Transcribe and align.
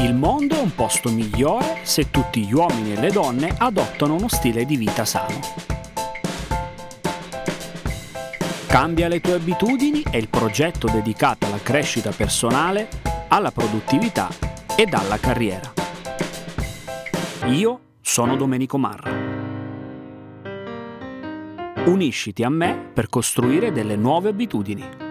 Il 0.00 0.14
mondo 0.14 0.54
è 0.54 0.60
un 0.60 0.74
posto 0.74 1.10
migliore 1.10 1.80
se 1.82 2.10
tutti 2.10 2.46
gli 2.46 2.52
uomini 2.52 2.92
e 2.92 3.00
le 3.00 3.10
donne 3.10 3.52
adottano 3.58 4.14
uno 4.14 4.28
stile 4.28 4.64
di 4.64 4.76
vita 4.76 5.04
sano. 5.04 5.40
Cambia 8.68 9.08
le 9.08 9.20
tue 9.20 9.34
abitudini 9.34 10.02
è 10.08 10.16
il 10.16 10.28
progetto 10.28 10.88
dedicato 10.88 11.46
alla 11.46 11.60
crescita 11.60 12.10
personale, 12.10 12.88
alla 13.28 13.50
produttività 13.50 14.28
ed 14.76 14.94
alla 14.94 15.18
carriera. 15.18 15.72
Io 17.46 17.80
sono 18.00 18.36
Domenico 18.36 18.78
Marra. 18.78 19.17
Unisciti 21.88 22.42
a 22.42 22.50
me 22.50 22.90
per 22.92 23.08
costruire 23.08 23.72
delle 23.72 23.96
nuove 23.96 24.28
abitudini. 24.28 25.07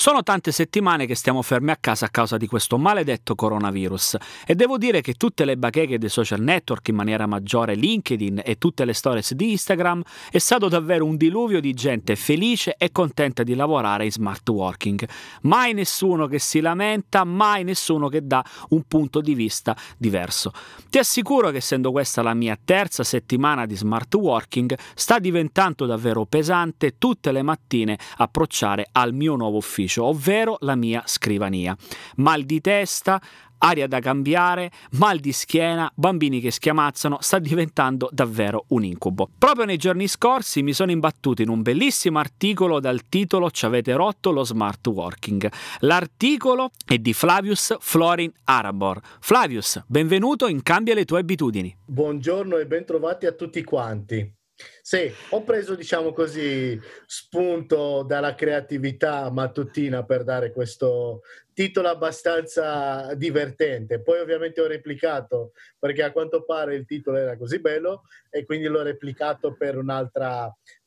Sono 0.00 0.22
tante 0.22 0.52
settimane 0.52 1.06
che 1.06 1.16
stiamo 1.16 1.42
fermi 1.42 1.72
a 1.72 1.76
casa 1.76 2.06
a 2.06 2.08
causa 2.08 2.36
di 2.36 2.46
questo 2.46 2.78
maledetto 2.78 3.34
coronavirus 3.34 4.16
e 4.46 4.54
devo 4.54 4.78
dire 4.78 5.00
che 5.00 5.14
tutte 5.14 5.44
le 5.44 5.56
bacheche 5.56 5.98
dei 5.98 6.08
social 6.08 6.40
network, 6.40 6.86
in 6.86 6.94
maniera 6.94 7.26
maggiore 7.26 7.74
LinkedIn 7.74 8.42
e 8.44 8.58
tutte 8.58 8.84
le 8.84 8.92
stories 8.92 9.34
di 9.34 9.50
Instagram, 9.50 10.00
è 10.30 10.38
stato 10.38 10.68
davvero 10.68 11.04
un 11.04 11.16
diluvio 11.16 11.60
di 11.60 11.74
gente 11.74 12.14
felice 12.14 12.76
e 12.78 12.92
contenta 12.92 13.42
di 13.42 13.56
lavorare 13.56 14.04
in 14.04 14.12
smart 14.12 14.48
working. 14.48 15.04
Mai 15.42 15.74
nessuno 15.74 16.28
che 16.28 16.38
si 16.38 16.60
lamenta, 16.60 17.24
mai 17.24 17.64
nessuno 17.64 18.06
che 18.08 18.24
dà 18.24 18.44
un 18.68 18.84
punto 18.86 19.20
di 19.20 19.34
vista 19.34 19.76
diverso. 19.96 20.52
Ti 20.88 20.98
assicuro 20.98 21.50
che 21.50 21.56
essendo 21.56 21.90
questa 21.90 22.22
la 22.22 22.34
mia 22.34 22.56
terza 22.64 23.02
settimana 23.02 23.66
di 23.66 23.74
smart 23.74 24.14
working, 24.14 24.78
sta 24.94 25.18
diventando 25.18 25.86
davvero 25.86 26.24
pesante 26.24 26.98
tutte 26.98 27.32
le 27.32 27.42
mattine 27.42 27.98
approcciare 28.18 28.86
al 28.92 29.12
mio 29.12 29.34
nuovo 29.34 29.56
ufficio 29.56 29.86
ufficio, 29.88 30.04
ovvero 30.04 30.58
la 30.60 30.76
mia 30.76 31.02
scrivania. 31.06 31.76
Mal 32.16 32.44
di 32.44 32.60
testa, 32.60 33.20
aria 33.60 33.88
da 33.88 33.98
cambiare, 33.98 34.70
mal 34.92 35.18
di 35.18 35.32
schiena, 35.32 35.90
bambini 35.94 36.40
che 36.40 36.52
schiamazzano, 36.52 37.18
sta 37.20 37.38
diventando 37.38 38.08
davvero 38.12 38.66
un 38.68 38.84
incubo. 38.84 39.28
Proprio 39.36 39.64
nei 39.64 39.78
giorni 39.78 40.06
scorsi 40.06 40.62
mi 40.62 40.72
sono 40.72 40.92
imbattuto 40.92 41.42
in 41.42 41.48
un 41.48 41.62
bellissimo 41.62 42.18
articolo 42.18 42.78
dal 42.78 43.08
titolo 43.08 43.50
Ci 43.50 43.64
avete 43.64 43.94
rotto 43.94 44.30
lo 44.30 44.44
smart 44.44 44.86
working. 44.86 45.50
L'articolo 45.80 46.70
è 46.84 46.98
di 46.98 47.12
Flavius 47.12 47.76
Florin 47.80 48.30
Arabor. 48.44 49.00
Flavius, 49.20 49.82
benvenuto 49.86 50.46
in 50.46 50.62
Cambia 50.62 50.94
le 50.94 51.04
tue 51.04 51.20
abitudini. 51.20 51.74
Buongiorno 51.84 52.58
e 52.58 52.66
bentrovati 52.66 53.26
a 53.26 53.32
tutti 53.32 53.64
quanti. 53.64 54.36
Sì, 54.82 55.12
ho 55.30 55.44
preso, 55.44 55.76
diciamo 55.76 56.12
così, 56.12 56.80
spunto 57.06 58.02
dalla 58.02 58.34
creatività 58.34 59.30
mattutina 59.30 60.04
per 60.04 60.24
dare 60.24 60.52
questo 60.52 61.22
titolo 61.52 61.88
abbastanza 61.88 63.14
divertente. 63.14 64.00
Poi 64.00 64.18
ovviamente 64.18 64.60
ho 64.60 64.66
replicato 64.66 65.52
perché 65.78 66.02
a 66.02 66.12
quanto 66.12 66.44
pare 66.44 66.74
il 66.74 66.86
titolo 66.86 67.18
era 67.18 67.36
così 67.36 67.60
bello 67.60 68.02
e 68.30 68.44
quindi 68.44 68.66
l'ho 68.66 68.82
replicato 68.82 69.54
per, 69.56 69.74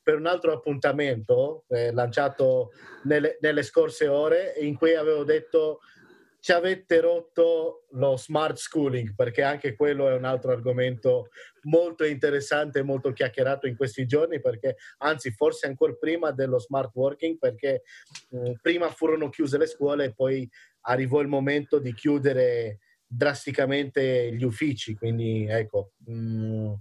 per 0.02 0.16
un 0.16 0.26
altro 0.26 0.52
appuntamento 0.52 1.64
eh, 1.68 1.92
lanciato 1.92 2.72
nelle, 3.04 3.38
nelle 3.40 3.62
scorse 3.62 4.06
ore 4.08 4.54
in 4.58 4.76
cui 4.76 4.94
avevo 4.94 5.24
detto 5.24 5.80
ci 6.42 6.50
avete 6.50 7.00
rotto 7.00 7.86
lo 7.92 8.16
smart 8.16 8.56
schooling, 8.56 9.14
perché 9.14 9.42
anche 9.42 9.76
quello 9.76 10.08
è 10.08 10.14
un 10.14 10.24
altro 10.24 10.50
argomento 10.50 11.28
molto 11.62 12.04
interessante 12.04 12.80
e 12.80 12.82
molto 12.82 13.12
chiacchierato 13.12 13.68
in 13.68 13.76
questi 13.76 14.06
giorni, 14.06 14.40
perché 14.40 14.74
anzi 14.98 15.30
forse 15.30 15.68
ancora 15.68 15.92
prima 15.92 16.32
dello 16.32 16.58
smart 16.58 16.90
working, 16.94 17.38
perché 17.38 17.82
mm, 18.34 18.54
prima 18.60 18.90
furono 18.90 19.28
chiuse 19.28 19.56
le 19.56 19.66
scuole 19.66 20.06
e 20.06 20.14
poi 20.14 20.50
arrivò 20.86 21.20
il 21.20 21.28
momento 21.28 21.78
di 21.78 21.94
chiudere 21.94 22.80
drasticamente 23.06 24.34
gli 24.34 24.42
uffici, 24.42 24.96
quindi 24.96 25.46
ecco. 25.48 25.92
Mh, 26.06 26.12
mm, 26.12 26.72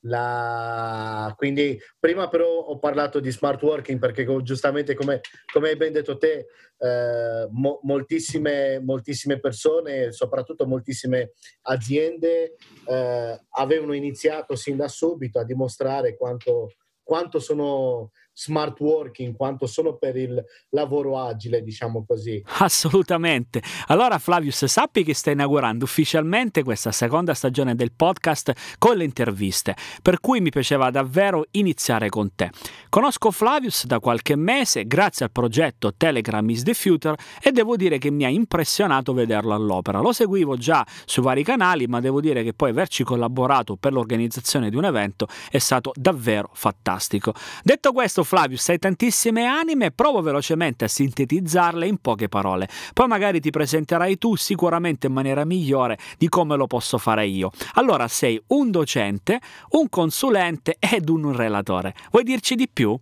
la... 0.00 1.32
Quindi 1.36 1.78
prima 1.98 2.28
però 2.28 2.46
ho 2.46 2.78
parlato 2.78 3.20
di 3.20 3.30
smart 3.30 3.62
working 3.62 3.98
perché 3.98 4.26
giustamente 4.42 4.94
come, 4.94 5.20
come 5.52 5.70
hai 5.70 5.76
ben 5.76 5.92
detto 5.92 6.16
te, 6.16 6.46
eh, 6.78 7.48
mo- 7.50 7.80
moltissime, 7.82 8.80
moltissime 8.80 9.38
persone, 9.38 10.12
soprattutto 10.12 10.66
moltissime 10.66 11.32
aziende 11.62 12.56
eh, 12.86 13.40
avevano 13.50 13.92
iniziato 13.92 14.56
sin 14.56 14.76
da 14.76 14.88
subito 14.88 15.38
a 15.38 15.44
dimostrare 15.44 16.16
quanto, 16.16 16.72
quanto 17.02 17.38
sono 17.38 18.12
smart 18.40 18.80
working, 18.80 19.36
quanto 19.36 19.66
sono 19.66 19.96
per 19.96 20.16
il 20.16 20.42
lavoro 20.70 21.18
agile, 21.18 21.62
diciamo 21.62 22.04
così. 22.06 22.42
Assolutamente. 22.58 23.62
Allora 23.88 24.18
Flavius, 24.18 24.64
sappi 24.64 25.04
che 25.04 25.12
stai 25.12 25.34
inaugurando 25.34 25.84
ufficialmente 25.84 26.62
questa 26.62 26.90
seconda 26.90 27.34
stagione 27.34 27.74
del 27.74 27.92
podcast 27.92 28.52
con 28.78 28.96
le 28.96 29.04
interviste, 29.04 29.76
per 30.00 30.20
cui 30.20 30.40
mi 30.40 30.48
piaceva 30.48 30.90
davvero 30.90 31.44
iniziare 31.52 32.08
con 32.08 32.34
te. 32.34 32.50
Conosco 32.88 33.30
Flavius 33.30 33.84
da 33.84 34.00
qualche 34.00 34.36
mese 34.36 34.86
grazie 34.86 35.26
al 35.26 35.32
progetto 35.32 35.92
Telegram 35.94 36.48
is 36.48 36.62
the 36.62 36.72
Future 36.72 37.16
e 37.42 37.52
devo 37.52 37.76
dire 37.76 37.98
che 37.98 38.10
mi 38.10 38.24
ha 38.24 38.28
impressionato 38.28 39.12
vederlo 39.12 39.52
all'opera. 39.52 40.00
Lo 40.00 40.12
seguivo 40.12 40.56
già 40.56 40.86
su 41.04 41.20
vari 41.20 41.44
canali, 41.44 41.86
ma 41.86 42.00
devo 42.00 42.20
dire 42.20 42.42
che 42.42 42.54
poi 42.54 42.70
averci 42.70 43.04
collaborato 43.04 43.76
per 43.76 43.92
l'organizzazione 43.92 44.70
di 44.70 44.76
un 44.76 44.84
evento 44.84 45.28
è 45.50 45.58
stato 45.58 45.92
davvero 45.94 46.50
fantastico. 46.54 47.34
Detto 47.62 47.92
questo, 47.92 48.24
Flavius, 48.30 48.68
hai 48.68 48.78
tantissime 48.78 49.44
anime, 49.44 49.90
provo 49.90 50.20
velocemente 50.22 50.84
a 50.84 50.88
sintetizzarle 50.88 51.84
in 51.84 51.98
poche 51.98 52.28
parole. 52.28 52.68
Poi 52.92 53.08
magari 53.08 53.40
ti 53.40 53.50
presenterai 53.50 54.18
tu 54.18 54.36
sicuramente 54.36 55.08
in 55.08 55.12
maniera 55.12 55.44
migliore 55.44 55.98
di 56.16 56.28
come 56.28 56.54
lo 56.54 56.68
posso 56.68 56.96
fare 56.96 57.26
io. 57.26 57.50
Allora 57.74 58.06
sei 58.06 58.40
un 58.50 58.70
docente, 58.70 59.40
un 59.70 59.88
consulente 59.88 60.76
ed 60.78 61.08
un 61.08 61.34
relatore. 61.34 61.92
Vuoi 62.12 62.22
dirci 62.22 62.54
di 62.54 62.68
più? 62.68 62.96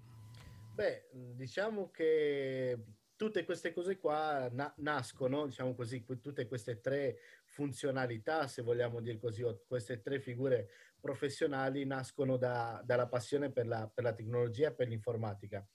Beh, 0.74 1.08
diciamo 1.36 1.90
che 1.92 2.78
tutte 3.14 3.44
queste 3.44 3.74
cose 3.74 3.98
qua 3.98 4.48
na- 4.50 4.72
nascono, 4.76 5.44
diciamo 5.44 5.74
così, 5.74 6.06
tutte 6.22 6.46
queste 6.46 6.80
tre 6.80 7.18
funzionalità, 7.44 8.46
se 8.46 8.62
vogliamo 8.62 9.00
dire 9.00 9.18
così, 9.18 9.42
o 9.42 9.60
queste 9.66 10.00
tre 10.00 10.20
figure 10.20 10.68
professionali 11.00 11.84
nascono 11.84 12.36
da, 12.36 12.82
dalla 12.84 13.08
passione 13.08 13.50
per 13.50 13.66
la, 13.66 13.90
per 13.92 14.04
la, 14.04 14.14
tecnologia 14.14 14.68
e 14.68 14.74
per 14.74 14.88
l'informatica. 14.88 15.66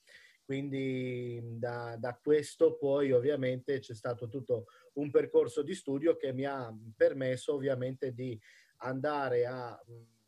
Quindi 0.46 1.42
da, 1.58 1.96
da, 1.98 2.20
questo 2.22 2.76
poi 2.76 3.12
ovviamente 3.12 3.80
c'è 3.80 3.94
stato 3.94 4.28
tutto 4.28 4.66
un 4.94 5.10
percorso 5.10 5.62
di 5.62 5.74
studio 5.74 6.18
che 6.18 6.34
mi 6.34 6.44
ha 6.46 6.74
permesso 6.96 7.54
ovviamente 7.54 8.14
di 8.14 8.38
andare 8.78 9.46
a 9.46 9.82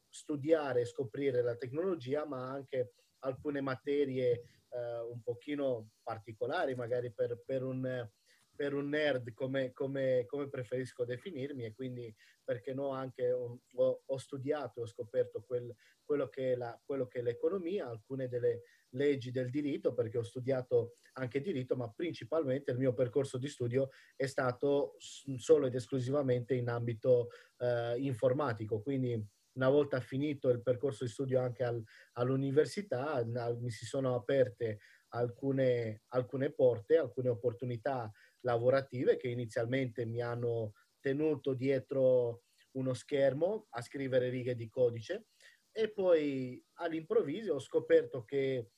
studiare 0.08 0.82
e 0.82 0.86
scoprire 0.86 1.42
la 1.42 1.56
tecnologia, 1.56 2.26
ma 2.26 2.50
anche 2.50 2.94
alcune 3.20 3.60
materie 3.60 4.44
eh, 4.70 5.00
un 5.00 5.22
pochino 5.22 5.90
particolari, 6.02 6.76
magari 6.76 7.12
per, 7.12 7.42
per 7.46 7.64
un 7.64 8.10
per 8.56 8.74
un 8.74 8.90
nerd 8.90 9.34
come, 9.34 9.72
come, 9.74 10.26
come, 10.26 10.50
preferisco 10.50 11.06
definirmi 11.06 11.66
e 11.66 11.74
quindi 11.74 12.14
perché 12.44 12.74
no 12.74 12.90
anche 12.90 13.32
ho, 13.32 13.60
ho 14.06 14.18
studiato 14.18 14.80
e 14.80 14.84
ho 14.84 14.88
scoperto 14.88 15.44
quel, 15.46 15.74
quello, 16.04 16.30
che 16.30 16.56
la, 16.56 16.80
quello, 16.86 17.08
che 17.08 17.20
è 17.20 17.22
l'economia, 17.22 17.88
alcune 17.88 18.28
delle 18.28 18.62
leggi 18.90 19.32
del 19.32 19.50
diritto 19.50 19.94
perché 19.94 20.18
ho 20.18 20.24
studiato 20.24 20.98
anche 21.14 21.42
diritto 21.42 21.76
ma 21.76 21.90
principalmente 21.90 22.72
il 22.72 22.78
mio 22.78 22.94
percorso 22.94 23.38
di 23.38 23.48
studio 23.48 23.90
è 24.16 24.26
stato 24.26 24.96
solo 25.00 25.68
ed 25.68 25.76
esclusivamente 25.76 26.54
in 26.54 26.70
ambito 26.70 27.30
eh, 27.58 27.96
informatico. 27.98 28.82
Quindi 28.82 29.34
una 29.56 29.70
volta 29.70 30.00
finito 30.00 30.50
il 30.50 30.62
percorso 30.62 31.06
di 31.06 31.10
studio 31.10 31.40
anche 31.40 31.64
al, 31.64 31.82
all'università 32.14 33.24
mi 33.58 33.70
si 33.70 33.85
sono 33.85 34.16
aperte 34.16 34.79
alcune, 35.09 36.03
alcune 36.09 36.52
porte, 36.52 36.97
alcune 36.97 37.29
opportunità 37.29 38.12
lavorative 38.46 39.18
che 39.18 39.28
inizialmente 39.28 40.06
mi 40.06 40.22
hanno 40.22 40.74
tenuto 41.00 41.53
dietro 41.53 42.44
uno 42.72 42.94
schermo 42.94 43.68
a 43.72 43.82
scrivere 43.82 44.30
righe 44.30 44.56
di 44.56 44.70
codice. 44.70 45.28
E 45.72 45.92
poi 45.92 46.64
all'improvviso 46.76 47.56
ho 47.56 47.59
scoperto 47.59 48.24
che 48.24 48.70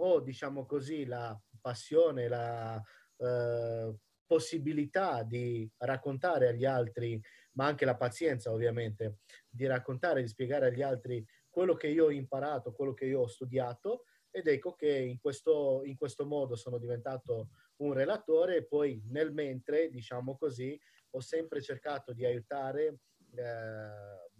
ho, 0.00 0.20
diciamo 0.20 0.64
così, 0.64 1.04
la 1.04 1.38
passione, 1.60 2.28
la 2.28 2.82
eh, 3.16 3.94
possibilità 4.24 5.22
di 5.22 5.68
raccontare 5.78 6.48
agli 6.48 6.64
altri, 6.64 7.20
ma 7.52 7.66
anche 7.66 7.84
la 7.84 7.96
pazienza 7.96 8.52
ovviamente, 8.52 9.18
di 9.48 9.66
raccontare, 9.66 10.22
di 10.22 10.28
spiegare 10.28 10.66
agli 10.66 10.82
altri 10.82 11.24
quello 11.48 11.74
che 11.74 11.88
io 11.88 12.06
ho 12.06 12.10
imparato, 12.10 12.72
quello 12.72 12.94
che 12.94 13.06
io 13.06 13.20
ho 13.20 13.26
studiato. 13.26 14.04
Ed 14.30 14.46
ecco 14.46 14.74
che 14.74 14.90
in 14.90 15.18
questo, 15.18 15.82
in 15.84 15.96
questo 15.96 16.24
modo 16.26 16.54
sono 16.54 16.78
diventato 16.78 17.48
un 17.78 17.92
relatore 17.92 18.56
e 18.56 18.66
poi 18.66 19.02
nel 19.06 19.32
mentre, 19.32 19.90
diciamo 19.90 20.36
così, 20.36 20.78
ho 21.10 21.20
sempre 21.20 21.60
cercato 21.60 22.12
di 22.12 22.24
aiutare 22.24 23.00
eh, 23.34 24.30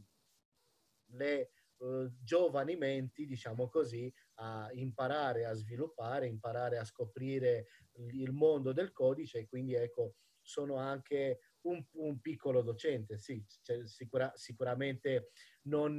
le 1.13 1.53
eh, 1.81 2.11
giovani 2.23 2.77
menti, 2.77 3.27
diciamo 3.27 3.69
così, 3.69 4.13
a 4.41 4.69
imparare 4.73 5.45
a 5.47 5.53
sviluppare, 5.55 6.27
imparare 6.27 6.79
a 6.79 6.85
scoprire 6.85 7.67
il 8.13 8.33
mondo 8.33 8.73
del 8.73 8.93
codice 8.93 9.39
e 9.39 9.47
quindi 9.49 9.75
ecco, 9.75 10.17
sono 10.41 10.77
anche 10.77 11.41
un, 11.63 11.85
un 11.93 12.21
piccolo 12.21 12.63
docente, 12.63 13.19
sì, 13.19 13.45
cioè, 13.63 13.87
sicura, 13.87 14.33
sicuramente 14.35 15.31
non, 15.63 15.97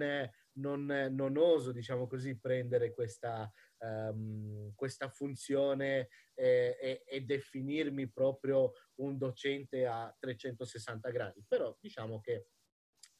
non, 0.53 1.07
non, 1.11 1.37
oso, 1.37 1.71
diciamo 1.71 2.07
così, 2.07 2.37
prendere 2.39 2.93
questa, 2.93 3.51
um, 3.79 4.73
questa 4.75 5.09
funzione 5.09 6.09
eh, 6.33 6.77
e, 6.79 7.03
e, 7.05 7.21
definirmi 7.21 8.09
proprio 8.09 8.71
un 8.95 9.17
docente 9.17 9.85
a 9.85 10.13
360 10.17 11.09
gradi, 11.09 11.43
però 11.47 11.75
diciamo 11.79 12.19
che 12.19 12.47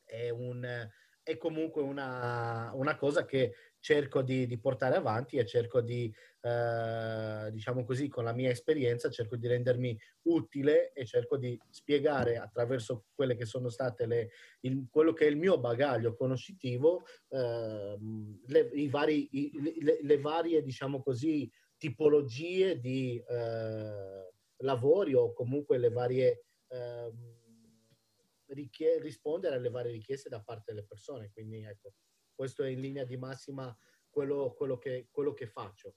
è 0.04 0.30
un 0.30 0.90
è 1.30 1.38
comunque 1.38 1.84
una, 1.84 2.72
una 2.74 2.96
cosa 2.96 3.24
che 3.24 3.54
cerco 3.80 4.22
di, 4.22 4.46
di, 4.46 4.60
portare 4.60 4.96
avanti 4.96 5.38
e 5.38 5.46
cerco 5.46 5.82
di, 5.82 6.14
eh, 6.42 7.50
diciamo 7.52 7.84
così, 7.86 8.08
con 8.08 8.24
la 8.24 8.34
mia 8.34 8.50
esperienza, 8.50 9.10
cerco 9.10 9.36
di 9.36 9.48
rendermi 9.48 9.98
utile 10.24 10.92
e 10.94 11.06
cerco 11.06 11.38
di 11.38 11.60
spiegare 11.70 12.38
attraverso 12.38 13.06
quelle 13.14 13.36
che 13.36 13.46
sono 13.46 13.70
state 13.70 14.06
le, 14.06 14.30
il, 14.62 14.88
quello 14.90 15.14
che 15.14 15.26
è 15.26 15.30
il 15.30 15.38
mio 15.38 15.60
bagaglio 15.60 16.16
conoscitivo, 16.16 17.06
eh, 17.30 17.98
le, 18.46 18.90
vari, 18.90 19.28
i, 19.32 19.82
le, 19.82 20.00
le, 20.02 20.20
varie, 20.20 20.62
diciamo 20.62 21.02
così, 21.02 21.50
tipologie 21.78 22.80
di 22.80 23.24
eh, 23.28 24.32
lavori 24.58 25.14
o 25.14 25.34
comunque 25.34 25.78
le 25.78 25.90
varie... 25.90 26.46
Eh, 26.68 27.12
rispondere 29.00 29.58
alle 29.58 29.70
varie 29.70 29.92
richieste 29.92 30.28
da 30.28 30.42
parte 30.42 30.74
delle 30.74 30.84
persone. 30.84 31.30
Quindi 31.32 31.64
ecco, 31.64 31.94
questo 32.40 32.64
è 32.64 32.70
in 32.70 32.80
linea 32.80 33.04
di 33.04 33.18
massima 33.18 33.78
quello, 34.08 34.54
quello, 34.54 34.78
che, 34.78 35.10
quello 35.12 35.34
che 35.34 35.46
faccio 35.46 35.96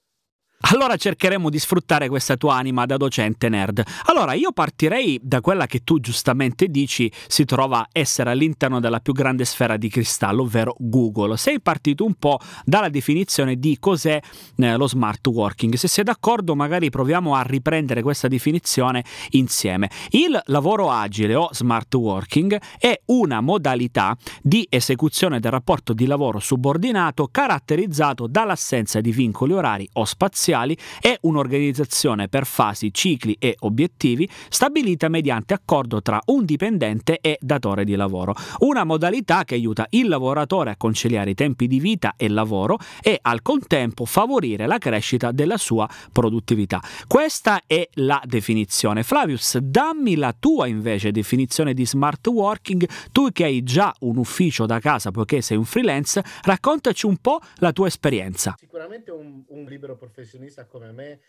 allora 0.71 0.95
cercheremo 0.95 1.49
di 1.49 1.59
sfruttare 1.59 2.07
questa 2.07 2.37
tua 2.37 2.55
anima 2.55 2.85
da 2.85 2.95
docente 2.95 3.49
nerd. 3.49 3.83
Allora 4.05 4.33
io 4.33 4.51
partirei 4.51 5.19
da 5.21 5.41
quella 5.41 5.65
che 5.65 5.83
tu 5.83 5.99
giustamente 5.99 6.67
dici 6.67 7.11
si 7.27 7.43
trova 7.43 7.87
essere 7.91 8.29
all'interno 8.31 8.79
della 8.79 8.99
più 8.99 9.13
grande 9.13 9.43
sfera 9.45 9.75
di 9.75 9.89
cristallo, 9.89 10.43
ovvero 10.43 10.75
Google. 10.79 11.35
Sei 11.37 11.59
partito 11.59 12.05
un 12.05 12.13
po' 12.13 12.39
dalla 12.63 12.89
definizione 12.89 13.57
di 13.57 13.77
cos'è 13.79 14.19
eh, 14.55 14.75
lo 14.77 14.87
smart 14.87 15.25
working. 15.27 15.73
Se 15.75 15.87
sei 15.87 16.05
d'accordo 16.05 16.55
magari 16.55 16.89
proviamo 16.89 17.35
a 17.35 17.41
riprendere 17.41 18.01
questa 18.01 18.27
definizione 18.27 19.03
insieme. 19.31 19.89
Il 20.11 20.39
lavoro 20.45 20.89
agile 20.89 21.35
o 21.35 21.49
smart 21.51 21.93
working 21.93 22.59
è 22.79 22.99
una 23.07 23.41
modalità 23.41 24.15
di 24.41 24.65
esecuzione 24.69 25.39
del 25.39 25.51
rapporto 25.51 25.93
di 25.93 26.05
lavoro 26.05 26.39
subordinato 26.39 27.27
caratterizzato 27.29 28.27
dall'assenza 28.27 29.01
di 29.01 29.11
vincoli 29.11 29.53
orari 29.53 29.89
o 29.93 30.05
spaziali 30.05 30.51
spaziali 30.53 30.77
è 30.99 31.17
un'organizzazione 31.21 32.27
per 32.27 32.45
fasi, 32.45 32.93
cicli 32.93 33.35
e 33.39 33.55
obiettivi 33.59 34.29
stabilita 34.49 35.09
mediante 35.09 35.53
accordo 35.53 36.01
tra 36.01 36.21
un 36.27 36.45
dipendente 36.45 37.17
e 37.19 37.37
datore 37.41 37.83
di 37.83 37.95
lavoro. 37.95 38.35
Una 38.59 38.83
modalità 38.83 39.43
che 39.43 39.55
aiuta 39.55 39.87
il 39.89 40.07
lavoratore 40.07 40.71
a 40.71 40.77
conciliare 40.77 41.31
i 41.31 41.33
tempi 41.33 41.67
di 41.67 41.79
vita 41.79 42.13
e 42.15 42.29
lavoro 42.29 42.77
e 43.01 43.17
al 43.21 43.41
contempo 43.41 44.05
favorire 44.05 44.67
la 44.67 44.77
crescita 44.77 45.31
della 45.31 45.57
sua 45.57 45.89
produttività. 46.11 46.81
Questa 47.07 47.61
è 47.65 47.87
la 47.93 48.21
definizione. 48.25 49.03
Flavius, 49.03 49.57
dammi 49.57 50.15
la 50.15 50.35
tua 50.37 50.67
invece 50.67 51.11
definizione 51.11 51.73
di 51.73 51.85
smart 51.85 52.25
working, 52.27 52.87
tu 53.11 53.31
che 53.31 53.45
hai 53.45 53.63
già 53.63 53.93
un 54.01 54.17
ufficio 54.17 54.65
da 54.65 54.79
casa 54.79 55.11
poiché 55.11 55.41
sei 55.41 55.57
un 55.57 55.65
freelance, 55.65 56.23
raccontaci 56.43 57.05
un 57.05 57.17
po' 57.17 57.39
la 57.57 57.71
tua 57.71 57.87
esperienza. 57.87 58.55
Sicuramente 58.59 59.11
un, 59.11 59.43
un 59.47 59.65
libero 59.65 59.95
professionista 59.95 60.42
professionista 60.43 60.65
come 60.65 60.91
me, 60.91 61.21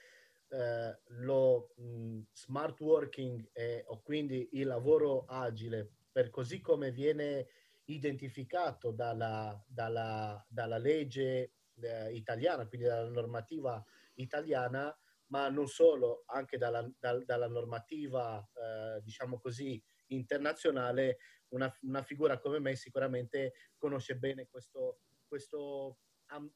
eh, 0.49 0.99
lo 1.21 1.73
mh, 1.77 2.21
smart 2.33 2.81
working 2.81 3.51
e, 3.53 3.85
o 3.87 4.01
quindi 4.03 4.49
il 4.53 4.67
lavoro 4.67 5.25
agile, 5.27 5.89
per 6.11 6.31
così 6.31 6.61
come 6.61 6.91
viene 6.91 7.49
identificato 7.87 8.91
dalla, 8.91 9.63
dalla, 9.67 10.45
dalla 10.49 10.79
legge 10.79 11.53
eh, 11.81 12.13
italiana, 12.15 12.67
quindi 12.67 12.87
dalla 12.87 13.09
normativa 13.09 13.83
italiana, 14.15 14.97
ma 15.27 15.49
non 15.49 15.67
solo, 15.67 16.23
anche 16.27 16.57
dalla, 16.57 16.89
dal, 16.99 17.25
dalla 17.25 17.49
normativa, 17.49 18.39
eh, 18.55 19.01
diciamo 19.03 19.39
così, 19.39 19.83
internazionale, 20.09 21.19
una, 21.49 21.73
una, 21.83 22.03
figura 22.03 22.39
come 22.39 22.59
me 22.59 22.77
sicuramente 22.77 23.55
conosce 23.77 24.17
bene 24.17 24.49
questo, 24.49 25.01
questo 25.27 25.99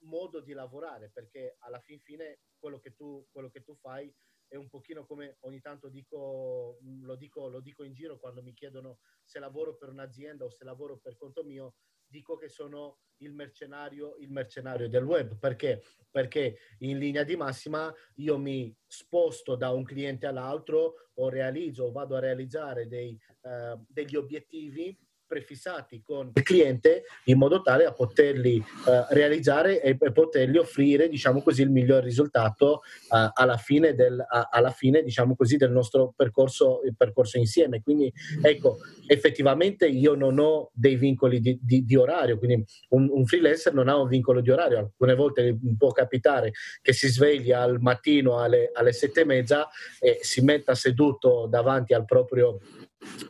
modo 0.01 0.41
di 0.41 0.53
lavorare, 0.53 1.11
perché 1.11 1.57
alla 1.61 1.81
fin 1.81 2.01
fine 2.01 2.41
quello 2.59 2.79
che 2.79 2.95
tu, 2.95 3.27
quello 3.31 3.51
che 3.51 3.63
tu 3.63 3.75
fai 3.77 4.13
è 4.49 4.57
un 4.57 4.69
pochino 4.69 5.05
come 5.05 5.37
ogni 5.41 5.61
tanto 5.61 5.89
dico 5.89 6.79
lo, 6.81 7.17
dico, 7.17 7.49
lo 7.49 7.61
dico 7.61 7.85
in 7.85 7.93
giro 7.93 8.19
quando 8.19 8.43
mi 8.43 8.55
chiedono 8.55 9.01
se 9.23 9.39
lavoro 9.39 9.77
per 9.77 9.91
un'azienda 9.91 10.45
o 10.45 10.51
se 10.51 10.65
lavoro 10.65 10.99
per 10.99 11.17
conto 11.17 11.45
mio, 11.45 11.75
dico 12.07 12.37
che 12.37 12.49
sono 12.49 13.01
il 13.19 13.35
mercenario, 13.35 14.17
il 14.17 14.31
mercenario 14.31 14.89
del 14.89 15.05
web. 15.05 15.39
Perché? 15.39 15.83
Perché 16.11 16.59
in 16.79 16.99
linea 16.99 17.25
di 17.25 17.37
massima 17.37 17.93
io 18.15 18.39
mi 18.39 18.75
sposto 18.87 19.55
da 19.55 19.71
un 19.71 19.85
cliente 19.85 20.27
all'altro 20.27 21.11
o 21.15 21.29
realizzo 21.29 21.85
o 21.85 21.93
vado 21.93 22.17
a 22.17 22.21
realizzare 22.21 22.87
dei, 22.87 23.19
uh, 23.43 23.85
degli 23.87 24.17
obiettivi 24.17 24.97
prefissati 25.29 26.03
con 26.03 26.33
il 26.35 26.43
cliente 26.43 27.05
in 27.25 27.37
modo 27.37 27.61
tale 27.61 27.85
da 27.85 27.93
poterli 27.93 28.57
uh, 28.57 29.05
realizzare 29.11 29.81
e, 29.83 29.97
e, 30.01 30.11
potergli 30.11 30.57
offrire, 30.57 31.09
diciamo 31.09 31.43
così, 31.43 31.63
il 31.63 31.71
miglior 31.71 32.03
risultato 32.03 32.81
uh, 33.11 33.31
alla 33.35 33.59
fine, 33.59 33.95
del, 33.95 34.15
uh, 34.19 34.49
alla 34.51 34.71
fine 34.71 35.03
diciamo 35.03 35.37
così, 35.37 35.57
del 35.57 35.71
nostro 35.71 36.15
percorso, 36.17 36.81
percorso, 36.97 37.39
insieme. 37.39 37.83
Quindi, 37.83 38.13
ecco, 38.41 38.79
effettivamente 39.07 39.87
io 39.87 40.15
non 40.15 40.39
ho 40.39 40.71
dei 40.73 40.97
vincoli 40.97 41.41
di, 41.41 41.59
di, 41.61 41.85
di 41.85 41.97
orario, 41.97 42.39
quindi 42.39 42.65
un, 42.91 43.09
un, 43.11 43.27
freelancer 43.27 43.75
non 43.75 43.89
ha 43.89 43.97
un 43.97 44.09
vincolo 44.09 44.41
di 44.41 44.51
orario. 44.51 44.79
Alcune 44.79 45.15
volte 45.15 45.59
può 45.77 45.93
capitare 45.93 46.53
che 46.81 46.95
si 46.95 47.09
svegli 47.09 47.53
al 47.53 47.81
mattino 47.81 48.39
alle, 48.39 48.71
alle 48.73 48.93
sette 48.93 49.21
e 49.21 49.25
mezza 49.25 49.69
e 50.01 50.21
si 50.23 50.41
metta 50.41 50.75
seduto 50.75 51.47
davanti 51.47 51.93
al 51.93 52.07
proprio 52.07 52.59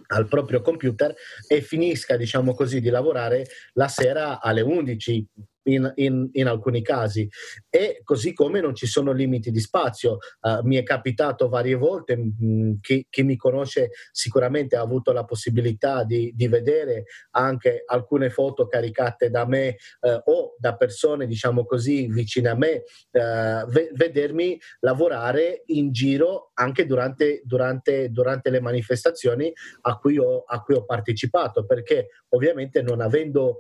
al 0.09 0.29
proprio 0.29 0.61
computer 0.61 1.15
e 1.47 1.61
finisca, 1.61 2.17
diciamo 2.17 2.55
così, 2.55 2.81
di 2.81 2.91
lavorare 2.91 3.47
la 3.75 3.89
sera 3.89 4.41
alle 4.41 4.63
11 4.63 5.27
in, 5.69 5.93
in, 5.97 6.29
in, 6.33 6.47
alcuni 6.47 6.83
casi. 6.83 7.29
E 7.69 8.01
così 8.03 8.33
come 8.33 8.61
non 8.61 8.75
ci 8.75 8.87
sono 8.87 9.13
limiti 9.13 9.51
di 9.51 9.61
spazio. 9.61 10.19
Uh, 10.41 10.67
mi 10.67 10.77
è 10.77 10.83
capitato 10.83 11.49
varie 11.49 11.75
volte, 11.75 12.17
mh, 12.17 12.35
mm, 12.43 12.73
chi, 12.81 13.07
chi, 13.09 13.23
mi 13.23 13.37
conosce 13.37 13.91
sicuramente 14.13 14.77
ha 14.77 14.81
avuto 14.81 15.13
la 15.13 15.25
possibilità 15.25 16.05
di, 16.05 16.33
di 16.35 16.49
vedere 16.49 17.05
anche 17.33 17.83
alcune 17.87 18.31
foto 18.31 18.67
caricate 18.67 19.31
da 19.31 19.47
me 19.47 19.77
uh, 20.01 20.31
o 20.31 20.55
da 20.59 20.75
persone, 20.77 21.27
diciamo 21.27 21.65
così, 21.65 22.07
vicine 22.07 22.49
a 22.49 22.57
me, 22.57 22.85
uh, 23.13 23.69
ve- 23.69 23.91
vedermi 23.93 24.59
lavorare 24.81 25.63
in 25.67 25.93
giro 25.93 26.48
anche 26.59 26.87
durante, 26.87 27.41
durante, 27.45 28.11
durante 28.11 28.51
le 28.51 28.61
manifestazioni 28.61 29.53
a 29.83 29.97
cui, 29.97 30.19
ho, 30.19 30.43
a 30.45 30.61
cui 30.63 30.75
ho 30.75 30.85
partecipato, 30.85 31.65
perché 31.65 32.09
ovviamente 32.31 32.83
non 32.83 33.01
avendo 33.01 33.59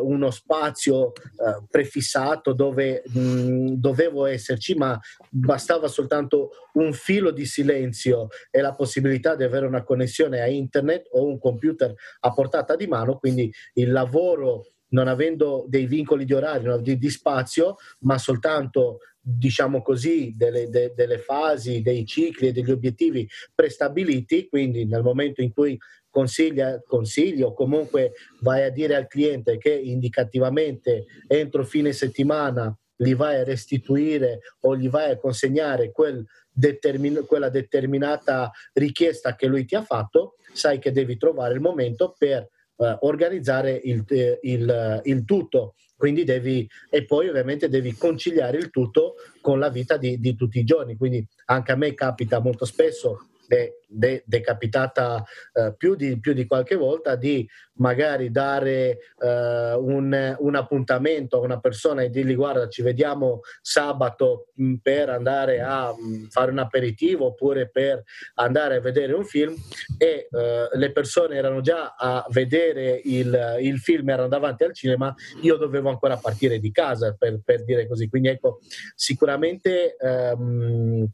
uno 0.00 0.30
spazio 0.30 1.12
eh, 1.12 1.64
prefissato 1.70 2.52
dove 2.52 3.02
mh, 3.06 3.20
mm, 3.20 3.66
dovevo 3.74 4.24
esserci, 4.26 4.74
ma 4.74 4.98
bastava 5.28 5.86
soltanto 5.86 6.50
un 6.74 6.92
filo 6.92 7.30
di 7.30 7.44
silenzio 7.44 8.28
e 8.50 8.60
la 8.60 8.74
possibilità 8.74 9.34
di 9.36 9.44
avere 9.44 9.66
una 9.66 9.84
connessione 9.84 10.40
a 10.40 10.46
internet 10.46 11.08
o 11.12 11.26
un 11.26 11.38
computer 11.38 11.94
a 12.20 12.32
portata 12.32 12.74
di 12.74 12.86
mano, 12.86 13.18
quindi 13.18 13.52
il 13.74 13.92
lavoro 13.92 14.66
non 14.90 15.08
avendo 15.08 15.66
dei 15.68 15.86
vincoli 15.86 16.24
di 16.24 16.32
orario, 16.32 16.78
di, 16.78 16.98
di 16.98 17.10
spazio, 17.10 17.76
ma 18.00 18.18
soltanto 18.18 18.98
diciamo 19.20 19.82
così, 19.82 20.34
delle, 20.36 20.68
de, 20.68 20.92
delle, 20.94 21.18
fasi, 21.18 21.82
dei 21.82 22.06
cicli 22.06 22.48
e 22.48 22.52
degli 22.52 22.70
obiettivi 22.70 23.28
prestabiliti, 23.54 24.48
quindi 24.48 24.86
nel 24.86 25.02
momento 25.02 25.42
in 25.42 25.52
cui 25.52 25.78
consiglia, 26.08 26.80
consigli 26.84 27.42
o 27.42 27.52
comunque 27.52 28.12
vai 28.40 28.64
a 28.64 28.70
dire 28.70 28.96
al 28.96 29.06
cliente 29.06 29.58
che 29.58 29.72
indicativamente 29.72 31.04
entro 31.26 31.64
fine 31.64 31.92
settimana 31.92 32.76
gli 32.96 33.14
vai 33.14 33.36
a 33.36 33.44
restituire 33.44 34.40
o 34.60 34.76
gli 34.76 34.90
vai 34.90 35.12
a 35.12 35.16
consegnare 35.16 35.90
quel 35.90 36.22
determin- 36.50 37.24
quella 37.26 37.48
determinata 37.48 38.50
richiesta 38.74 39.36
che 39.36 39.46
lui 39.46 39.64
ti 39.64 39.74
ha 39.74 39.82
fatto, 39.82 40.34
sai 40.52 40.78
che 40.78 40.92
devi 40.92 41.16
trovare 41.16 41.54
il 41.54 41.60
momento 41.60 42.14
per 42.18 42.46
eh, 42.76 42.96
organizzare 43.00 43.72
il, 43.84 44.04
eh, 44.08 44.38
il, 44.42 45.00
il, 45.04 45.24
tutto. 45.24 45.74
Quindi 46.00 46.24
devi, 46.24 46.66
e 46.88 47.04
poi 47.04 47.28
ovviamente 47.28 47.68
devi 47.68 47.94
conciliare 47.94 48.56
il 48.56 48.70
tutto 48.70 49.16
con 49.42 49.58
la 49.58 49.68
vita 49.68 49.98
di, 49.98 50.18
di 50.18 50.34
tutti 50.34 50.58
i 50.58 50.64
giorni. 50.64 50.96
Quindi 50.96 51.22
anche 51.44 51.72
a 51.72 51.76
me 51.76 51.92
capita 51.92 52.40
molto 52.40 52.64
spesso 52.64 53.26
è 53.56 53.72
de- 53.86 54.22
decapitata 54.24 55.24
uh, 55.52 55.76
più, 55.76 55.94
di, 55.96 56.18
più, 56.20 56.32
di, 56.32 56.46
qualche 56.46 56.76
volta, 56.76 57.16
di 57.16 57.48
magari 57.74 58.30
dare 58.30 58.98
uh, 59.16 59.26
un, 59.26 60.36
un, 60.38 60.54
appuntamento 60.54 61.36
a 61.36 61.40
una 61.40 61.58
persona 61.58 62.02
e 62.02 62.10
dirgli 62.10 62.34
guarda 62.34 62.68
ci 62.68 62.82
vediamo 62.82 63.40
sabato 63.60 64.48
mm, 64.60 64.74
per 64.76 65.08
andare 65.08 65.60
a 65.60 65.92
mm, 65.92 66.26
fare 66.26 66.50
un 66.50 66.58
aperitivo 66.58 67.26
oppure 67.26 67.68
per 67.68 68.02
andare 68.34 68.76
a 68.76 68.80
vedere 68.80 69.14
un 69.14 69.24
film 69.24 69.54
e 69.98 70.28
uh, 70.30 70.76
le 70.76 70.92
persone 70.92 71.36
erano 71.36 71.60
già 71.60 71.94
a 71.98 72.24
vedere 72.30 73.00
il, 73.04 73.58
il, 73.60 73.78
film, 73.78 74.10
erano 74.10 74.28
davanti 74.28 74.64
al 74.64 74.74
cinema, 74.74 75.12
io 75.42 75.56
dovevo 75.56 75.88
ancora 75.88 76.16
partire 76.16 76.58
di 76.58 76.70
casa 76.70 77.16
per, 77.18 77.40
per 77.44 77.64
dire 77.64 77.88
così. 77.88 78.08
Quindi 78.08 78.28
ecco, 78.28 78.60
sicuramente... 78.94 79.96
Um, 79.98 81.10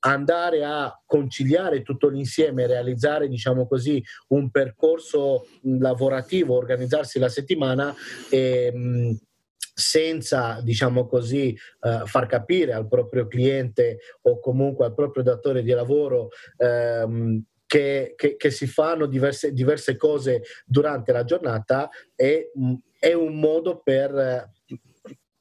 andare 0.00 0.64
a 0.64 1.00
conciliare 1.04 1.82
tutto 1.82 2.08
l'insieme, 2.08 2.66
realizzare, 2.66 3.28
diciamo 3.28 3.66
così, 3.66 4.02
un 4.28 4.50
percorso 4.50 5.46
lavorativo, 5.62 6.56
organizzarsi 6.56 7.18
la 7.18 7.28
settimana 7.28 7.94
e, 8.30 8.72
mh, 8.72 9.18
senza, 9.74 10.60
diciamo 10.62 11.06
così, 11.06 11.56
uh, 11.80 12.06
far 12.06 12.26
capire 12.26 12.72
al 12.72 12.86
proprio 12.86 13.26
cliente 13.26 13.98
o 14.22 14.38
comunque 14.38 14.84
al 14.84 14.94
proprio 14.94 15.22
datore 15.22 15.62
di 15.62 15.70
lavoro 15.70 16.28
um, 16.58 17.42
che, 17.66 18.14
che, 18.16 18.36
che, 18.36 18.50
si 18.50 18.66
fanno 18.66 19.06
diverse, 19.06 19.52
diverse, 19.52 19.96
cose 19.96 20.42
durante 20.66 21.12
la 21.12 21.24
giornata 21.24 21.88
è, 22.14 22.50
è 22.98 23.12
un 23.12 23.38
modo 23.38 23.80
per 23.82 24.50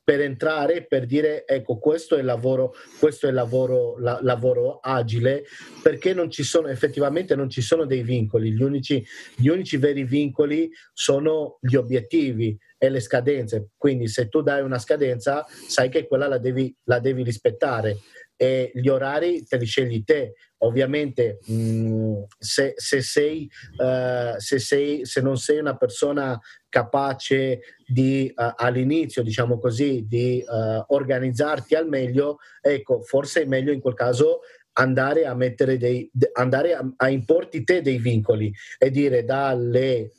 per 0.10 0.22
entrare 0.22 0.88
per 0.88 1.06
dire 1.06 1.46
ecco 1.46 1.78
questo 1.78 2.16
è 2.16 2.20
il 2.20 2.26
lavoro, 2.26 2.74
questo 2.98 3.28
è 3.28 3.30
il 3.30 3.36
lavoro, 3.36 3.96
la, 4.00 4.18
lavoro 4.24 4.80
agile 4.80 5.44
perché 5.84 6.16
non 6.16 6.32
ci 6.32 6.42
sono 6.42 6.68
effettivamente 6.68 7.36
non 7.36 7.48
ci 7.48 7.62
sono 7.62 7.86
dei 7.86 8.02
vincoli, 8.02 8.52
gli 8.52 8.64
unici, 8.64 9.06
gli 9.36 9.50
unici 9.50 9.78
veri 9.78 10.04
vincoli 10.06 10.72
sono 10.94 11.60
gli 11.62 11.76
obiettivi 11.76 12.58
e 12.80 12.90
le 12.90 13.02
scadenze, 13.02 13.70
quindi 13.78 14.08
se 14.08 14.30
tu 14.30 14.42
dai 14.42 14.64
una 14.64 14.80
scadenza 14.80 15.46
sai 15.48 15.90
che 15.90 16.08
quella 16.08 16.28
la 16.28 16.40
devi, 16.40 16.76
la 16.86 16.98
devi 16.98 17.22
rispettare 17.22 18.00
e 18.42 18.72
gli 18.74 18.88
orari 18.88 19.44
te 19.44 19.58
li 19.58 19.66
scegli 19.66 20.02
te. 20.06 20.36
Ovviamente 20.60 21.40
mh, 21.46 21.54
mm, 21.54 22.14
se, 22.38 22.74
se, 22.78 23.02
sei, 23.02 23.50
uh, 23.78 24.38
se, 24.38 24.60
sei, 24.60 25.06
se 25.06 25.20
non 25.20 25.36
sei 25.36 25.58
una 25.58 25.76
persona 25.76 26.40
capace 26.70 27.60
di 27.86 28.32
uh, 28.34 28.54
all'inizio, 28.56 29.24
diciamo 29.24 29.60
così, 29.60 30.06
di 30.08 30.42
uh, 30.48 30.86
organizzarti 30.88 31.76
al 31.76 31.90
meglio, 31.90 32.38
ecco, 32.62 33.02
forse 33.02 33.42
è 33.42 33.46
meglio 33.46 33.74
in 33.74 33.82
quel 33.82 33.94
caso 33.94 34.40
andare 34.74 35.26
a 35.26 35.36
mettere 35.36 35.78
dei 35.78 36.10
andare 36.34 36.74
a, 36.74 36.94
a 36.96 37.10
importi 37.10 37.66
te 37.66 37.82
dei 37.82 37.98
vincoli 37.98 38.54
e 38.78 38.90
dire 38.90 39.26
dalle 39.26 40.12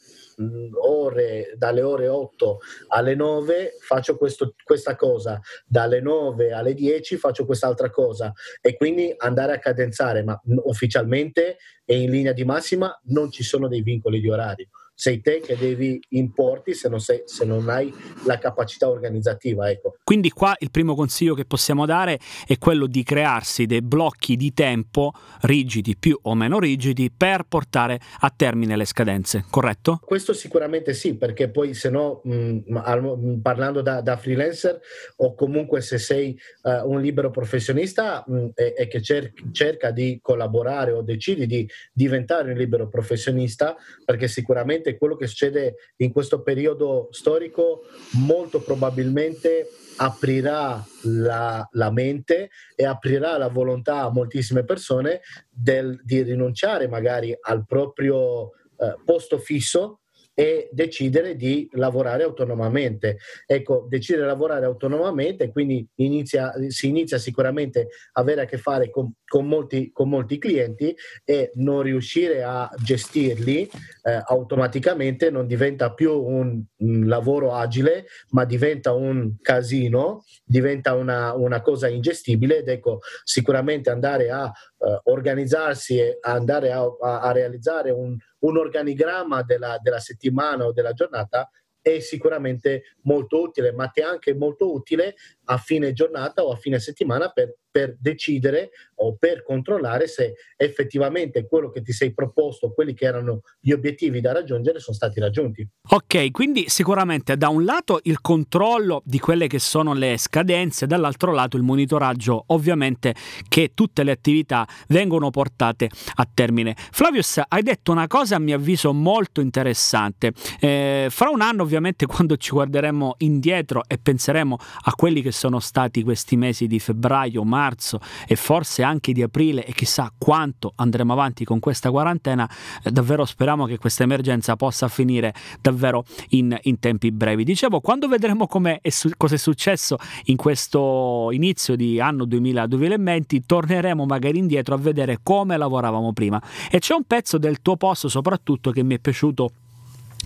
ore, 0.81 1.55
dalle 1.57 1.83
ore 1.83 2.09
8 2.09 2.59
alle 2.89 3.15
9 3.15 3.77
faccio 3.81 4.17
questo, 4.17 4.55
questa 4.63 4.97
cosa, 4.97 5.41
dalle 5.67 6.01
9 6.01 6.53
alle 6.53 6.75
10 6.75 7.17
faccio 7.17 7.45
quest'altra 7.45 7.91
cosa. 7.91 8.33
E 8.61 8.77
quindi 8.77 9.13
andare 9.17 9.53
a 9.53 9.59
cadenzare, 9.59 10.23
ma 10.23 10.41
ufficialmente 10.65 11.59
e 11.85 12.01
in 12.01 12.11
linea 12.11 12.33
di 12.33 12.45
massima 12.45 12.99
non 13.07 13.31
ci 13.31 13.43
sono 13.43 13.69
dei 13.69 13.83
vincoli 13.83 14.21
di 14.21 14.31
orario 14.31 14.69
sei 15.01 15.23
te 15.23 15.41
che 15.41 15.57
devi 15.57 15.99
importi 16.11 16.75
se 16.75 16.91
non, 16.91 17.01
sei, 17.01 17.23
se 17.25 17.47
non 17.47 17.71
hai 17.71 17.91
la 18.27 18.37
capacità 18.37 18.87
organizzativa. 18.87 19.71
Ecco. 19.71 19.97
Quindi 20.05 20.29
qua 20.29 20.55
il 20.59 20.71
primo 20.71 20.95
consiglio 20.95 21.33
che 21.33 21.47
possiamo 21.47 21.87
dare 21.87 22.21
è 22.47 22.59
quello 22.59 22.87
di 22.87 23.03
crearsi 23.03 23.65
dei 23.65 23.81
blocchi 23.81 24.37
di 24.37 24.53
tempo 24.53 25.13
rigidi, 25.43 25.97
più 25.97 26.19
o 26.21 26.35
meno 26.35 26.59
rigidi, 26.59 27.11
per 27.11 27.45
portare 27.49 27.99
a 28.19 28.31
termine 28.35 28.77
le 28.77 28.85
scadenze, 28.85 29.47
corretto? 29.49 30.01
Questo 30.05 30.35
sicuramente 30.35 30.93
sì, 30.93 31.17
perché 31.17 31.49
poi 31.49 31.73
se 31.73 31.89
no, 31.89 32.21
mh, 32.23 33.41
parlando 33.41 33.81
da, 33.81 34.03
da, 34.03 34.19
freelancer 34.19 34.79
o 35.17 35.35
comunque 35.35 35.81
se 35.81 35.97
sei 35.97 36.39
uh, 36.65 36.87
un 36.87 37.01
libero 37.01 37.31
professionista 37.31 38.23
mh, 38.27 38.49
e, 38.55 38.75
e, 38.77 38.87
che 38.87 39.01
cer- 39.01 39.33
cerca 39.53 39.93
di 39.93 40.19
collaborare 40.21 40.93
o 40.93 41.01
decidi 41.01 41.47
di 41.47 41.67
diventare 41.91 42.53
un 42.53 42.59
libero 42.59 42.87
professionista, 42.87 43.75
perché 44.05 44.29
sicuramente 44.29 44.89
probabilmente 44.91 44.99
quello 44.99 45.17
che 45.17 45.27
succede 45.27 45.77
in 45.97 46.13
questo 46.13 46.43
periodo 46.43 47.09
storico 47.11 47.85
molto 48.13 48.61
probabilmente 48.61 49.69
aprirà 49.97 50.85
la, 51.03 51.67
la 51.73 51.91
mente 51.91 52.51
e 52.75 52.85
aprirà 52.85 53.37
la 53.37 53.49
volontà 53.49 54.03
a 54.03 54.11
moltissime 54.11 54.65
persone 54.65 55.21
del, 55.49 56.01
di 56.03 56.23
rinunciare 56.23 56.89
magari 56.89 57.37
al 57.41 57.65
proprio 57.67 58.53
eh, 58.79 58.97
posto 59.05 59.39
fisso 59.39 60.00
e 60.41 60.71
decidere 60.73 61.37
di 61.37 61.69
lavorare 61.73 62.23
autonomamente. 62.23 63.19
Ecco, 63.45 63.85
decidere 63.91 64.25
di 64.25 64.31
lavorare 64.31 64.65
autonomamente, 64.65 65.51
quindi 65.51 65.87
inizia, 65.97 66.51
si 66.69 66.89
inizia 66.89 67.19
sicuramente 67.19 67.89
a 68.13 68.23
avere 68.23 68.41
a 68.41 68.45
che 68.47 68.57
fare 68.57 68.89
con, 68.89 69.13
con, 69.27 69.47
molti, 69.47 69.91
con 69.93 70.09
molti, 70.09 70.39
clienti 70.39 70.97
e 71.27 71.53
non 71.57 71.83
riuscire 71.83 72.43
a 72.43 72.71
gestirli 72.83 73.69
eh, 74.03 74.23
automaticamente 74.29 75.29
non 75.29 75.47
diventa 75.47 75.93
più 75.93 76.19
un, 76.19 76.63
un, 76.79 77.07
lavoro 77.07 77.53
agile, 77.53 78.07
ma 78.31 78.47
diventa 78.47 78.95
un 78.95 79.35
casino, 79.43 80.25
diventa 80.43 80.95
una, 80.95 81.35
una 81.35 81.61
cosa 81.61 81.87
ingestibile 81.89 82.61
ed 82.61 82.69
ecco, 82.69 83.01
sicuramente 83.25 83.91
andare 83.91 84.31
a 84.31 84.51
uh, 84.81 85.11
organizzarsi 85.11 85.99
e 85.99 86.19
andare 86.21 86.73
a, 86.73 86.83
a, 86.83 87.21
a 87.21 87.33
realizzare 87.33 87.91
un, 87.91 88.17
un 88.41 88.57
organigramma 88.57 89.43
della, 89.43 89.79
della 89.81 90.01
settimana 90.01 90.67
o 90.67 90.73
della 90.73 90.93
giornata 90.93 91.49
è 91.83 91.99
sicuramente 92.01 92.97
molto 93.03 93.41
utile, 93.41 93.73
ma 93.73 93.91
è 93.93 94.03
anche 94.03 94.35
molto 94.35 94.73
utile 94.73 95.15
a 95.45 95.57
fine 95.57 95.93
giornata 95.93 96.45
o 96.45 96.53
a 96.53 96.57
fine 96.57 96.79
settimana 96.79 97.31
per, 97.31 97.57
per, 97.71 97.97
decidere 97.99 98.71
per 99.19 99.43
controllare 99.43 100.07
se 100.07 100.35
effettivamente 100.57 101.47
quello 101.47 101.71
che 101.71 101.83
ti 101.83 101.93
sei 101.93 102.13
proposto, 102.13 102.73
quelli 102.73 102.95
che 102.95 103.07
erano 103.07 103.41
gli 103.59 103.73
obiettivi 103.73 104.21
da 104.21 104.33
raggiungere, 104.33 104.79
sono 104.79 104.97
stati 104.97 105.21
raggiunti. 105.21 105.67
Ok, 105.91 106.31
quindi 106.31 106.69
sicuramente 106.69 107.37
da 107.37 107.49
un 107.49 107.65
lato 107.65 108.01
il 108.05 108.21
controllo 108.21 109.03
di 109.05 109.19
quelle 109.19 109.47
che 109.47 109.59
sono 109.59 109.95
le 109.95 110.19
scadenze, 110.19 110.87
dall'altro 110.87 111.33
lato 111.33 111.57
il 111.57 111.63
monitoraggio, 111.63 112.45
ovviamente 112.49 113.15
che 113.49 113.73
tutte 113.75 114.03
le 114.03 114.13
attività 114.13 114.67
vengono 114.89 115.31
portate 115.31 115.89
a 116.15 116.29
termine. 116.33 116.75
Flavius, 116.77 117.41
hai 117.49 117.63
detto 117.63 117.93
una 117.93 118.07
cosa 118.07 118.37
a 118.37 118.39
mio 118.39 118.57
avviso 118.57 118.93
molto 118.93 119.41
interessante. 119.41 120.33
Eh, 120.61 121.07
fra 121.11 121.31
un 121.31 121.41
anno, 121.41 121.63
ovviamente, 121.63 122.05
quando 122.07 122.37
ci 122.37 122.51
guarderemo 122.51 123.15
indietro 123.19 123.83
e 123.89 123.99
penseremo 123.99 124.57
a 124.85 124.93
quelli 124.95 125.23
che 125.23 125.33
sono 125.33 125.59
stati 125.59 126.03
questi 126.03 126.37
mesi 126.37 126.67
di 126.67 126.79
febbraio, 126.79 127.45
marzo 127.45 127.99
e 128.27 128.37
forse 128.37 128.83
anche 128.83 128.90
di 128.99 129.23
aprile 129.23 129.65
e 129.65 129.73
chissà 129.73 130.13
quanto 130.17 130.73
andremo 130.77 131.13
avanti 131.13 131.45
con 131.45 131.61
questa 131.61 131.91
quarantena, 131.91 132.51
eh, 132.83 132.91
davvero 132.91 133.25
speriamo 133.25 133.67
che 133.67 133.79
questa 133.79 134.03
emergenza 134.03 134.57
possa 134.57 134.89
finire 134.89 135.33
davvero 135.61 136.05
in, 136.31 136.57
in 136.63 136.79
tempi 136.79 137.13
brevi. 137.13 137.45
Dicevo, 137.45 137.81
quando 137.81 138.09
vedremo 138.09 138.49
su, 138.89 139.11
cosa 139.17 139.35
è 139.35 139.39
successo 139.39 139.97
in 140.25 140.37
questo 140.37 141.29
inizio 141.33 141.77
di 141.77 142.01
anno 142.01 142.25
2000, 142.25 142.67
2020, 142.67 143.47
torneremo 143.47 144.05
magari 144.05 144.39
indietro 144.39 144.75
a 144.75 144.79
vedere 144.79 145.21
come 145.23 145.57
lavoravamo 145.57 146.13
prima. 146.13 146.43
E 146.71 146.79
c'è 146.79 146.95
un 146.95 147.05
pezzo 147.05 147.39
del 147.39 147.63
tuo 147.63 147.77
post 147.77 148.09
soprattutto 148.09 148.71
che 148.71 148.83
mi 148.83 148.97
è 148.97 148.99
piaciuto 148.99 149.51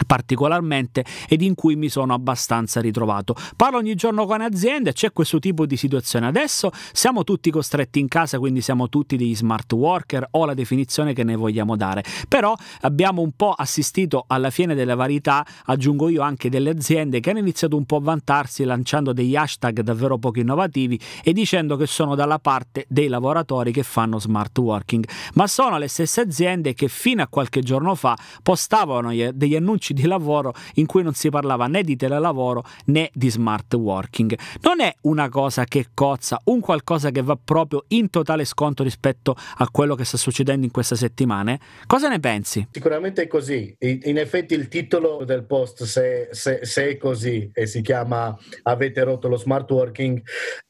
particolarmente 0.06 1.04
ed 1.28 1.42
in 1.42 1.54
cui 1.54 1.76
mi 1.76 1.88
sono 1.88 2.14
abbastanza 2.14 2.80
ritrovato. 2.80 3.34
Parlo 3.56 3.78
ogni 3.78 3.94
giorno 3.94 4.26
con 4.26 4.40
aziende, 4.40 4.92
c'è 4.92 5.12
questo 5.12 5.38
tipo 5.38 5.66
di 5.66 5.76
situazione. 5.76 6.26
Adesso 6.26 6.70
siamo 6.92 7.24
tutti 7.24 7.50
costretti 7.50 7.98
in 7.98 8.08
casa, 8.08 8.38
quindi 8.38 8.60
siamo 8.60 8.88
tutti 8.88 9.16
degli 9.16 9.34
smart 9.34 9.72
worker 9.72 10.28
o 10.32 10.44
la 10.44 10.54
definizione 10.54 11.12
che 11.12 11.24
ne 11.24 11.36
vogliamo 11.36 11.76
dare. 11.76 12.02
Però 12.28 12.54
abbiamo 12.80 13.22
un 13.22 13.32
po' 13.36 13.52
assistito 13.52 14.24
alla 14.26 14.50
fine 14.50 14.74
delle 14.74 14.94
varietà, 14.94 15.46
aggiungo 15.66 16.08
io 16.08 16.22
anche 16.22 16.48
delle 16.48 16.70
aziende 16.70 17.20
che 17.20 17.30
hanno 17.30 17.38
iniziato 17.40 17.76
un 17.76 17.84
po' 17.84 17.96
a 17.96 18.00
vantarsi 18.00 18.64
lanciando 18.64 19.12
degli 19.12 19.36
hashtag 19.36 19.80
davvero 19.80 20.18
poco 20.18 20.40
innovativi 20.40 20.98
e 21.22 21.32
dicendo 21.32 21.76
che 21.76 21.86
sono 21.86 22.14
dalla 22.14 22.38
parte 22.38 22.86
dei 22.88 23.08
lavoratori 23.08 23.72
che 23.72 23.82
fanno 23.82 24.18
smart 24.18 24.56
working, 24.58 25.06
ma 25.34 25.46
sono 25.46 25.78
le 25.78 25.88
stesse 25.88 26.20
aziende 26.20 26.74
che 26.74 26.88
fino 26.88 27.22
a 27.22 27.28
qualche 27.28 27.60
giorno 27.60 27.94
fa 27.94 28.16
postavano 28.42 29.10
degli 29.32 29.56
annunci 29.56 29.83
annunci 29.84 29.92
di 29.92 30.06
lavoro 30.06 30.54
in 30.74 30.86
cui 30.86 31.02
non 31.02 31.12
si 31.12 31.28
parlava 31.28 31.66
né 31.66 31.82
di 31.82 31.96
telelavoro 31.96 32.64
né 32.86 33.10
di 33.12 33.28
smart 33.28 33.74
working. 33.74 34.34
Non 34.62 34.80
è 34.80 34.94
una 35.02 35.28
cosa 35.28 35.64
che 35.64 35.88
cozza, 35.92 36.40
un 36.44 36.60
qualcosa 36.60 37.10
che 37.10 37.22
va 37.22 37.38
proprio 37.42 37.84
in 37.88 38.08
totale 38.08 38.44
sconto 38.46 38.82
rispetto 38.82 39.36
a 39.58 39.68
quello 39.70 39.94
che 39.94 40.04
sta 40.04 40.16
succedendo 40.16 40.64
in 40.64 40.72
queste 40.72 40.96
settimane? 40.96 41.60
Cosa 41.86 42.08
ne 42.08 42.20
pensi? 42.20 42.66
Sicuramente 42.70 43.22
è 43.22 43.26
così. 43.26 43.76
In 43.80 44.18
effetti 44.18 44.54
il 44.54 44.68
titolo 44.68 45.24
del 45.24 45.44
post, 45.44 45.84
se, 45.84 46.28
se, 46.30 46.60
se 46.62 46.88
è 46.88 46.96
così 46.96 47.50
e 47.52 47.66
si 47.66 47.82
chiama 47.82 48.36
Avete 48.62 49.02
rotto 49.02 49.28
lo 49.28 49.36
smart 49.36 49.70
working, 49.70 50.22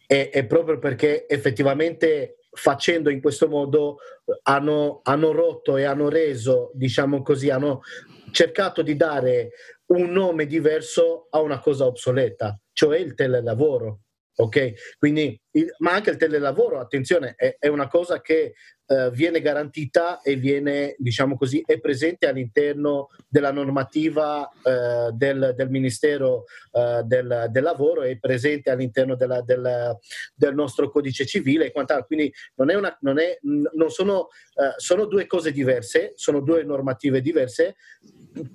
è, 0.07 0.31
è 0.33 0.45
proprio 0.47 0.79
perché 0.79 1.29
effettivamente 1.29 2.39
facendo 2.55 3.11
in 3.11 3.21
questo 3.21 3.49
modo 3.49 3.99
hanno, 4.45 5.01
hanno 5.03 5.33
rotto 5.33 5.77
e 5.77 5.85
hanno 5.85 6.09
reso, 6.09 6.71
diciamo 6.75 7.23
così, 7.23 7.51
hanno 7.51 7.83
cercato 8.31 8.83
di 8.83 8.97
dare 8.97 9.51
un 9.87 10.11
nome 10.11 10.47
diverso 10.47 11.27
a 11.31 11.41
una 11.41 11.59
cosa 11.61 11.87
obsoleta, 11.87 12.59
cioè 12.73 12.99
il 12.99 13.15
telelavoro. 13.15 14.01
Ok, 14.37 14.97
quindi, 14.99 15.39
ma 15.79 15.93
anche 15.93 16.11
il 16.11 16.17
telelavoro, 16.17 16.81
attenzione, 16.81 17.35
è, 17.37 17.57
è 17.59 17.69
una 17.69 17.89
cosa 17.89 18.21
che 18.21 18.55
eh, 18.87 19.11
viene 19.13 19.41
garantita 19.41 20.21
e 20.21 20.37
viene, 20.37 20.95
diciamo 20.99 21.37
così, 21.37 21.63
è 21.65 21.81
presente 21.81 22.27
all'interno 22.27 23.09
della 23.29 23.51
normativa 23.51 24.47
eh, 24.63 25.11
del, 25.13 25.55
del, 25.57 25.71
Ministero 25.71 26.45
eh, 26.73 27.03
del, 27.05 27.47
del, 27.51 27.63
Lavoro, 27.63 28.03
è 28.03 28.19
presente 28.19 28.71
all'interno 28.71 29.17
della, 29.17 29.41
del, 29.41 29.97
del, 30.35 30.55
nostro 30.55 30.91
codice 30.91 31.25
civile 31.25 31.67
e 31.67 31.73
quant'altro. 31.73 32.07
Quindi 32.07 32.33
non, 32.57 32.71
è 32.71 32.75
una, 32.75 32.97
non, 33.01 33.19
è, 33.19 33.39
non 33.43 33.91
sono, 33.91 34.29
eh, 34.55 34.75
sono 34.77 35.07
due 35.07 35.27
cose 35.27 35.51
diverse, 35.51 36.13
sono 36.17 36.41
due 36.41 36.63
normative 36.65 37.21
diverse 37.21 37.77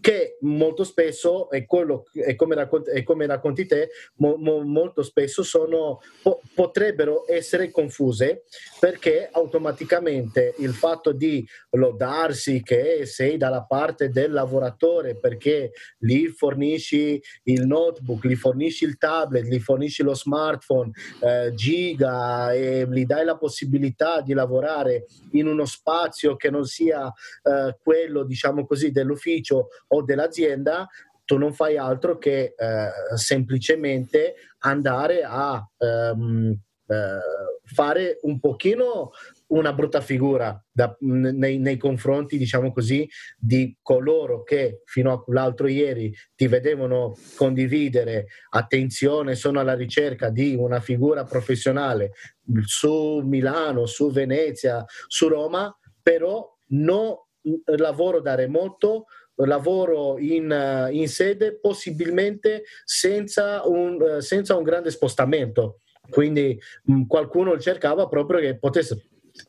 che 0.01 0.37
molto 0.41 0.83
spesso, 0.83 1.49
e, 1.49 1.65
quello, 1.65 2.05
e, 2.13 2.35
come, 2.35 2.53
racconti, 2.55 2.89
e 2.91 3.03
come 3.03 3.25
racconti 3.25 3.65
te, 3.65 3.89
mo, 4.15 4.35
mo, 4.35 4.61
molto 4.61 5.01
spesso 5.01 5.41
sono, 5.41 6.01
po, 6.21 6.41
potrebbero 6.53 6.88
essere 7.27 7.71
confuse 7.71 8.43
perché 8.79 9.29
automaticamente 9.31 10.53
il 10.59 10.73
fatto 10.73 11.11
di 11.11 11.47
lodarsi 11.71 12.61
che 12.63 13.05
sei 13.05 13.37
dalla 13.37 13.63
parte 13.63 14.09
del 14.09 14.31
lavoratore 14.31 15.15
perché 15.15 15.71
gli 15.97 16.27
fornisci 16.27 17.21
il 17.43 17.65
notebook, 17.65 18.25
gli 18.25 18.35
fornisci 18.35 18.85
il 18.85 18.97
tablet, 18.97 19.45
gli 19.45 19.59
fornisci 19.59 20.03
lo 20.03 20.13
smartphone, 20.13 20.91
eh, 21.21 21.53
giga 21.53 22.53
e 22.53 22.87
gli 22.89 23.05
dai 23.05 23.25
la 23.25 23.37
possibilità 23.37 24.21
di 24.21 24.33
lavorare 24.33 25.05
in 25.31 25.47
uno 25.47 25.65
spazio 25.65 26.35
che 26.35 26.49
non 26.49 26.65
sia 26.65 27.11
eh, 27.43 27.77
quello, 27.81 28.23
diciamo 28.23 28.65
così, 28.65 28.91
dell'ufficio 28.91 29.69
o 29.87 30.03
dell'azienda, 30.03 30.87
tu 31.29 31.37
non 31.37 31.53
fai 31.53 31.77
altro 31.77 32.17
che 32.17 32.55
eh, 32.57 32.89
semplicemente 33.15 34.33
andare 34.59 35.21
a 35.23 35.63
ehm, 35.77 36.59
eh, 36.89 37.19
fare 37.71 38.17
un 38.23 38.39
pochino 38.39 39.11
una 39.49 39.73
brutta 39.73 40.01
figura 40.01 40.59
da, 40.71 40.95
nei, 41.01 41.59
nei, 41.59 41.77
confronti, 41.77 42.37
diciamo 42.37 42.71
così, 42.71 43.07
di 43.37 43.77
coloro 43.81 44.41
che 44.41 44.81
fino 44.85 45.23
all'altro 45.27 45.67
ieri 45.67 46.11
ti 46.35 46.47
vedevano 46.47 47.15
condividere 47.35 48.27
attenzione, 48.49 49.35
sono 49.35 49.59
alla 49.59 49.75
ricerca 49.75 50.29
di 50.29 50.55
una 50.55 50.79
figura 50.79 51.25
professionale 51.25 52.13
su 52.63 53.21
Milano, 53.23 53.85
su 53.85 54.11
Venezia, 54.11 54.83
su 55.07 55.27
Roma, 55.27 55.71
però 56.01 56.51
no 56.69 57.27
lavoro 57.77 58.19
da 58.19 58.33
remoto, 58.33 59.05
lavoro 59.35 60.17
in, 60.17 60.89
in 60.91 61.07
sede 61.07 61.59
possibilmente 61.59 62.63
senza 62.83 63.61
un, 63.67 64.21
senza 64.21 64.55
un 64.55 64.63
grande 64.63 64.91
spostamento. 64.91 65.81
Quindi 66.09 66.59
mh, 66.83 67.03
qualcuno 67.05 67.57
cercava 67.59 68.07
proprio 68.07 68.39
che 68.39 68.57
potesse 68.57 69.03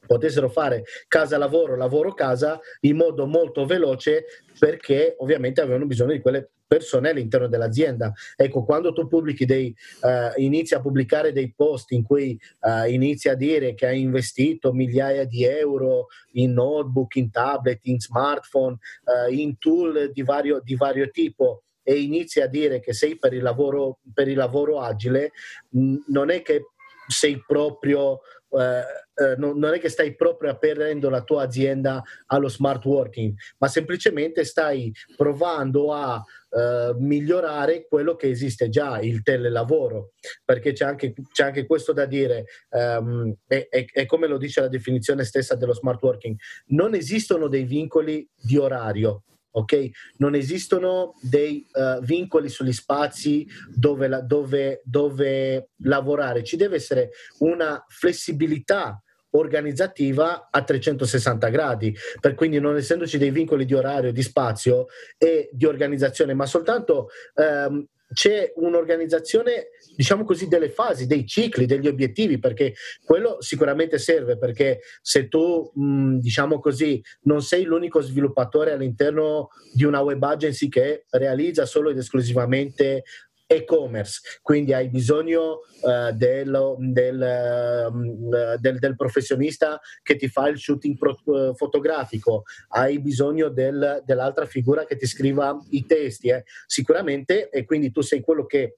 potessero 0.06 0.48
fare 0.48 0.84
casa 1.08 1.36
lavoro, 1.36 1.74
lavoro 1.74 2.14
casa 2.14 2.60
in 2.80 2.96
modo 2.96 3.26
molto 3.26 3.66
veloce 3.66 4.24
perché 4.58 5.16
ovviamente 5.18 5.60
avevano 5.60 5.86
bisogno 5.86 6.12
di 6.12 6.20
quelle 6.20 6.50
persone 6.70 7.08
all'interno 7.10 7.48
dell'azienda. 7.48 8.12
Ecco, 8.36 8.62
quando 8.62 8.92
tu 8.92 9.08
pubblichi 9.08 9.44
dei, 9.44 9.74
uh, 10.02 10.40
inizi 10.40 10.74
a 10.74 10.80
pubblicare 10.80 11.32
dei 11.32 11.52
post 11.52 11.90
in 11.90 12.04
cui 12.04 12.38
uh, 12.60 12.88
inizi 12.88 13.28
a 13.28 13.34
dire 13.34 13.74
che 13.74 13.86
hai 13.86 14.00
investito 14.00 14.72
migliaia 14.72 15.24
di 15.24 15.44
euro 15.44 16.06
in 16.34 16.52
notebook, 16.52 17.16
in 17.16 17.32
tablet, 17.32 17.80
in 17.86 17.98
smartphone, 17.98 18.78
uh, 19.04 19.32
in 19.32 19.58
tool 19.58 20.12
di 20.12 20.22
vario, 20.22 20.60
di 20.62 20.76
vario 20.76 21.10
tipo, 21.10 21.64
e 21.90 21.98
inizi 21.98 22.40
a 22.40 22.46
dire 22.46 22.78
che 22.78 22.92
sei 22.92 23.18
per 23.18 23.32
il 23.32 23.42
lavoro, 23.42 23.98
per 24.14 24.28
il 24.28 24.36
lavoro 24.36 24.80
agile, 24.80 25.32
non 25.70 26.30
è 26.30 26.40
che 26.40 26.66
sei 27.08 27.42
proprio 27.44 28.20
eh, 28.52 28.82
eh, 29.14 29.34
non, 29.36 29.74
è 29.74 29.80
che 29.80 29.88
stai 29.88 30.14
proprio 30.14 30.52
aprendo 30.52 31.10
la 31.10 31.22
tua 31.22 31.42
azienda 31.42 32.00
allo 32.26 32.48
smart 32.48 32.84
working, 32.84 33.34
ma 33.58 33.66
semplicemente 33.66 34.44
stai 34.44 34.92
provando 35.16 35.92
a 35.92 36.22
eh, 36.48 36.94
migliorare 36.96 37.86
quello 37.88 38.14
che 38.14 38.28
esiste 38.28 38.68
già, 38.68 39.00
il 39.00 39.22
telelavoro, 39.22 40.12
perché 40.44 40.72
c'è 40.72 40.84
anche, 40.84 41.12
c'è 41.32 41.42
anche 41.42 41.66
questo 41.66 41.92
da 41.92 42.06
dire, 42.06 42.44
um, 42.70 43.34
e, 43.48 43.66
e, 43.68 43.86
e 43.92 44.06
come 44.06 44.28
lo 44.28 44.38
dice 44.38 44.60
la 44.60 44.68
definizione 44.68 45.24
stessa 45.24 45.56
dello 45.56 45.74
smart 45.74 46.00
working, 46.00 46.36
non 46.68 46.94
esistono 46.94 47.48
dei 47.48 47.64
vincoli 47.64 48.28
di 48.34 48.56
orario, 48.56 49.24
ok? 49.50 49.90
Non 50.16 50.34
esistono 50.34 51.14
dei 51.20 51.66
uh, 51.72 52.02
vincoli 52.02 52.48
sugli 52.48 52.72
spazi 52.72 53.46
dove, 53.68 54.08
la, 54.08 54.20
dove, 54.20 54.82
dove, 54.84 55.70
lavorare, 55.82 56.44
ci 56.44 56.56
deve 56.56 56.76
essere 56.76 57.10
una 57.38 57.84
flessibilità 57.88 59.02
organizzativa 59.32 60.48
a 60.50 60.62
360 60.62 61.48
gradi, 61.48 61.94
per 62.20 62.34
quindi 62.34 62.58
non 62.58 62.76
essendoci 62.76 63.18
dei 63.18 63.30
vincoli 63.30 63.64
di 63.64 63.74
orario, 63.74 64.12
di 64.12 64.22
spazio 64.22 64.86
e 65.16 65.48
di 65.52 65.66
organizzazione, 65.66 66.34
ma 66.34 66.46
soltanto 66.46 67.08
um, 67.34 67.86
c'è 68.12 68.52
un'organizzazione, 68.56 69.68
diciamo 69.94 70.24
così, 70.24 70.48
delle 70.48 70.68
fasi, 70.68 71.06
dei 71.06 71.26
cicli, 71.26 71.66
degli 71.66 71.86
obiettivi, 71.86 72.38
perché 72.38 72.74
quello 73.04 73.36
sicuramente 73.40 73.98
serve, 73.98 74.36
perché 74.38 74.80
se 75.00 75.28
tu, 75.28 75.70
mh, 75.74 76.18
diciamo 76.18 76.58
così, 76.58 77.00
non 77.22 77.42
sei 77.42 77.64
l'unico 77.64 78.00
sviluppatore 78.00 78.72
all'interno 78.72 79.48
di 79.72 79.84
una 79.84 80.00
web 80.00 80.22
agency 80.22 80.68
che 80.68 81.04
realizza 81.10 81.66
solo 81.66 81.90
ed 81.90 81.98
esclusivamente 81.98 83.04
e-commerce, 83.52 84.20
quindi 84.42 84.72
hai 84.72 84.88
bisogno 84.88 85.62
uh, 85.82 86.12
del, 86.12 86.76
del, 86.78 87.90
uh, 87.92 88.56
del, 88.60 88.78
del, 88.78 88.94
professionista 88.94 89.80
che 90.04 90.14
ti 90.14 90.28
fa 90.28 90.46
il 90.46 90.56
shooting 90.56 90.96
pro, 90.96 91.18
uh, 91.24 91.52
fotografico, 91.56 92.44
hai 92.68 93.00
bisogno 93.00 93.48
dell'altra 93.48 94.46
figura 94.46 94.84
che 94.84 94.94
ti 94.94 95.06
scriva 95.06 95.58
i 95.70 95.84
testi, 95.84 96.28
eh. 96.28 96.44
sicuramente, 96.66 97.50
e 97.50 97.64
quindi 97.64 97.90
tu 97.90 98.02
sei 98.02 98.20
quello 98.20 98.46
che 98.46 98.76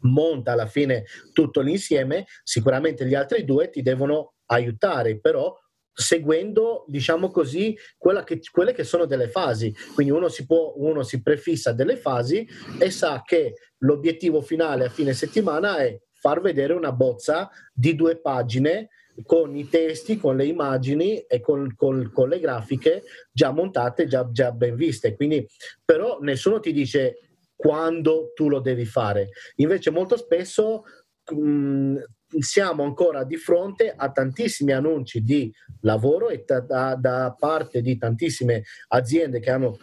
monta 0.00 0.50
alla 0.50 0.66
fine 0.66 1.04
tutto 1.32 1.60
l'insieme, 1.60 2.26
sicuramente 2.42 3.06
gli 3.06 3.14
altri 3.14 3.44
due 3.44 3.70
ti 3.70 3.82
devono 3.82 4.34
aiutare, 4.46 5.20
però 5.20 5.56
seguendo, 5.92 6.84
diciamo 6.88 7.30
così, 7.30 7.76
che, 8.24 8.40
quelle 8.50 8.72
che 8.72 8.84
sono 8.84 9.04
delle 9.04 9.28
fasi. 9.28 9.74
Quindi 9.94 10.12
uno 10.12 10.28
si, 10.28 10.46
può, 10.46 10.74
uno 10.76 11.02
si 11.02 11.22
prefissa 11.22 11.72
delle 11.72 11.96
fasi 11.96 12.46
e 12.78 12.90
sa 12.90 13.22
che 13.24 13.54
l'obiettivo 13.78 14.40
finale 14.40 14.86
a 14.86 14.90
fine 14.90 15.12
settimana 15.12 15.78
è 15.78 15.98
far 16.12 16.40
vedere 16.40 16.72
una 16.72 16.92
bozza 16.92 17.50
di 17.72 17.94
due 17.94 18.20
pagine 18.20 18.88
con 19.24 19.54
i 19.56 19.68
testi, 19.68 20.16
con 20.16 20.36
le 20.36 20.46
immagini 20.46 21.18
e 21.18 21.40
con, 21.40 21.74
con, 21.76 22.10
con 22.12 22.28
le 22.28 22.40
grafiche 22.40 23.02
già 23.30 23.50
montate, 23.50 24.06
già, 24.06 24.28
già 24.30 24.52
ben 24.52 24.74
viste. 24.74 25.14
Quindi, 25.14 25.46
però 25.84 26.18
nessuno 26.20 26.60
ti 26.60 26.72
dice 26.72 27.18
quando 27.54 28.32
tu 28.34 28.48
lo 28.48 28.60
devi 28.60 28.84
fare. 28.84 29.30
Invece 29.56 29.90
molto 29.90 30.16
spesso 30.16 30.84
mh, 31.30 31.98
siamo 32.40 32.82
ancora 32.84 33.24
di 33.24 33.36
fronte 33.36 33.92
a 33.94 34.10
tantissimi 34.10 34.72
annunci 34.72 35.22
di 35.22 35.52
lavoro 35.80 36.28
e 36.28 36.44
da, 36.46 36.94
da, 36.94 37.36
parte 37.38 37.80
di 37.80 37.98
tantissime 37.98 38.64
aziende 38.88 39.40
che 39.40 39.50
hanno 39.50 39.78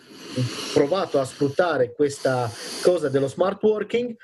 provato 0.73 1.19
a 1.19 1.25
sfruttare 1.25 1.93
questa 1.93 2.49
cosa 2.81 3.09
dello 3.09 3.27
smart 3.27 3.61
working 3.63 4.15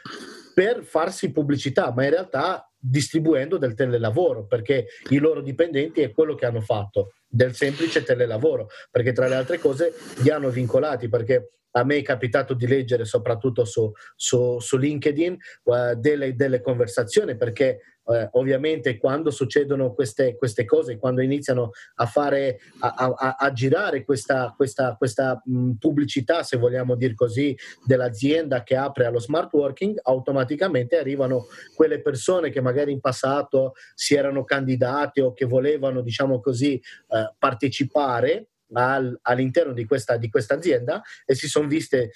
per 0.53 0.83
farsi 0.83 1.31
pubblicità, 1.31 1.91
ma 1.93 2.05
in 2.05 2.11
realtà 2.11 2.69
distribuendo 2.77 3.57
del 3.57 3.73
telelavoro, 3.73 4.45
perché 4.45 4.87
i 5.09 5.17
loro 5.17 5.41
dipendenti 5.41 6.01
è 6.01 6.11
quello 6.11 6.35
che 6.35 6.45
hanno 6.45 6.61
fatto, 6.61 7.13
del 7.27 7.53
semplice 7.53 8.03
telelavoro, 8.03 8.69
perché 8.89 9.11
tra 9.11 9.27
le 9.27 9.35
altre 9.35 9.59
cose 9.59 9.93
li 10.21 10.29
hanno 10.29 10.49
vincolati, 10.49 11.09
perché 11.09 11.49
a 11.75 11.83
me 11.83 11.97
è 11.97 12.01
capitato 12.01 12.53
di 12.53 12.67
leggere 12.67 13.05
soprattutto 13.05 13.65
su, 13.65 13.91
su, 14.15 14.59
su 14.59 14.77
LinkedIn 14.77 15.37
uh, 15.63 15.95
delle, 15.95 16.35
delle, 16.35 16.61
conversazioni 16.61 17.35
perché 17.35 17.79
eh, 18.07 18.29
ovviamente 18.33 18.97
quando 18.97 19.31
succedono 19.31 19.93
queste, 19.93 20.35
queste, 20.35 20.63
cose, 20.65 20.97
quando 20.97 21.21
iniziano 21.21 21.71
a 21.95 22.05
fare, 22.05 22.59
a, 22.79 22.93
a, 23.17 23.35
a 23.37 23.51
girare 23.51 24.03
questa, 24.03 24.53
questa, 24.55 24.95
questa 24.95 25.41
mh, 25.43 25.71
pubblicità, 25.79 26.43
se 26.43 26.57
vogliamo 26.57 26.95
dire 26.95 27.15
così, 27.15 27.57
dell'azienda 27.83 28.63
che 28.63 28.75
apre 28.75 29.05
allo 29.05 29.19
smart 29.19 29.51
working, 29.53 29.99
automaticamente 30.03 30.97
arrivano 30.97 31.47
quelle 31.75 32.01
persone 32.01 32.51
che 32.51 32.61
magari 32.61 32.91
in 32.91 32.99
passato 32.99 33.73
si 33.95 34.15
erano 34.15 34.43
candidate 34.43 35.21
o 35.21 35.33
che 35.33 35.45
volevano, 35.45 36.01
diciamo 36.01 36.39
così, 36.39 36.75
eh, 36.75 37.33
partecipare 37.37 38.49
al, 38.73 39.17
all'interno 39.21 39.73
di 39.73 39.85
questa, 39.85 40.17
di 40.17 40.29
questa, 40.29 40.55
azienda 40.55 41.01
e 41.25 41.35
si 41.35 41.47
sono 41.47 41.67
viste 41.67 42.03
eh, 42.03 42.11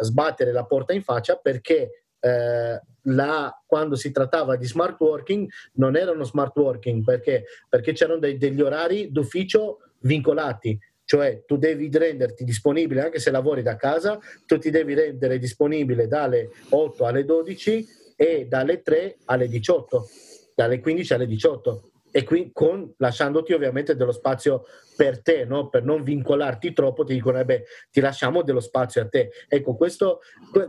sbattere 0.00 0.52
la 0.52 0.64
porta 0.64 0.92
in 0.92 1.02
faccia 1.02 1.36
perché 1.36 2.06
eh, 2.20 2.80
la, 3.02 3.62
quando 3.66 3.96
si 3.96 4.10
trattava 4.10 4.56
di 4.56 4.66
smart 4.66 4.98
working 5.00 5.48
non 5.74 5.96
erano 5.96 6.24
smart 6.24 6.56
working 6.56 7.04
perché, 7.04 7.44
perché 7.68 7.92
c'erano 7.92 8.18
dei, 8.18 8.38
degli 8.38 8.60
orari 8.60 9.10
d'ufficio 9.10 9.80
vincolati, 10.00 10.78
cioè 11.04 11.44
tu 11.46 11.56
devi 11.56 11.90
renderti 11.92 12.44
disponibile 12.44 13.02
anche 13.02 13.18
se 13.18 13.30
lavori 13.30 13.62
da 13.62 13.76
casa, 13.76 14.18
tu 14.46 14.58
ti 14.58 14.70
devi 14.70 14.94
rendere 14.94 15.38
disponibile 15.38 16.06
dalle 16.06 16.50
8 16.70 17.04
alle 17.04 17.24
12 17.24 17.86
e 18.16 18.46
dalle 18.48 18.82
3 18.82 19.18
alle 19.26 19.48
18, 19.48 20.08
dalle 20.54 20.80
15 20.80 21.14
alle 21.14 21.26
18 21.26 21.88
e 22.16 22.22
qui 22.22 22.50
con, 22.52 22.94
lasciandoti 22.98 23.52
ovviamente 23.54 23.96
dello 23.96 24.12
spazio 24.12 24.66
per 24.94 25.20
te, 25.20 25.44
no? 25.44 25.68
per 25.68 25.82
non 25.82 26.04
vincolarti 26.04 26.72
troppo, 26.72 27.02
ti 27.02 27.12
dicono, 27.12 27.40
eh 27.40 27.44
beh, 27.44 27.64
ti 27.90 27.98
lasciamo 28.00 28.42
dello 28.42 28.60
spazio 28.60 29.02
a 29.02 29.08
te. 29.08 29.32
Ecco, 29.48 29.74
questo, 29.74 30.20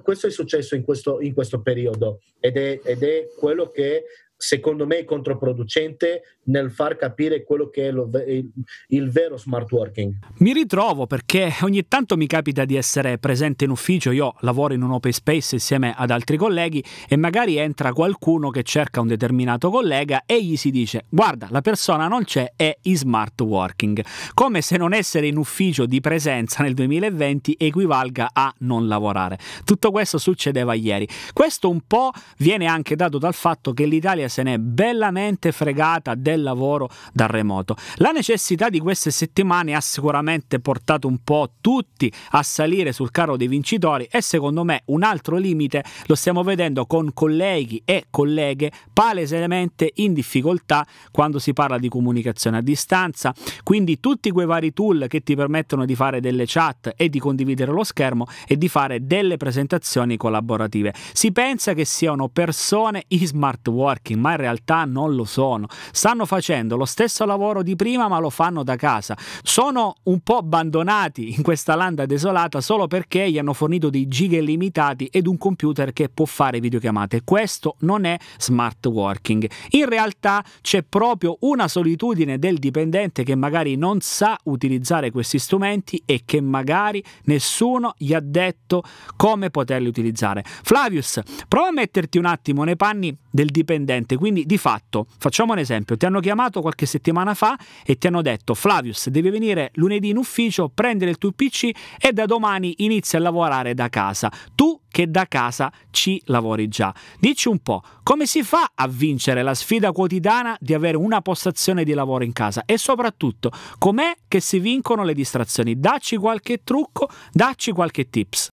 questo 0.01 0.25
è 0.25 0.31
successo 0.31 0.73
in 0.73 0.83
questo, 0.83 1.21
in 1.21 1.35
questo 1.35 1.61
periodo 1.61 2.21
ed 2.39 2.57
è, 2.57 2.79
ed 2.83 3.03
è 3.03 3.27
quello 3.37 3.69
che 3.69 4.05
secondo 4.35 4.87
me 4.87 4.97
è 4.97 5.05
controproducente 5.05 6.34
nel 6.45 6.71
far 6.71 6.95
capire 6.95 7.43
quello 7.43 7.69
che 7.69 7.87
è 7.87 7.91
lo, 7.91 8.09
il, 8.27 8.49
il, 8.87 9.09
vero 9.09 9.37
smart 9.37 9.71
working. 9.71 10.13
Mi 10.39 10.53
ritrovo 10.53 11.07
perché 11.07 11.53
ogni 11.61 11.87
tanto 11.87 12.17
mi 12.17 12.27
capita 12.27 12.65
di 12.65 12.75
essere 12.75 13.17
presente 13.17 13.63
in 13.63 13.69
ufficio, 13.69 14.11
io 14.11 14.35
lavoro 14.39 14.73
in 14.73 14.81
un 14.81 14.91
open 14.91 15.11
space 15.11 15.55
insieme 15.55 15.93
ad 15.95 16.11
altri 16.11 16.37
colleghi 16.37 16.83
e 17.07 17.15
magari 17.15 17.57
entra 17.57 17.93
qualcuno 17.93 18.49
che 18.49 18.63
cerca 18.63 19.01
un 19.01 19.07
determinato 19.07 19.69
collega 19.69 20.23
e 20.25 20.43
gli 20.43 20.55
si 20.55 20.71
dice 20.71 21.05
guarda 21.09 21.47
la 21.49 21.61
persona 21.61 22.07
non 22.07 22.23
c'è, 22.23 22.53
è 22.55 22.77
in 22.83 22.97
smart 22.97 23.39
working, 23.41 24.03
come 24.33 24.61
se 24.61 24.77
non 24.77 24.93
essere 24.93 25.27
in 25.27 25.37
ufficio 25.37 25.85
di 25.85 26.01
presenza 26.01 26.63
nel 26.63 26.73
2020 26.73 27.55
equivalga 27.57 28.29
a 28.33 28.53
non 28.59 28.87
lavorare. 28.87 29.37
Tutto 29.63 29.91
questo 29.91 30.17
succedeva 30.17 30.73
ieri. 30.73 31.07
Questo 31.33 31.69
un 31.69 31.81
po' 31.85 32.11
viene 32.37 32.65
anche 32.65 32.95
dato 32.95 33.17
dal 33.17 33.33
fatto 33.33 33.73
che 33.73 33.85
l'Italia 33.85 34.27
se 34.27 34.43
n'è 34.43 34.57
bellamente 34.57 35.51
fregata 35.51 36.15
del 36.15 36.34
lavoro 36.41 36.89
da 37.13 37.27
remoto. 37.27 37.75
La 37.95 38.11
necessità 38.11 38.69
di 38.69 38.79
queste 38.79 39.11
settimane 39.11 39.73
ha 39.73 39.81
sicuramente 39.81 40.59
portato 40.59 41.07
un 41.07 41.19
po' 41.23 41.51
tutti 41.61 42.11
a 42.31 42.43
salire 42.43 42.91
sul 42.91 43.11
carro 43.11 43.37
dei 43.37 43.47
vincitori 43.47 44.07
e 44.09 44.21
secondo 44.21 44.63
me 44.63 44.83
un 44.85 45.03
altro 45.03 45.37
limite 45.37 45.83
lo 46.05 46.15
stiamo 46.15 46.43
vedendo 46.43 46.85
con 46.85 47.13
colleghi 47.13 47.81
e 47.85 48.05
colleghe 48.09 48.71
palesemente 48.93 49.91
in 49.95 50.13
difficoltà 50.13 50.85
quando 51.11 51.39
si 51.39 51.53
parla 51.53 51.77
di 51.77 51.89
comunicazione 51.89 52.57
a 52.57 52.61
distanza, 52.61 53.33
quindi 53.63 53.99
tutti 53.99 54.31
quei 54.31 54.45
vari 54.45 54.73
tool 54.73 55.05
che 55.07 55.21
ti 55.21 55.35
permettono 55.35 55.85
di 55.85 55.95
fare 55.95 56.19
delle 56.19 56.45
chat 56.45 56.93
e 56.95 57.09
di 57.09 57.19
condividere 57.19 57.71
lo 57.71 57.83
schermo 57.83 58.27
e 58.47 58.57
di 58.57 58.67
fare 58.67 59.05
delle 59.05 59.37
presentazioni 59.37 60.17
collaborative. 60.17 60.93
Si 61.13 61.31
pensa 61.31 61.73
che 61.73 61.85
siano 61.85 62.27
persone 62.27 63.03
in 63.09 63.25
smart 63.25 63.67
working, 63.67 64.19
ma 64.19 64.31
in 64.31 64.37
realtà 64.37 64.85
non 64.85 65.15
lo 65.15 65.23
sono. 65.23 65.67
Stanno 65.91 66.24
facendo 66.25 66.75
lo 66.75 66.85
stesso 66.85 67.25
lavoro 67.25 67.63
di 67.63 67.75
prima, 67.75 68.07
ma 68.07 68.19
lo 68.19 68.29
fanno 68.29 68.63
da 68.63 68.75
casa. 68.75 69.17
Sono 69.43 69.95
un 70.03 70.19
po' 70.21 70.37
abbandonati 70.37 71.33
in 71.35 71.41
questa 71.41 71.75
landa 71.75 72.05
desolata 72.05 72.61
solo 72.61 72.87
perché 72.87 73.29
gli 73.29 73.37
hanno 73.37 73.53
fornito 73.53 73.89
dei 73.89 74.07
giga 74.07 74.37
illimitati 74.37 75.07
ed 75.11 75.27
un 75.27 75.37
computer 75.37 75.93
che 75.93 76.09
può 76.09 76.25
fare 76.25 76.59
videochiamate. 76.59 77.21
Questo 77.23 77.75
non 77.79 78.05
è 78.05 78.17
smart 78.37 78.85
working. 78.85 79.49
In 79.71 79.87
realtà 79.87 80.43
c'è 80.61 80.83
proprio 80.83 81.37
una 81.41 81.67
solitudine 81.67 82.39
del 82.39 82.57
dipendente 82.57 83.23
che 83.23 83.35
magari 83.35 83.75
non 83.75 84.01
sa 84.01 84.37
utilizzare 84.43 85.11
questi 85.11 85.39
strumenti 85.39 86.01
e 86.05 86.21
che 86.25 86.41
magari 86.41 87.03
nessuno 87.23 87.93
gli 87.97 88.13
ha 88.13 88.19
detto 88.19 88.83
come 89.15 89.49
poterli 89.49 89.87
utilizzare. 89.87 90.43
Flavius, 90.45 91.21
prova 91.47 91.67
a 91.67 91.71
metterti 91.71 92.17
un 92.17 92.25
attimo 92.25 92.63
nei 92.63 92.75
panni 92.75 93.15
del 93.35 93.51
dipendente. 93.51 94.15
Quindi 94.15 94.45
di 94.45 94.57
fatto, 94.57 95.07
facciamo 95.19 95.51
un 95.51 95.59
esempio, 95.59 95.97
ti 95.97 96.05
hanno 96.05 96.21
chiamato 96.21 96.61
qualche 96.61 96.85
settimana 96.85 97.33
fa 97.33 97.57
e 97.85 97.97
ti 97.97 98.07
hanno 98.07 98.21
detto 98.21 98.53
Flavius 98.53 99.09
devi 99.09 99.29
venire 99.29 99.71
lunedì 99.73 100.09
in 100.09 100.17
ufficio, 100.17 100.71
prendere 100.73 101.11
il 101.11 101.17
tuo 101.17 101.31
PC 101.33 101.69
e 101.99 102.13
da 102.13 102.25
domani 102.25 102.75
inizi 102.77 103.17
a 103.17 103.19
lavorare 103.19 103.73
da 103.73 103.89
casa. 103.89 104.31
Tu 104.55 104.79
che 104.87 105.11
da 105.11 105.25
casa 105.27 105.69
ci 105.91 106.21
lavori 106.27 106.69
già. 106.69 106.95
Dici 107.19 107.49
un 107.49 107.59
po', 107.59 107.83
come 108.01 108.25
si 108.25 108.41
fa 108.43 108.71
a 108.73 108.87
vincere 108.87 109.43
la 109.43 109.53
sfida 109.53 109.91
quotidiana 109.91 110.55
di 110.57 110.73
avere 110.73 110.95
una 110.95 111.19
postazione 111.19 111.83
di 111.83 111.93
lavoro 111.93 112.23
in 112.23 112.31
casa 112.31 112.63
e 112.65 112.77
soprattutto 112.77 113.51
com'è 113.77 114.13
che 114.29 114.39
si 114.39 114.59
vincono 114.59 115.03
le 115.03 115.13
distrazioni? 115.13 115.77
Dacci 115.77 116.15
qualche 116.15 116.63
trucco, 116.63 117.09
dacci 117.33 117.73
qualche 117.73 118.09
tips. 118.09 118.53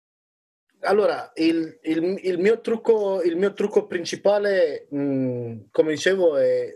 Allora, 0.84 1.30
il, 1.36 1.78
il, 1.82 2.18
il, 2.22 2.38
mio 2.38 2.60
trucco, 2.60 3.22
il, 3.22 3.36
mio 3.36 3.52
trucco, 3.52 3.86
principale, 3.86 4.88
mh, 4.90 5.68
come 5.70 5.92
dicevo, 5.92 6.36
è 6.36 6.74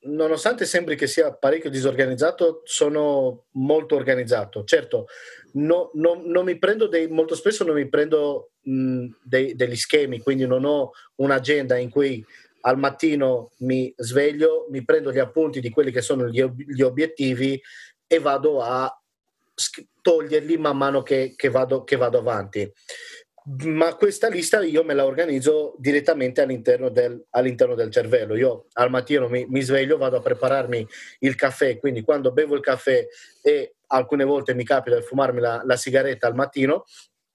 nonostante 0.00 0.64
sembri 0.64 0.96
che 0.96 1.06
sia 1.06 1.32
parecchio 1.32 1.70
disorganizzato, 1.70 2.62
sono 2.64 3.44
molto 3.52 3.94
organizzato. 3.94 4.64
Certo, 4.64 5.06
no, 5.52 5.90
no, 5.94 6.20
non 6.24 6.44
mi 6.44 6.58
prendo 6.58 6.88
dei, 6.88 7.06
molto 7.08 7.36
spesso 7.36 7.62
non 7.62 7.76
mi 7.76 7.88
prendo 7.88 8.52
mh, 8.62 9.06
dei, 9.22 9.54
degli 9.54 9.76
schemi, 9.76 10.20
quindi 10.20 10.44
non 10.46 10.64
ho 10.64 10.90
un'agenda 11.16 11.76
in 11.76 11.90
cui 11.90 12.24
al 12.62 12.76
mattino 12.76 13.52
mi 13.58 13.92
sveglio, 13.96 14.66
mi 14.70 14.84
prendo 14.84 15.12
gli 15.12 15.18
appunti 15.18 15.60
di 15.60 15.70
quelli 15.70 15.92
che 15.92 16.00
sono 16.00 16.28
gli, 16.28 16.42
gli 16.42 16.82
obiettivi 16.82 17.60
e 18.04 18.18
vado 18.18 18.62
a 18.62 18.92
toglierli 20.00 20.56
man 20.56 20.76
mano 20.76 21.02
che, 21.02 21.34
che, 21.36 21.50
vado, 21.50 21.84
che 21.84 21.96
vado 21.96 22.18
avanti 22.18 22.72
ma 23.50 23.94
questa 23.94 24.28
lista 24.28 24.62
io 24.62 24.84
me 24.84 24.92
la 24.92 25.06
organizzo 25.06 25.74
direttamente 25.78 26.42
all'interno 26.42 26.90
del, 26.90 27.24
all'interno 27.30 27.74
del 27.74 27.90
cervello. 27.90 28.36
Io 28.36 28.66
al 28.74 28.90
mattino 28.90 29.28
mi, 29.28 29.46
mi, 29.48 29.62
sveglio, 29.62 29.96
vado 29.96 30.18
a 30.18 30.20
prepararmi 30.20 30.86
il 31.20 31.34
caffè, 31.34 31.78
quindi 31.78 32.02
quando 32.02 32.32
bevo 32.32 32.54
il 32.54 32.60
caffè 32.60 33.06
e 33.42 33.76
alcune 33.86 34.24
volte 34.24 34.54
mi 34.54 34.64
capita 34.64 34.96
di 34.96 35.02
fumarmi 35.02 35.40
la, 35.40 35.62
la 35.64 35.76
sigaretta 35.76 36.26
al 36.26 36.34
mattino, 36.34 36.84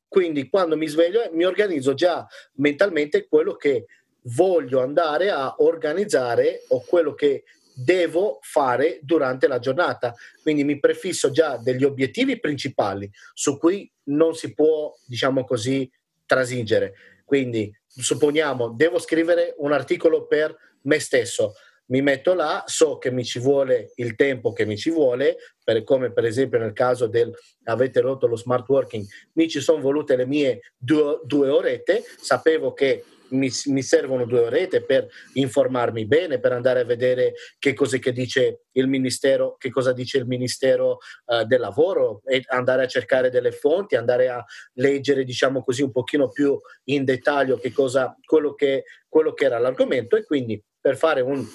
quindi 0.08 0.50
quando 0.50 0.78
mi 0.78 0.88
sveglio 0.88 1.28
mi 1.32 1.46
organizzo 1.46 1.96
già 1.96 2.28
mentalmente 2.56 3.28
quello 3.28 3.56
che 3.56 3.86
voglio 4.26 4.82
andare 4.82 5.32
a 5.32 5.56
organizzare 5.58 6.64
o 6.68 6.84
quello 6.86 7.16
che 7.16 7.44
devo 7.76 8.38
fare 8.42 9.00
durante 9.02 9.48
la 9.48 9.58
giornata. 9.58 10.14
Quindi 10.44 10.64
mi 10.64 10.80
prefisso 10.80 11.32
già 11.32 11.58
degli 11.58 11.84
obiettivi 11.84 12.40
principali 12.40 13.10
su 13.34 13.58
cui 13.58 13.92
non 14.06 14.36
si 14.36 14.54
può, 14.54 14.94
diciamo 15.08 15.44
così, 15.44 15.90
trasigere. 16.34 16.94
Quindi 17.24 17.72
supponiamo, 17.88 18.70
devo 18.70 19.00
scrivere 19.00 19.54
un 19.60 19.72
articolo 19.72 20.26
per 20.26 20.56
me 20.82 21.00
stesso, 21.00 21.54
mi 21.94 22.02
metto 22.02 22.34
là, 22.34 22.64
so 22.66 22.98
che 22.98 23.12
mi 23.12 23.24
ci 23.24 23.38
vuole 23.38 23.92
il 23.98 24.16
tempo 24.16 24.52
che 24.52 24.66
mi 24.66 24.78
ci 24.78 24.90
vuole, 24.90 25.38
per, 25.64 25.84
come 25.84 26.12
per 26.12 26.26
esempio 26.26 26.58
nel 26.58 26.74
caso 26.74 27.06
del 27.06 27.32
avete 27.66 28.02
rotto 28.02 28.26
lo 28.26 28.36
smart 28.36 28.68
working, 28.68 29.06
mi 29.34 29.48
ci 29.48 29.62
sono 29.62 29.80
volute 29.80 30.16
le 30.16 30.26
mie 30.26 30.74
due, 30.76 31.20
due 31.24 31.50
orette, 31.50 32.04
sapevo 32.20 32.74
che 32.74 33.04
mi, 33.30 33.52
mi, 33.66 33.82
servono 33.84 34.26
due 34.26 34.40
orette 34.40 34.84
per 34.84 35.08
informarmi 35.34 36.08
bene, 36.08 36.40
per 36.40 36.52
andare 36.52 36.80
a 36.80 36.86
vedere 36.86 37.34
che 37.60 37.74
cosa 37.74 37.98
dice 37.98 38.62
il 38.72 38.88
ministero, 38.88 39.56
che 39.60 39.70
cosa 39.70 39.94
dice 39.94 40.18
il 40.18 40.26
ministero 40.26 40.98
uh, 41.26 41.44
del 41.44 41.60
lavoro 41.60 42.22
e 42.26 42.44
andare 42.48 42.84
a 42.84 42.88
cercare 42.88 43.30
delle 43.30 43.52
fonti, 43.52 43.96
andare 43.96 44.30
a 44.30 44.44
leggere, 44.74 45.24
diciamo 45.24 45.64
così, 45.64 45.84
un 45.84 45.92
pochino 45.92 46.30
più 46.30 46.60
in 46.86 47.06
dettaglio 47.06 47.58
che 47.58 47.72
cosa, 47.72 48.18
quello 48.26 48.56
che, 48.56 48.84
quello 49.08 49.34
che 49.34 49.46
era 49.46 49.60
l'argomento 49.60 50.16
e 50.16 50.26
quindi 50.26 50.62
per 50.80 50.98
fare 50.98 51.22
un 51.22 51.48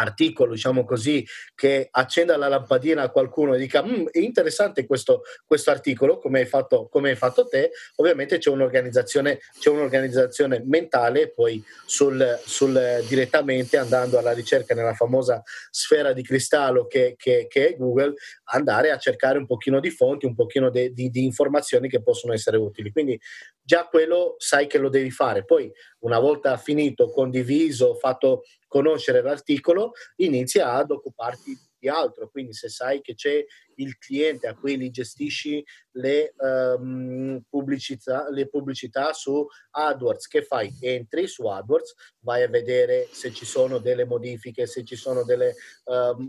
articolo, 0.00 0.52
diciamo 0.52 0.84
così, 0.84 1.26
che 1.54 1.88
accenda 1.90 2.36
la 2.36 2.48
lampadina 2.48 3.02
a 3.02 3.10
qualcuno 3.10 3.54
e 3.54 3.58
dica 3.58 3.84
mm, 3.84 4.06
è 4.10 4.18
interessante 4.18 4.86
questo, 4.86 5.22
questo 5.46 5.70
articolo, 5.70 6.18
come 6.18 6.40
hai, 6.40 6.46
fatto, 6.46 6.88
come 6.88 7.10
hai 7.10 7.16
fatto 7.16 7.46
te, 7.46 7.70
ovviamente 7.96 8.38
c'è 8.38 8.50
un'organizzazione, 8.50 9.40
c'è 9.58 9.70
un'organizzazione 9.70 10.62
mentale 10.64 11.30
poi 11.30 11.62
sul, 11.86 12.38
sul, 12.44 13.04
direttamente 13.06 13.76
andando 13.76 14.18
alla 14.18 14.32
ricerca 14.32 14.74
nella 14.74 14.94
famosa 14.94 15.42
sfera 15.70 16.12
di 16.12 16.22
cristallo 16.22 16.86
che, 16.86 17.14
che, 17.16 17.46
che, 17.48 17.68
è 17.68 17.76
Google, 17.76 18.14
andare 18.44 18.90
a 18.90 18.98
cercare 18.98 19.38
un 19.38 19.46
pochino 19.46 19.80
di 19.80 19.90
fonti, 19.90 20.26
un 20.26 20.34
pochino 20.34 20.70
di, 20.70 20.92
di, 20.92 21.10
di 21.10 21.24
informazioni 21.24 21.88
che 21.88 22.02
possono 22.02 22.32
essere 22.32 22.56
utili. 22.56 22.90
Quindi 22.90 23.20
già 23.62 23.86
quello 23.86 24.34
sai 24.38 24.66
che 24.66 24.78
lo 24.78 24.88
devi 24.88 25.10
fare. 25.10 25.44
Poi 25.44 25.70
una 26.00 26.18
volta 26.18 26.56
finito, 26.56 27.10
condiviso, 27.10 27.94
fatto 27.94 28.42
conoscere 28.70 29.20
l'articolo, 29.20 29.94
inizia 30.16 30.74
ad 30.74 30.92
occuparti 30.92 31.58
di 31.76 31.88
altro. 31.88 32.30
Quindi 32.30 32.52
se 32.52 32.68
sai 32.68 33.00
che 33.00 33.14
c'è 33.14 33.44
il 33.76 33.98
cliente 33.98 34.46
a 34.46 34.54
cui 34.54 34.76
li 34.76 34.90
gestisci 34.90 35.64
le, 35.96 36.32
um, 36.36 37.42
pubblicità, 37.48 38.30
le 38.30 38.48
pubblicità 38.48 39.12
su 39.12 39.44
AdWords, 39.70 40.28
che 40.28 40.42
fai? 40.42 40.72
Entri 40.80 41.26
su 41.26 41.46
AdWords, 41.46 41.94
vai 42.20 42.44
a 42.44 42.48
vedere 42.48 43.08
se 43.10 43.32
ci 43.32 43.44
sono 43.44 43.78
delle 43.78 44.04
modifiche, 44.04 44.68
se 44.68 44.84
ci 44.84 44.94
sono 44.94 45.24
delle 45.24 45.54
um, 45.86 46.28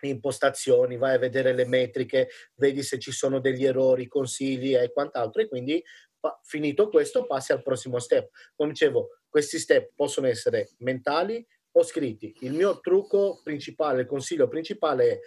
impostazioni, 0.00 0.96
vai 0.96 1.16
a 1.16 1.18
vedere 1.18 1.52
le 1.52 1.66
metriche, 1.66 2.30
vedi 2.54 2.82
se 2.82 2.98
ci 2.98 3.12
sono 3.12 3.40
degli 3.40 3.66
errori, 3.66 4.06
consigli 4.06 4.74
e 4.74 4.90
quant'altro 4.90 5.42
e 5.42 5.48
quindi 5.48 5.84
finito 6.42 6.88
questo, 6.88 7.26
passi 7.26 7.52
al 7.52 7.62
prossimo 7.62 7.98
step. 7.98 8.30
Come 8.54 8.70
dicevo, 8.70 9.18
questi 9.28 9.58
step 9.58 9.92
possono 9.94 10.26
essere 10.26 10.70
mentali 10.78 11.46
o 11.72 11.82
scritti. 11.82 12.34
Il 12.40 12.52
mio 12.52 12.80
trucco 12.80 13.40
principale, 13.42 14.02
il 14.02 14.06
consiglio 14.06 14.48
principale 14.48 15.10
è 15.10 15.20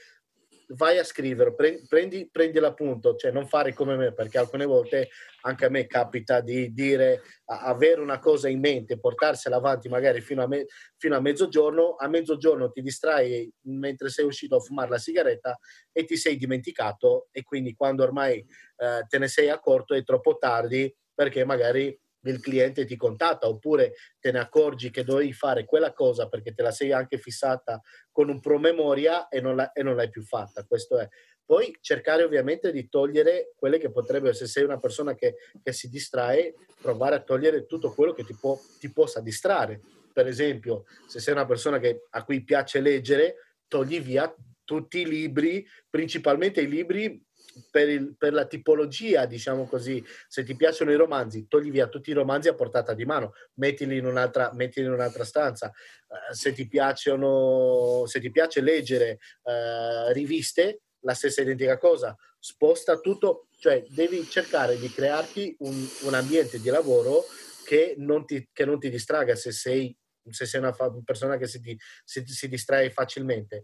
vai 0.76 0.98
a 0.98 1.04
scrivere, 1.04 1.54
prendi, 1.54 2.30
prendi, 2.32 2.60
l'appunto, 2.60 3.16
cioè 3.16 3.32
non 3.32 3.48
fare 3.48 3.74
come 3.74 3.96
me, 3.96 4.14
perché 4.14 4.38
alcune 4.38 4.66
volte 4.66 5.10
anche 5.42 5.66
a 5.66 5.70
me 5.70 5.88
capita 5.88 6.40
di 6.40 6.72
dire, 6.72 7.22
avere 7.46 8.02
una 8.02 8.20
cosa 8.20 8.48
in 8.48 8.60
mente, 8.60 9.00
portarsela 9.00 9.56
avanti 9.56 9.90
magari 9.90 10.22
fino 10.22 10.44
a, 10.44 10.48
me, 10.48 10.66
fino 10.98 11.16
a 11.16 11.20
mezzogiorno, 11.20 11.96
a 11.96 12.08
mezzogiorno 12.08 12.72
ti 12.72 12.82
distrai 12.82 13.52
mentre 13.64 14.10
sei 14.10 14.26
uscito 14.26 14.58
a 14.58 14.60
fumare 14.60 14.90
la 14.90 14.98
sigaretta 14.98 15.58
e 15.92 16.06
ti 16.06 16.16
sei 16.16 16.38
dimenticato 16.38 17.28
e 17.32 17.44
quindi 17.44 17.74
quando 17.74 18.04
ormai 18.04 18.38
eh, 18.38 19.06
te 19.08 19.18
ne 19.18 19.28
sei 19.28 19.50
accorto 19.50 19.94
è 19.94 20.04
troppo 20.04 20.38
tardi 20.38 20.94
perché 21.14 21.44
magari 21.44 21.98
il 22.24 22.40
cliente 22.40 22.86
ti 22.86 22.96
contatta 22.96 23.48
oppure 23.48 23.94
te 24.20 24.32
ne 24.32 24.40
accorgi 24.40 24.92
che 24.92 25.04
dovevi 25.04 25.34
fare 25.34 25.66
quella 25.66 25.94
cosa 25.94 26.28
perché 26.28 26.54
te 26.54 26.62
la 26.62 26.72
sei 26.72 26.92
anche 26.92 27.18
fissata 27.18 27.82
con 28.12 28.30
un 28.30 28.40
promemoria 28.40 29.28
e 29.28 29.42
non, 29.42 29.56
la, 29.56 29.72
e 29.72 29.82
non 29.84 29.96
l'hai 29.96 30.10
più 30.10 30.24
fatta. 30.24 30.64
Questo 30.66 31.00
è. 31.00 31.08
Poi 31.44 31.76
cercare 31.82 32.24
ovviamente 32.24 32.72
di 32.72 32.88
togliere 32.88 33.52
quelle 33.56 33.78
che 33.78 33.92
potrebbero, 33.92 34.34
se 34.34 34.48
sei 34.48 34.64
una 34.64 34.80
persona 34.80 35.16
che, 35.16 35.36
che 35.62 35.74
si 35.74 35.90
distrae, 35.90 36.54
provare 36.82 37.16
a 37.16 37.24
togliere 37.24 37.66
tutto 37.66 37.92
quello 37.92 38.14
che 38.14 38.24
ti, 38.24 38.34
può, 38.40 38.58
ti 38.80 38.90
possa 38.90 39.20
distrarre. 39.20 39.82
Per 40.14 40.28
esempio, 40.28 40.86
se 41.08 41.20
sei 41.20 41.34
una 41.34 41.46
persona 41.46 41.80
che, 41.80 42.06
a 42.12 42.24
cui 42.24 42.44
piace 42.44 42.80
leggere, 42.80 43.36
togli 43.68 44.00
via 44.02 44.34
tutti 44.64 45.00
i 45.00 45.06
libri, 45.06 45.68
principalmente 45.90 46.62
i 46.62 46.70
libri 46.70 47.22
per, 47.70 47.90
il, 47.90 48.16
per, 48.18 48.34
la 48.34 48.46
tipologia, 48.46 49.26
diciamo 49.26 49.66
così, 49.66 50.04
se 50.28 50.44
ti 50.44 50.56
piacciono 50.56 50.92
i 50.92 50.96
romanzi, 50.96 51.48
togli 51.48 51.72
via 51.72 51.88
tutti 51.88 52.10
i 52.10 52.14
romanzi 52.14 52.48
a 52.48 52.54
portata 52.54 52.94
di 52.94 53.06
mano, 53.06 53.34
mettili 53.56 53.98
in 53.98 54.06
un'altra, 54.06 54.52
mettili 54.54 54.86
in 54.86 54.94
un'altra 54.94 55.24
stanza. 55.24 55.72
Uh, 56.08 56.34
se, 56.34 56.54
ti 56.54 56.70
se 56.70 58.20
ti 58.20 58.32
piace 58.32 58.62
leggere 58.62 59.20
uh, 59.44 60.12
riviste, 60.12 60.82
la 61.02 61.14
stessa 61.14 61.42
identica 61.42 61.78
cosa. 61.78 62.16
Sposta 62.40 63.00
tutto, 63.00 63.48
cioè 63.60 63.84
devi 63.90 64.28
cercare 64.28 64.78
di 64.78 64.90
crearti 64.90 65.56
un, 65.60 65.88
un 66.04 66.14
ambiente 66.14 66.60
di 66.60 66.70
lavoro 66.70 67.24
che 67.66 67.96
non 67.98 68.26
ti, 68.26 68.50
che 68.52 68.66
non 68.66 68.80
ti 68.80 68.90
distraga 68.90 69.36
se 69.36 69.52
sei 69.52 69.96
se 70.30 70.46
sei 70.46 70.60
una 70.60 70.76
persona 71.04 71.36
che 71.38 71.48
si, 71.48 71.60
si, 72.04 72.24
si 72.28 72.48
distrae 72.48 72.92
facilmente 72.92 73.64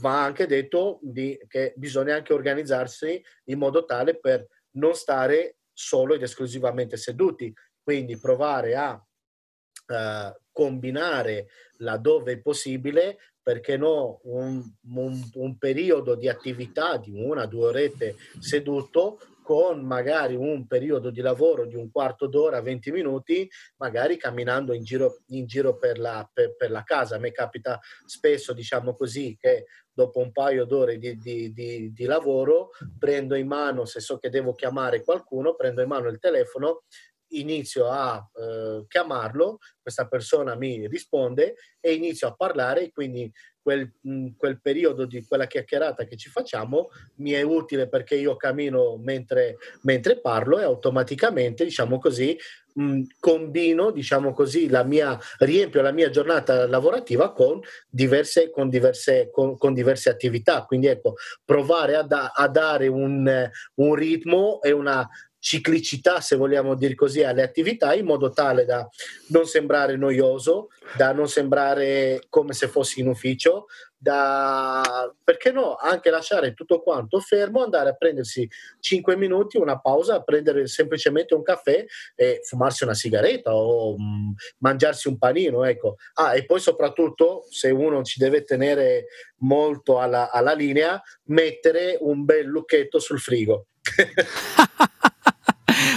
va 0.00 0.22
anche 0.24 0.46
detto 0.46 0.98
di, 1.02 1.38
che 1.48 1.72
bisogna 1.76 2.14
anche 2.14 2.32
organizzarsi 2.32 3.22
in 3.44 3.58
modo 3.58 3.84
tale 3.84 4.18
per 4.18 4.46
non 4.72 4.94
stare 4.94 5.56
solo 5.72 6.14
ed 6.14 6.22
esclusivamente 6.22 6.96
seduti, 6.96 7.52
quindi 7.82 8.18
provare 8.18 8.74
a 8.76 8.92
uh, 8.94 10.40
combinare 10.52 11.48
laddove 11.78 12.32
è 12.32 12.38
possibile, 12.38 13.18
perché 13.42 13.76
no, 13.76 14.20
un, 14.24 14.62
un, 14.94 15.30
un 15.34 15.58
periodo 15.58 16.14
di 16.14 16.28
attività 16.28 16.96
di 16.96 17.12
una, 17.12 17.44
due 17.44 17.66
orette 17.66 18.16
seduto 18.38 19.18
con 19.44 19.84
magari 19.84 20.34
un 20.34 20.66
periodo 20.66 21.10
di 21.10 21.20
lavoro 21.20 21.66
di 21.66 21.76
un 21.76 21.90
quarto 21.90 22.26
d'ora, 22.26 22.62
20 22.62 22.90
minuti, 22.90 23.46
magari 23.76 24.16
camminando 24.16 24.72
in 24.72 24.82
giro, 24.82 25.18
in 25.26 25.44
giro 25.44 25.76
per, 25.76 25.98
la, 25.98 26.26
per, 26.32 26.56
per, 26.56 26.70
la, 26.70 26.82
casa. 26.82 27.16
A 27.16 27.18
me 27.18 27.30
capita 27.30 27.78
spesso, 28.06 28.54
diciamo 28.54 28.96
così, 28.96 29.36
che 29.38 29.66
dopo 29.92 30.20
un 30.20 30.32
paio 30.32 30.64
d'ore 30.64 30.96
di, 30.96 31.18
di, 31.18 31.52
di, 31.52 31.92
di 31.92 32.04
lavoro 32.06 32.70
prendo 32.98 33.34
in 33.34 33.46
mano, 33.46 33.84
se 33.84 34.00
so 34.00 34.16
che 34.16 34.30
devo 34.30 34.54
chiamare 34.54 35.04
qualcuno, 35.04 35.54
prendo 35.54 35.82
in 35.82 35.88
mano 35.88 36.08
il 36.08 36.18
telefono 36.18 36.84
inizio 37.28 37.88
a 37.88 38.26
eh, 38.34 38.84
chiamarlo, 38.88 39.58
questa 39.80 40.06
persona 40.06 40.54
mi 40.54 40.86
risponde 40.86 41.56
e 41.80 41.92
inizio 41.92 42.28
a 42.28 42.34
parlare, 42.34 42.90
quindi 42.92 43.30
quel, 43.64 43.90
mh, 44.02 44.36
quel, 44.36 44.60
periodo 44.60 45.06
di 45.06 45.24
quella 45.26 45.46
chiacchierata 45.46 46.04
che 46.04 46.16
ci 46.18 46.28
facciamo 46.28 46.90
mi 47.16 47.30
è 47.30 47.40
utile 47.40 47.88
perché 47.88 48.14
io 48.14 48.36
cammino 48.36 48.98
mentre, 48.98 49.56
mentre 49.82 50.20
parlo 50.20 50.58
e 50.58 50.64
automaticamente, 50.64 51.64
diciamo 51.64 51.98
così, 51.98 52.38
mh, 52.74 53.02
combino, 53.18 53.90
diciamo 53.90 54.34
così, 54.34 54.68
la 54.68 54.84
mia, 54.84 55.18
riempio 55.38 55.80
la 55.80 55.92
mia 55.92 56.10
giornata 56.10 56.66
lavorativa 56.66 57.32
con 57.32 57.60
diverse, 57.88 58.50
con 58.50 58.68
diverse, 58.68 59.30
con, 59.32 59.56
con 59.56 59.72
diverse 59.72 60.10
attività. 60.10 60.64
Quindi 60.64 60.88
ecco, 60.88 61.14
provare 61.42 61.96
a, 61.96 62.02
da, 62.02 62.32
a 62.34 62.46
dare 62.48 62.86
un, 62.86 63.50
un 63.76 63.94
ritmo 63.94 64.60
e 64.60 64.72
una 64.72 65.08
ciclicità, 65.44 66.22
se 66.22 66.36
vogliamo 66.36 66.74
dire 66.74 66.94
così, 66.94 67.22
alle 67.22 67.42
attività 67.42 67.92
in 67.92 68.06
modo 68.06 68.30
tale 68.30 68.64
da 68.64 68.88
non 69.28 69.44
sembrare 69.44 69.94
noioso, 69.94 70.68
da 70.96 71.12
non 71.12 71.28
sembrare 71.28 72.22
come 72.30 72.54
se 72.54 72.66
fossi 72.66 73.00
in 73.00 73.08
ufficio, 73.08 73.66
da 73.94 75.14
perché 75.22 75.52
no, 75.52 75.74
anche 75.74 76.08
lasciare 76.08 76.54
tutto 76.54 76.80
quanto 76.80 77.20
fermo, 77.20 77.62
andare 77.62 77.90
a 77.90 77.94
prendersi 77.94 78.48
5 78.80 79.16
minuti, 79.16 79.58
una 79.58 79.78
pausa, 79.78 80.22
prendere 80.22 80.66
semplicemente 80.66 81.34
un 81.34 81.42
caffè 81.42 81.84
e 82.14 82.40
fumarsi 82.42 82.84
una 82.84 82.94
sigaretta 82.94 83.54
o 83.54 83.98
mh, 83.98 84.02
mm, 84.02 84.30
mangiarsi 84.60 85.08
un 85.08 85.18
panino, 85.18 85.62
ecco. 85.64 85.96
Ah, 86.14 86.34
e 86.34 86.46
poi 86.46 86.58
soprattutto, 86.58 87.44
se 87.50 87.68
uno 87.68 88.02
ci 88.02 88.18
deve 88.18 88.44
tenere 88.44 89.08
molto 89.40 90.00
alla, 90.00 90.30
alla 90.30 90.54
linea, 90.54 90.98
mettere 91.24 91.98
un 92.00 92.24
bel 92.24 92.46
lucchetto 92.46 92.98
sul 92.98 93.20
frigo. 93.20 93.66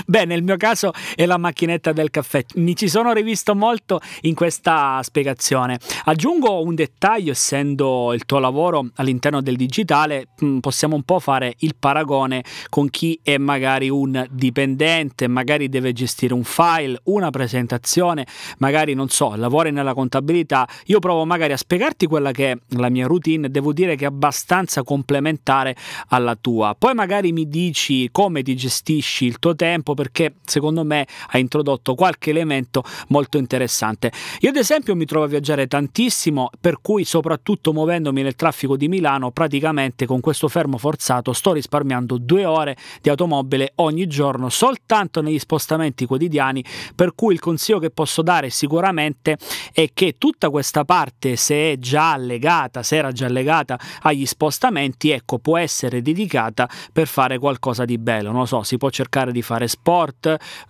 Beh, 0.09 0.23
nel 0.23 0.41
mio 0.41 0.55
caso 0.55 0.93
è 1.15 1.25
la 1.25 1.37
macchinetta 1.37 1.91
del 1.91 2.09
caffè. 2.09 2.45
Mi 2.55 2.77
ci 2.77 2.87
sono 2.87 3.11
rivisto 3.11 3.53
molto 3.55 3.99
in 4.21 4.35
questa 4.35 5.01
spiegazione. 5.03 5.79
Aggiungo 6.05 6.63
un 6.63 6.75
dettaglio, 6.75 7.31
essendo 7.31 8.13
il 8.13 8.25
tuo 8.25 8.39
lavoro 8.39 8.87
all'interno 8.95 9.41
del 9.41 9.57
digitale, 9.57 10.29
mm, 10.41 10.59
possiamo 10.59 10.95
un 10.95 11.03
po' 11.03 11.19
fare 11.19 11.55
il 11.59 11.75
paragone 11.77 12.43
con 12.69 12.89
chi 12.89 13.19
è 13.21 13.37
magari 13.37 13.89
un 13.89 14.25
dipendente, 14.31 15.27
magari 15.27 15.67
deve 15.67 15.91
gestire 15.91 16.33
un 16.33 16.45
file, 16.45 17.01
una 17.05 17.29
presentazione, 17.29 18.25
magari 18.59 18.93
non 18.93 19.09
so, 19.09 19.35
lavori 19.35 19.71
nella 19.71 19.93
contabilità. 19.93 20.65
Io 20.85 20.99
provo 20.99 21.25
magari 21.25 21.51
a 21.51 21.57
spiegarti 21.57 22.05
quella 22.05 22.31
che 22.31 22.51
è 22.51 22.57
la 22.77 22.89
mia 22.89 23.07
routine, 23.07 23.49
devo 23.49 23.73
dire 23.73 23.97
che 23.97 24.05
è 24.05 24.07
abbastanza 24.07 24.83
complementare 24.83 25.75
alla 26.07 26.37
tua. 26.39 26.75
Poi 26.79 26.93
magari 26.93 27.33
mi 27.33 27.49
dici 27.49 28.07
come 28.09 28.41
ti 28.41 28.55
gestisci 28.55 29.25
il 29.25 29.37
tuo 29.39 29.53
tempo 29.53 29.65
tempo 29.67 29.93
perché 29.97 30.35
secondo 30.45 30.83
me 30.83 31.07
ha 31.31 31.39
introdotto 31.39 31.95
qualche 31.95 32.29
elemento 32.29 32.83
molto 33.07 33.39
interessante. 33.39 34.11
Io 34.41 34.49
ad 34.49 34.55
esempio 34.55 34.95
mi 34.95 35.05
trovo 35.05 35.25
a 35.25 35.27
viaggiare 35.27 35.65
tantissimo, 35.65 36.51
per 36.61 36.77
cui 36.81 37.03
soprattutto 37.03 37.73
muovendomi 37.73 38.21
nel 38.21 38.35
traffico 38.35 38.77
di 38.77 38.87
Milano, 38.87 39.31
praticamente 39.31 40.05
con 40.05 40.19
questo 40.19 40.47
fermo 40.47 40.77
forzato 40.77 41.33
sto 41.33 41.53
risparmiando 41.53 42.19
due 42.19 42.45
ore 42.45 42.77
di 43.01 43.09
automobile 43.09 43.71
ogni 43.77 44.05
giorno 44.05 44.49
soltanto 44.49 45.21
negli 45.21 45.39
spostamenti 45.39 46.05
quotidiani, 46.05 46.63
per 46.95 47.15
cui 47.15 47.33
il 47.33 47.39
consiglio 47.39 47.79
che 47.79 47.89
posso 47.89 48.21
dare 48.21 48.51
sicuramente 48.51 49.37
è 49.73 49.89
che 49.91 50.15
tutta 50.19 50.51
questa 50.51 50.85
parte, 50.85 51.35
se 51.35 51.71
è 51.71 51.79
già 51.79 52.15
legata, 52.17 52.83
se 52.83 52.97
era 52.97 53.11
già 53.11 53.27
legata 53.27 53.79
agli 54.03 54.27
spostamenti, 54.27 55.09
ecco, 55.09 55.39
può 55.39 55.57
essere 55.57 56.03
dedicata 56.03 56.69
per 56.93 57.07
fare 57.07 57.39
qualcosa 57.39 57.83
di 57.83 57.97
bello. 57.97 58.29
Non 58.29 58.41
lo 58.41 58.45
so, 58.45 58.61
si 58.61 58.77
può 58.77 58.91
cercare 58.91 59.31
di 59.31 59.41
fare 59.41 59.67
sport 59.67 59.85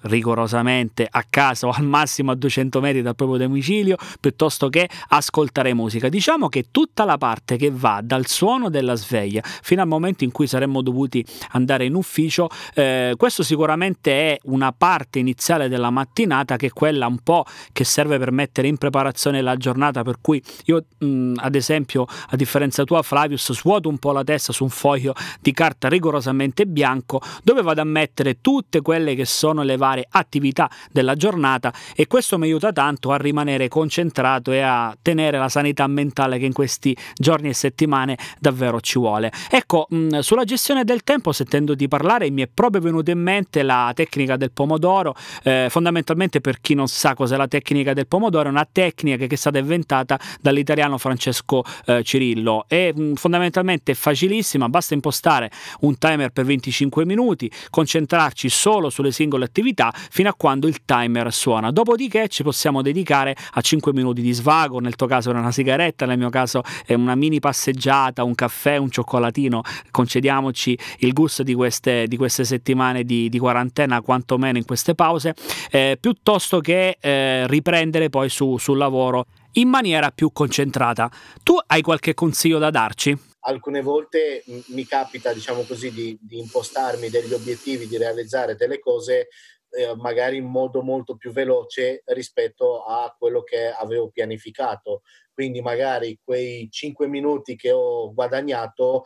rigorosamente 0.02 1.08
a 1.10 1.26
casa 1.28 1.68
o 1.68 1.72
al 1.76 1.84
massimo 1.84 2.32
a 2.32 2.36
200 2.36 2.80
metri 2.80 3.02
dal 3.02 3.16
proprio 3.16 3.40
domicilio 3.40 3.98
piuttosto 4.20 4.70
che 4.70 4.88
ascoltare 5.10 5.74
musica. 5.74 6.10
Diciamo 6.10 6.50
che 6.50 6.68
tutta 6.72 7.04
la 7.04 7.18
parte 7.18 7.58
che 7.58 7.72
va 7.72 8.02
dal 8.04 8.28
suono 8.28 8.70
della 8.70 8.96
sveglia 8.96 9.42
fino 9.44 9.82
al 9.82 9.88
momento 9.88 10.24
in 10.24 10.32
cui 10.32 10.46
saremmo 10.48 10.82
dovuti 10.82 11.26
andare 11.52 11.86
in 11.86 11.96
ufficio, 11.96 12.50
eh, 12.74 13.14
questo 13.18 13.44
sicuramente 13.44 14.34
è 14.34 14.38
una 14.44 14.72
parte 14.72 15.20
iniziale 15.20 15.68
della 15.68 15.90
mattinata 15.90 16.56
che 16.56 16.68
è 16.68 16.72
quella 16.72 17.08
un 17.08 17.20
po' 17.24 17.46
che 17.72 17.84
serve 17.84 18.20
per 18.20 18.32
mettere 18.32 18.68
in 18.68 18.78
preparazione 18.78 19.42
la 19.42 19.56
giornata, 19.58 20.04
per 20.04 20.18
cui 20.22 20.42
io 20.66 20.86
mh, 20.98 21.34
ad 21.38 21.56
esempio 21.56 22.06
a 22.30 22.36
differenza 22.36 22.84
tua 22.84 23.02
Flavius 23.02 23.54
svuoto 23.54 23.90
un 23.90 23.98
po' 23.98 24.12
la 24.12 24.24
testa 24.24 24.54
su 24.54 24.64
un 24.64 24.70
foglio 24.70 25.14
di 25.40 25.52
carta 25.52 25.88
rigorosamente 25.88 26.66
bianco 26.66 27.22
dove 27.44 27.62
vado 27.62 27.82
a 27.82 27.86
mettere 27.86 28.42
tutte 28.42 28.82
quelle 28.82 29.07
che 29.16 29.26
sono 29.26 29.64
le 29.64 29.78
varie 29.78 30.06
attività 30.10 30.70
della 30.92 31.16
giornata 31.16 31.74
e 31.96 32.08
questo 32.08 32.38
mi 32.38 32.46
aiuta 32.46 32.72
tanto 32.72 33.12
a 33.12 33.18
rimanere 33.18 33.68
concentrato 33.68 34.52
e 34.52 34.62
a 34.62 34.96
tenere 35.02 35.38
la 35.38 35.50
sanità 35.50 35.86
mentale 35.88 36.40
che 36.40 36.46
in 36.46 36.54
questi 36.54 36.96
giorni 37.16 37.50
e 37.50 37.54
settimane 37.54 38.18
davvero 38.40 38.80
ci 38.82 38.98
vuole. 39.00 39.32
Ecco, 39.50 39.88
mh, 39.90 40.20
sulla 40.20 40.44
gestione 40.44 40.84
del 40.84 41.04
tempo, 41.04 41.32
sentendo 41.32 41.76
di 41.76 41.88
parlare, 41.88 42.30
mi 42.30 42.42
è 42.42 42.50
proprio 42.52 42.82
venuta 42.82 43.12
in 43.12 43.20
mente 43.20 43.64
la 43.64 43.92
tecnica 43.94 44.38
del 44.38 44.52
pomodoro. 44.52 45.16
Eh, 45.44 45.68
fondamentalmente, 45.70 46.42
per 46.42 46.60
chi 46.62 46.74
non 46.74 46.88
sa 46.88 47.14
cos'è 47.14 47.38
la 47.38 47.48
tecnica 47.48 47.94
del 47.94 48.08
pomodoro, 48.08 48.48
è 48.48 48.52
una 48.52 48.68
tecnica 48.70 49.26
che 49.26 49.36
è 49.36 49.38
stata 49.38 49.58
inventata 49.58 50.20
dall'italiano 50.42 50.98
Francesco 50.98 51.64
eh, 51.86 52.04
Cirillo. 52.04 52.66
È 52.68 52.92
mh, 52.94 53.14
fondamentalmente 53.14 53.94
facilissima, 53.94 54.70
basta 54.70 54.94
impostare 54.94 55.52
un 55.82 55.98
timer 55.98 56.32
per 56.32 56.46
25 56.46 57.06
minuti, 57.06 57.52
concentrarci 57.70 58.50
solo 58.50 58.78
solo 58.78 58.90
sulle 58.98 59.12
singole 59.12 59.46
attività 59.46 59.94
fino 59.94 60.30
a 60.30 60.34
quando 60.34 60.68
il 60.68 60.84
timer 60.84 61.32
suona. 61.32 61.70
Dopodiché 61.70 62.28
ci 62.30 62.42
possiamo 62.42 62.82
dedicare 62.82 63.36
a 63.52 63.62
5 63.62 63.94
minuti 63.94 64.22
di 64.22 64.32
svago, 64.32 64.80
nel 64.80 64.96
tuo 64.96 65.06
caso 65.06 65.30
è 65.30 65.34
una 65.34 65.52
sigaretta, 65.52 66.08
nel 66.08 66.18
mio 66.18 66.30
caso 66.30 66.64
è 66.84 66.94
una 66.96 67.14
mini 67.14 67.40
passeggiata, 67.40 68.24
un 68.24 68.34
caffè, 68.34 68.78
un 68.78 68.90
cioccolatino. 68.90 69.62
Concediamoci 69.92 70.78
il 71.00 71.14
gusto 71.14 71.44
di 71.44 71.54
queste, 71.54 72.08
di 72.08 72.18
queste 72.18 72.44
settimane 72.44 73.04
di, 73.04 73.30
di, 73.30 73.38
quarantena, 73.38 74.02
quantomeno 74.02 74.58
in 74.58 74.66
queste 74.66 74.96
pause, 74.96 75.36
eh, 75.70 75.98
piuttosto 76.00 76.60
che 76.60 76.98
eh, 77.00 77.46
riprendere 77.48 78.10
poi 78.10 78.30
su, 78.30 78.58
sul 78.58 78.78
lavoro 78.78 79.28
in 79.54 79.70
maniera 79.70 80.10
più 80.10 80.32
concentrata. 80.34 81.10
Tu 81.44 81.56
hai 81.68 81.82
qualche 81.82 82.16
consiglio 82.16 82.58
da 82.58 82.72
darci? 82.72 83.18
Alcune 83.48 83.82
volte 83.82 84.44
mi 84.68 84.86
capita, 84.86 85.34
diciamo 85.34 85.64
così, 85.64 85.92
di, 85.92 86.18
di, 86.22 86.40
impostarmi 86.40 87.10
degli 87.10 87.34
obiettivi, 87.34 87.88
di 87.88 87.98
realizzare 87.98 88.56
delle 88.56 88.80
cose 88.80 89.30
eh, 89.70 89.96
magari 89.96 90.38
in 90.38 90.46
modo 90.46 90.82
molto 90.82 91.16
più 91.16 91.32
veloce 91.32 92.04
rispetto 92.06 92.84
a 92.84 93.14
quello 93.18 93.44
che 93.44 93.68
avevo 93.68 94.10
pianificato. 94.10 95.02
Quindi 95.34 95.62
magari 95.62 96.20
quei 96.24 96.70
5 96.70 97.08
minuti 97.08 97.56
che 97.56 97.72
ho 97.72 98.14
guadagnato 98.14 99.06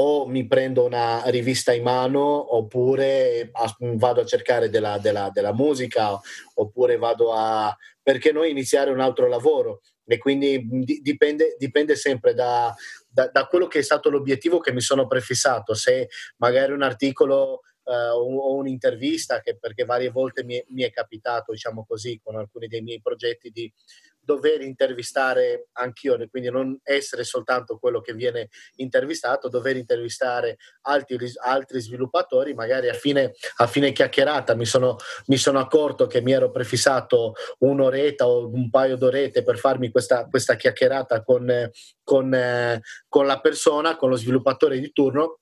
o 0.00 0.26
mi 0.26 0.46
prendo 0.46 0.84
una 0.84 1.22
rivista 1.26 1.72
in 1.72 1.82
mano 1.82 2.56
oppure 2.56 3.50
vado 3.96 4.20
a 4.20 4.26
cercare 4.26 4.70
della, 4.70 4.98
della, 4.98 5.30
della 5.32 5.52
musica 5.52 6.18
oppure 6.54 6.96
vado 6.96 7.32
a 7.32 7.76
perché 8.00 8.30
no 8.32 8.44
iniziare 8.44 8.90
un 8.90 9.00
altro 9.00 9.26
lavoro 9.26 9.80
e 10.06 10.16
quindi 10.16 10.66
dipende, 11.02 11.56
dipende 11.58 11.94
sempre 11.94 12.32
da, 12.32 12.74
da, 13.18 13.28
da, 13.32 13.46
quello 13.46 13.66
che 13.66 13.80
è 13.80 13.82
stato 13.82 14.10
l'obiettivo 14.10 14.60
che 14.60 14.72
mi 14.72 14.80
sono 14.80 15.08
prefissato, 15.08 15.74
se 15.74 16.08
magari 16.36 16.70
un 16.70 16.82
articolo 16.82 17.62
uh, 17.82 17.90
o 17.90 18.54
un'intervista, 18.54 19.40
che 19.40 19.58
perché 19.58 19.84
varie 19.84 20.10
volte 20.10 20.44
mi, 20.44 20.64
mi, 20.68 20.84
è 20.84 20.90
capitato, 20.92 21.50
diciamo 21.50 21.84
così, 21.84 22.20
con 22.22 22.36
alcuni 22.36 22.68
dei 22.68 22.80
miei 22.80 23.00
progetti 23.00 23.50
di 23.50 23.72
dover 24.28 24.60
intervistare 24.60 25.68
anch'io, 25.72 26.18
quindi 26.28 26.50
non 26.50 26.78
essere 26.82 27.24
soltanto 27.24 27.78
quello 27.78 28.02
che 28.02 28.12
viene 28.12 28.50
intervistato, 28.74 29.48
dover 29.48 29.78
intervistare 29.78 30.58
altri, 30.82 31.32
altri 31.42 31.80
sviluppatori, 31.80 32.52
magari 32.52 32.90
a 32.90 32.92
fine, 32.92 33.32
a 33.56 33.66
fine 33.66 33.90
chiacchierata 33.90 34.54
mi 34.54 34.66
sono, 34.66 34.96
mi 35.28 35.38
sono, 35.38 35.58
accorto 35.58 36.06
che 36.06 36.20
mi 36.20 36.32
ero 36.32 36.50
prefissato 36.50 37.32
un'oretta 37.60 38.28
o 38.28 38.48
un 38.48 38.68
paio 38.68 38.98
d'orette 38.98 39.42
per 39.42 39.56
farmi 39.56 39.90
questa, 39.90 40.26
questa 40.26 40.56
chiacchierata 40.56 41.22
con, 41.22 41.70
con, 42.04 42.80
con 43.08 43.26
la 43.26 43.40
persona, 43.40 43.96
con 43.96 44.10
lo 44.10 44.16
sviluppatore 44.16 44.78
di 44.78 44.92
turno 44.92 45.38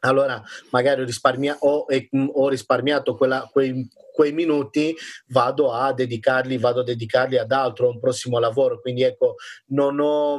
allora 0.00 0.42
magari 0.70 1.02
ho, 1.02 1.04
risparmia- 1.04 1.56
ho, 1.60 1.86
ho 2.32 2.48
risparmiato 2.48 3.14
quella, 3.14 3.48
quei, 3.50 3.88
quei, 4.12 4.32
minuti, 4.32 4.94
vado 5.28 5.72
a 5.72 5.92
dedicarli, 5.92 6.58
vado 6.58 6.80
a 6.80 6.84
dedicarli 6.84 7.38
ad 7.38 7.52
altro, 7.52 7.86
a 7.86 7.90
un 7.90 8.00
prossimo 8.00 8.38
lavoro. 8.38 8.80
Quindi 8.80 9.02
ecco, 9.02 9.36
non 9.68 9.98
ho, 10.00 10.38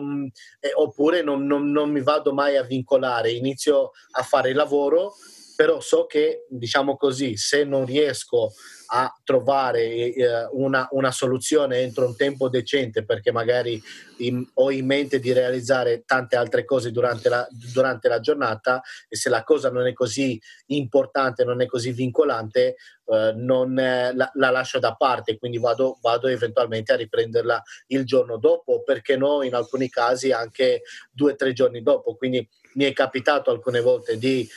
eh, 0.59 0.71
oppure 0.73 1.21
non, 1.21 1.45
non, 1.45 1.71
non 1.71 1.91
mi 1.91 2.01
vado 2.01 2.33
mai 2.33 2.57
a 2.57 2.63
vincolare, 2.63 3.31
inizio 3.31 3.91
a 4.11 4.23
fare 4.23 4.49
il 4.49 4.55
lavoro, 4.55 5.13
però 5.57 5.79
so 5.79 6.05
che, 6.05 6.45
diciamo 6.49 6.95
così, 6.97 7.35
se 7.35 7.63
non 7.63 7.83
riesco 7.83 8.53
a 8.89 9.11
trovare 9.23 10.13
eh, 10.13 10.47
una, 10.51 10.87
una, 10.91 11.09
soluzione 11.09 11.79
entro 11.79 12.05
un 12.05 12.15
tempo 12.15 12.47
decente 12.47 13.03
perché 13.03 13.31
magari 13.31 13.81
in, 14.17 14.47
ho 14.53 14.69
in 14.69 14.85
mente 14.85 15.19
di 15.19 15.33
realizzare 15.33 16.03
tante 16.05 16.35
altre 16.35 16.63
cose 16.63 16.91
durante 16.91 17.27
la, 17.27 17.45
durante 17.49 18.07
la, 18.07 18.19
giornata 18.19 18.83
e 19.09 19.15
se 19.15 19.29
la 19.29 19.43
cosa 19.43 19.71
non 19.71 19.87
è 19.87 19.93
così 19.93 20.39
importante, 20.67 21.43
non 21.43 21.59
è 21.59 21.65
così 21.65 21.91
vincolante, 21.91 22.75
eh, 23.07 23.33
non, 23.35 23.79
eh, 23.79 24.13
la, 24.13 24.29
la, 24.35 24.51
lascio 24.51 24.77
da 24.77 24.93
parte, 24.93 25.39
quindi 25.39 25.57
vado, 25.57 25.97
vado 26.03 26.27
eventualmente 26.27 26.93
a 26.93 26.97
riprenderla 26.97 27.63
il 27.87 28.05
giorno 28.05 28.37
dopo, 28.37 28.83
perché 28.83 29.17
no, 29.17 29.41
in 29.41 29.55
alcuni 29.55 29.89
casi 29.89 30.31
anche 30.31 30.83
due 31.11 31.31
o 31.31 31.35
tre 31.35 31.51
giorni 31.51 31.81
dopo. 31.81 32.15
Quindi 32.15 32.47
mi 32.75 32.83
è 32.83 32.93
capitato 32.93 33.49
alcune 33.49 33.81
volte 33.81 34.19
di 34.19 34.47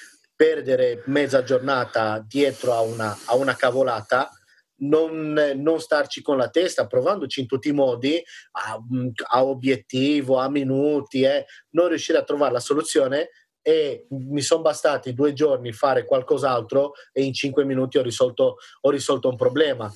perdere 0.40 1.02
mezza 1.04 1.42
giornata 1.42 2.24
dietro 2.26 2.72
a 2.72 2.80
una, 2.80 3.14
a 3.26 3.34
una 3.34 3.54
cavolata, 3.54 4.30
non, 4.76 5.34
non, 5.34 5.80
starci 5.80 6.22
con 6.22 6.38
la 6.38 6.48
testa, 6.48 6.86
provandoci 6.86 7.40
in 7.40 7.46
tutti 7.46 7.68
i 7.68 7.72
modi, 7.72 8.18
a, 8.52 8.80
a 9.32 9.44
obiettivo, 9.44 10.38
a 10.38 10.48
minuti, 10.48 11.24
eh, 11.24 11.44
non 11.72 11.88
riuscire 11.88 12.16
a 12.16 12.24
trovare 12.24 12.54
la 12.54 12.60
soluzione 12.60 13.28
e 13.60 14.06
mi 14.08 14.40
sono 14.40 14.62
bastati 14.62 15.12
due 15.12 15.34
giorni 15.34 15.74
fare 15.74 16.06
qualcos'altro 16.06 16.92
e 17.12 17.22
in 17.22 17.34
cinque 17.34 17.66
minuti 17.66 17.98
ho 17.98 18.02
risolto, 18.02 18.56
ho 18.80 18.90
risolto 18.90 19.28
un 19.28 19.36
problema. 19.36 19.92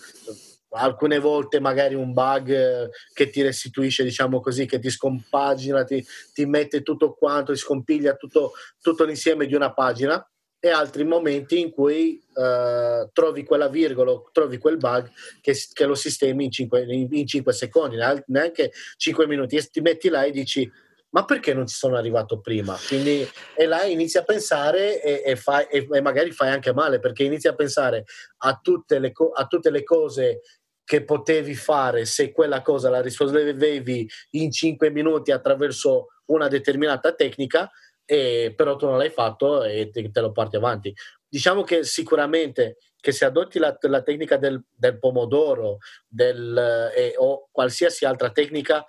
Alcune 0.77 1.21
volte 1.21 1.59
magari 1.59 1.95
un 1.95 2.13
bug 2.13 2.91
che 3.15 3.31
ti 3.31 3.41
restituisce, 3.41 4.05
diciamo 4.05 4.41
così, 4.41 4.67
che 4.67 4.79
ti 4.79 4.91
scompagina, 4.91 5.85
ti, 5.85 6.05
ti 6.35 6.45
mette 6.45 6.83
tutto 6.83 7.15
quanto, 7.15 7.53
ti 7.55 7.59
scompiglia 7.59 8.17
tutto, 8.17 8.53
tutto 8.83 9.05
l'insieme 9.05 9.47
di 9.47 9.55
una 9.55 9.73
pagina 9.73 10.23
e 10.65 10.71
altri 10.71 11.05
momenti 11.05 11.61
in 11.61 11.71
cui 11.71 12.19
uh, 12.33 13.07
trovi 13.13 13.45
quella 13.45 13.69
virgola, 13.69 14.19
trovi 14.33 14.57
quel 14.57 14.79
bug 14.79 15.11
che, 15.43 15.55
che 15.71 15.85
lo 15.85 15.95
sistemi 15.95 16.45
in 16.45 16.51
5, 16.51 16.87
in, 16.89 17.09
in 17.11 17.27
5 17.27 17.53
secondi, 17.53 17.97
neanche 18.29 18.73
5 18.97 19.27
minuti, 19.27 19.57
e 19.57 19.63
ti 19.71 19.83
metti 19.83 20.09
là 20.09 20.23
e 20.23 20.31
dici 20.31 20.73
ma 21.11 21.27
perché 21.27 21.53
non 21.53 21.67
ci 21.67 21.77
sono 21.77 21.97
arrivato 21.99 22.41
prima? 22.41 22.79
Quindi, 22.89 23.29
e 23.55 23.67
là 23.67 23.85
inizi 23.85 24.17
a 24.17 24.25
pensare 24.25 25.03
e, 25.03 25.23
e, 25.27 25.37
fai, 25.37 25.67
e, 25.71 25.87
e, 25.89 26.01
magari 26.01 26.33
fai 26.33 26.49
anche 26.49 26.73
male 26.73 26.99
perché 26.99 27.25
inizi 27.25 27.47
a 27.47 27.55
pensare 27.55 28.07
a 28.39 28.59
tutte, 28.61 28.99
le, 28.99 29.13
a 29.35 29.47
tutte 29.47 29.69
le 29.69 29.85
cose 29.85 30.41
che 30.83 31.05
potevi 31.05 31.55
fare 31.55 32.07
se 32.07 32.33
quella 32.33 32.63
cosa 32.63 32.89
la 32.89 33.03
risolvevi 33.03 34.09
in 34.31 34.51
5 34.51 34.91
minuti 34.91 35.31
attraverso 35.31 36.07
una 36.27 36.49
determinata 36.49 37.13
tecnica 37.13 37.71
e, 38.05 38.53
però 38.57 38.77
tu 38.77 38.87
non 38.87 38.99
l'hai 38.99 39.11
fatto 39.11 39.63
e 39.65 39.91
te, 39.91 40.11
te, 40.11 40.21
lo 40.21 40.33
porti 40.33 40.57
avanti. 40.57 40.95
Diciamo 41.29 41.63
che 41.63 41.85
sicuramente 41.85 42.79
che 43.01 43.13
se 43.13 43.27
adotti 43.27 43.59
la, 43.59 43.77
la 43.83 44.03
tecnica 44.03 44.37
del, 44.39 44.63
del 44.75 44.99
pomodoro 44.99 45.79
del, 46.09 46.91
eh, 46.97 47.15
o 47.19 47.49
qualsiasi 47.51 48.07
altra 48.07 48.31
tecnica, 48.31 48.85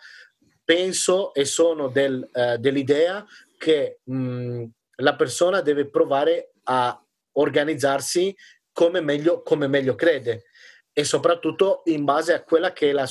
penso 0.63 1.33
e 1.33 1.43
sono 1.43 1.89
del, 1.89 2.27
eh, 2.33 2.57
dell'idea 2.57 3.25
che 3.57 3.99
mh, 4.03 4.63
la 4.97 5.15
persona 5.15 5.59
deve 5.59 5.89
provare 5.89 6.51
a 6.63 6.97
organizzarsi 7.33 8.35
come 8.71 9.01
meglio, 9.01 9.41
come 9.41 9.67
meglio 9.67 9.95
crede 9.95 10.45
e 10.97 11.03
soprattutto 11.03 11.81
in 11.85 12.05
base 12.05 12.33
a 12.33 12.41
quella 12.41 12.71
che 12.71 12.91
è 12.91 12.93
la, 12.93 13.05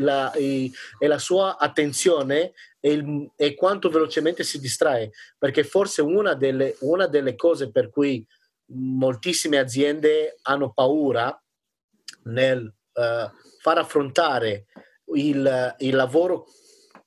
la, 0.00 0.32
è 0.32 1.06
la 1.06 1.18
sua 1.18 1.56
attenzione 1.56 2.52
e, 2.80 2.92
il, 2.92 3.30
e, 3.36 3.54
quanto 3.54 3.88
velocemente 3.90 4.44
si 4.44 4.60
distrae, 4.60 5.10
perché 5.38 5.64
forse 5.64 6.02
una 6.02 6.34
delle, 6.34 6.76
una 6.80 7.06
delle 7.06 7.34
cose 7.34 7.70
per 7.70 7.90
cui 7.90 8.24
moltissime 8.70 9.58
aziende 9.58 10.38
hanno 10.42 10.72
paura 10.72 11.40
nel 12.24 12.62
uh, 12.64 13.30
far 13.60 13.78
affrontare 13.78 14.66
il, 15.14 15.74
il 15.78 15.94
lavoro 15.94 16.46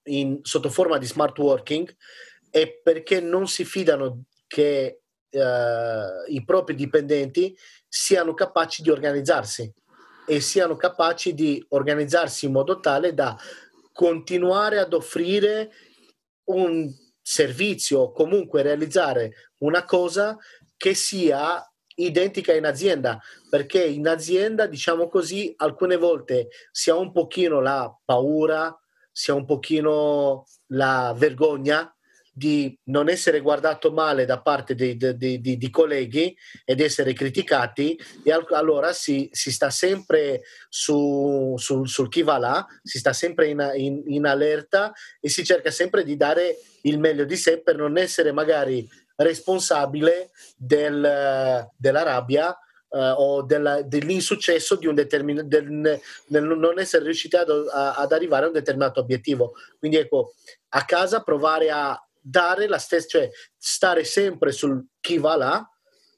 in, 0.06 0.40
sotto 0.42 0.70
forma 0.70 0.98
di 0.98 1.06
smart 1.06 1.38
working 1.38 1.96
è 2.50 2.80
perché 2.82 3.22
non 3.22 3.48
si 3.48 3.64
fidano 3.64 4.24
che 4.48 5.02
uh, 5.30 5.40
i 6.28 6.44
propri 6.44 6.76
dipendenti 6.76 7.56
siano 7.88 8.34
capaci 8.34 8.82
di 8.82 8.90
organizzarsi 8.90 9.72
e 10.26 10.40
siano 10.40 10.76
capaci 10.76 11.34
di 11.34 11.64
organizzarsi 11.70 12.46
in 12.46 12.54
modo 12.54 12.80
tale 12.80 13.14
da 13.14 13.38
continuare 13.92 14.80
ad 14.80 14.94
offrire 14.94 15.72
un 16.46 16.90
servizio 17.22 18.12
comunque 18.12 18.62
realizzare 18.62 19.52
una 19.60 19.86
cosa 19.86 20.38
che 20.76 20.94
sia 20.96 21.64
identica 21.96 22.54
in 22.54 22.66
azienda 22.66 23.22
perché 23.50 23.84
in 23.84 24.08
azienda 24.08 24.66
diciamo 24.66 25.08
così 25.08 25.54
alcune 25.58 25.98
volte 25.98 26.48
si 26.72 26.90
ha 26.90 26.96
un 26.96 27.12
pochino 27.12 27.60
la 27.60 27.96
paura 28.04 28.76
si 29.12 29.30
ha 29.30 29.36
un 29.36 29.46
pochino 29.46 30.46
la 30.68 31.14
vergogna 31.16 31.94
di 32.34 32.78
non 32.86 33.10
essere 33.10 33.42
guardato 33.42 33.92
male 33.92 34.24
da 34.26 34.42
parte 34.42 34.74
dei, 34.74 34.96
dei, 34.96 35.42
dei, 35.42 35.58
di 35.58 35.70
colleghi 35.70 36.36
ed 36.64 36.80
essere 36.80 37.12
criticati 37.12 38.00
e 38.24 38.32
allora 38.52 38.94
si, 38.94 39.28
si 39.32 39.52
sta 39.52 39.70
sempre 39.70 40.44
su, 40.70 41.54
sul, 41.58 41.88
sul, 41.90 42.08
chi 42.08 42.22
va 42.22 42.38
là, 42.38 42.66
si 42.82 43.00
sta 43.00 43.12
sempre 43.12 43.48
in, 43.48 43.72
in, 43.76 44.04
in, 44.08 44.26
allerta 44.26 44.94
e 45.20 45.28
si 45.28 45.44
cerca 45.44 45.72
sempre 45.72 46.06
di 46.06 46.16
dare 46.16 46.58
il 46.84 47.00
meglio 47.00 47.26
di 47.26 47.36
sé 47.36 47.62
per 47.62 47.76
non 47.76 47.98
essere 47.98 48.32
magari 48.32 48.88
responsabile 49.18 50.32
del, 50.56 51.68
della 51.78 52.04
rabbia 52.04 52.58
Uh, 52.94 53.16
o 53.16 53.42
della, 53.42 53.84
dell'insuccesso 53.84 54.76
di 54.76 54.86
un 54.86 54.96
determinato 54.96 55.48
del, 55.48 55.98
del, 56.28 56.44
non 56.44 56.78
essere 56.78 57.06
riusciti 57.06 57.38
ad, 57.38 57.48
ad, 57.50 58.12
arrivare 58.12 58.44
a 58.44 58.48
un 58.48 58.54
determinato 58.54 59.00
obiettivo. 59.00 59.54
Quindi 59.80 59.96
ecco, 59.96 60.34
a 60.74 60.84
casa 60.84 61.22
provare 61.22 61.72
a 61.72 61.98
dare 62.22 62.68
la 62.68 62.78
stessa, 62.78 63.08
cioè 63.08 63.30
stare 63.58 64.04
sempre 64.04 64.52
sul 64.52 64.86
chi 65.00 65.18
va 65.18 65.36
là 65.36 65.70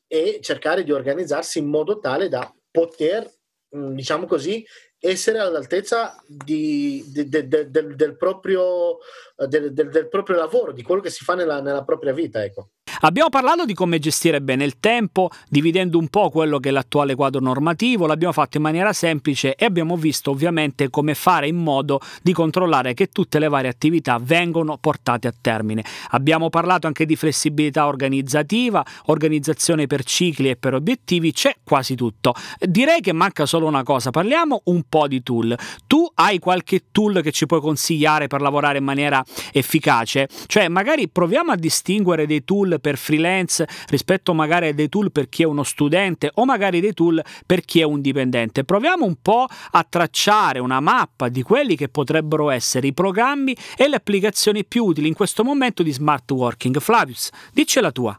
e 0.07 0.39
cercare 0.41 0.83
di 0.83 0.91
organizzarsi 0.91 1.59
in 1.59 1.67
modo 1.67 1.99
tale 1.99 2.27
da 2.27 2.53
poter, 2.69 3.27
diciamo 3.69 4.25
così, 4.25 4.65
essere 4.99 5.39
all'altezza 5.39 6.15
di, 6.27 7.03
de, 7.07 7.27
de, 7.27 7.47
de, 7.47 7.69
del, 7.69 7.95
del, 7.95 8.15
proprio, 8.15 8.99
del, 9.47 10.07
proprio, 10.09 10.37
lavoro, 10.37 10.71
di 10.71 10.81
quello 10.81 11.01
che 11.01 11.09
si 11.09 11.23
fa 11.23 11.35
nella, 11.35 11.61
nella 11.61 11.83
propria 11.83 12.13
vita. 12.13 12.43
Ecco. 12.43 12.69
Abbiamo 13.05 13.27
parlato 13.27 13.65
di 13.65 13.73
come 13.73 13.99
gestire 13.99 14.41
bene 14.41 14.63
il 14.63 14.79
tempo, 14.79 15.29
dividendo 15.49 15.97
un 15.97 16.07
po' 16.07 16.29
quello 16.29 16.59
che 16.59 16.69
è 16.69 16.71
l'attuale 16.71 17.15
quadro 17.15 17.41
normativo, 17.41 18.05
l'abbiamo 18.05 18.31
fatto 18.31 18.55
in 18.55 18.63
maniera 18.63 18.93
semplice 18.93 19.55
e 19.55 19.65
abbiamo 19.65 19.97
visto 19.97 20.31
ovviamente 20.31 20.89
come 20.89 21.13
fare 21.13 21.49
in 21.49 21.57
modo 21.57 21.99
di 22.21 22.31
controllare 22.31 22.93
che 22.93 23.07
tutte 23.07 23.39
le 23.39 23.49
varie 23.49 23.69
attività 23.69 24.19
vengono 24.21 24.77
portate 24.77 25.27
a 25.27 25.34
termine. 25.39 25.84
Abbiamo 26.11 26.49
parlato 26.49 26.88
anche 26.88 27.05
di 27.05 27.17
flessibilità 27.17 27.88
organizzativa, 27.88 28.86
organizzazione 29.07 29.86
per 29.86 30.05
cicli 30.05 30.47
e 30.47 30.55
per 30.55 30.73
obiettivi, 30.73 31.34
c'è 31.34 31.57
quasi 31.61 31.95
tutto. 31.95 32.34
Direi 32.57 33.01
che 33.01 33.11
manca 33.11 33.45
solo 33.45 33.67
una 33.67 33.84
cosa, 33.84 34.11
parliamo 34.11 34.61
un 34.67 34.84
po' 34.88 35.09
di 35.09 35.21
tool. 35.21 35.57
Tu 35.88 36.09
hai 36.15 36.39
qualche 36.39 36.84
tool 36.93 37.21
che 37.21 37.34
ci 37.34 37.47
puoi 37.47 37.59
consigliare 37.59 38.27
per 38.27 38.39
lavorare 38.39 38.77
in 38.77 38.86
maniera 38.86 39.21
efficace? 39.51 40.29
Cioè 40.45 40.69
magari 40.69 41.09
proviamo 41.09 41.51
a 41.51 41.57
distinguere 41.57 42.25
dei 42.25 42.45
tool 42.45 42.72
per 42.80 42.97
freelance 42.97 43.67
rispetto 43.88 44.34
magari 44.34 44.69
a 44.69 44.74
dei 44.74 44.89
tool 44.89 45.11
per 45.11 45.30
chi 45.30 45.43
è 45.43 45.45
uno 45.45 45.63
studente 45.63 46.32
o 46.36 46.45
magari 46.45 46.80
dei 46.80 46.93
tool 46.93 47.21
per 47.45 47.61
chi 47.61 47.82
è 47.82 47.84
un 47.84 48.01
dipendente. 48.01 48.63
Proviamo 48.63 49.05
un 49.05 49.15
po' 49.21 49.45
a 49.71 49.86
tracciare 49.88 50.59
una 50.59 50.80
mappa 50.80 51.30
di 51.30 51.41
quelli 51.41 51.76
che 51.76 51.89
potrebbero 51.89 52.49
essere 52.49 52.88
i 52.88 52.93
programmi 52.93 53.55
e 53.78 53.88
le 53.88 53.95
applicazioni 53.95 54.65
più 54.65 54.86
utili 54.86 55.07
in 55.07 55.13
questo 55.13 55.43
momento 55.43 55.84
di 55.84 55.91
smart 55.91 56.30
working. 56.32 56.80
Flavius, 56.80 57.30
dice 57.51 57.82
la 57.82 57.91
tua. 57.91 58.17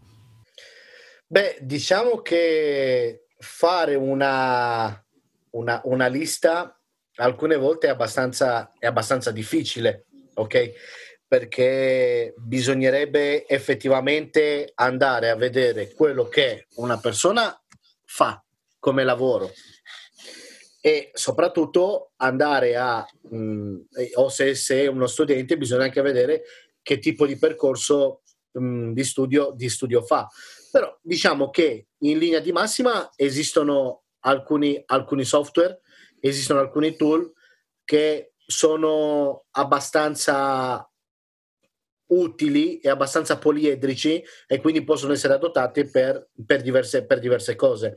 Beh, 1.26 1.58
diciamo 1.60 2.20
che 2.20 3.26
fare 3.38 3.94
una, 3.94 5.04
una, 5.50 5.80
una 5.84 6.06
lista 6.06 6.78
alcune 7.16 7.56
volte 7.56 7.86
è 7.86 7.90
abbastanza, 7.90 8.72
è 8.78 8.86
abbastanza 8.86 9.30
difficile, 9.30 10.06
ok? 10.34 10.72
Perché 11.34 12.32
bisognerebbe 12.36 13.44
effettivamente 13.48 14.70
andare 14.76 15.30
a 15.30 15.34
vedere 15.34 15.92
quello 15.92 16.28
che 16.28 16.68
una 16.76 17.00
persona 17.00 17.60
fa 18.04 18.40
come 18.78 19.02
lavoro 19.02 19.50
e 20.80 21.10
soprattutto 21.12 22.12
andare 22.18 22.76
a, 22.76 23.04
mh, 23.30 23.36
mm, 23.36 23.76
o 24.14 24.28
se 24.28 24.54
sei 24.54 24.86
uno 24.86 25.08
studente, 25.08 25.58
bisogna 25.58 25.82
anche 25.82 26.02
vedere 26.02 26.42
che 26.82 27.00
tipo 27.00 27.26
di 27.26 27.36
percorso 27.36 28.22
mh, 28.52 28.64
mm, 28.64 28.92
di, 28.92 29.02
studio, 29.02 29.50
di 29.56 29.68
studio 29.68 30.02
fa. 30.02 30.28
Però 30.70 30.96
diciamo 31.02 31.50
che 31.50 31.88
in 31.98 32.18
linea 32.18 32.38
di 32.38 32.52
massima 32.52 33.10
esistono 33.16 34.04
alcuni, 34.20 34.80
alcuni 34.86 35.24
software, 35.24 35.80
esistono 36.20 36.60
alcuni 36.60 36.94
tool 36.94 37.32
che 37.84 38.34
sono 38.46 39.46
abbastanza 39.50 40.88
utili 42.06 42.78
e 42.80 42.88
abbastanza 42.88 43.38
poliedrici 43.38 44.22
e 44.46 44.60
quindi 44.60 44.84
possono 44.84 45.12
essere 45.12 45.34
adottati 45.34 45.88
per, 45.88 46.28
per, 46.44 46.62
diverse, 46.62 47.06
per 47.06 47.18
diverse 47.18 47.56
cose. 47.56 47.96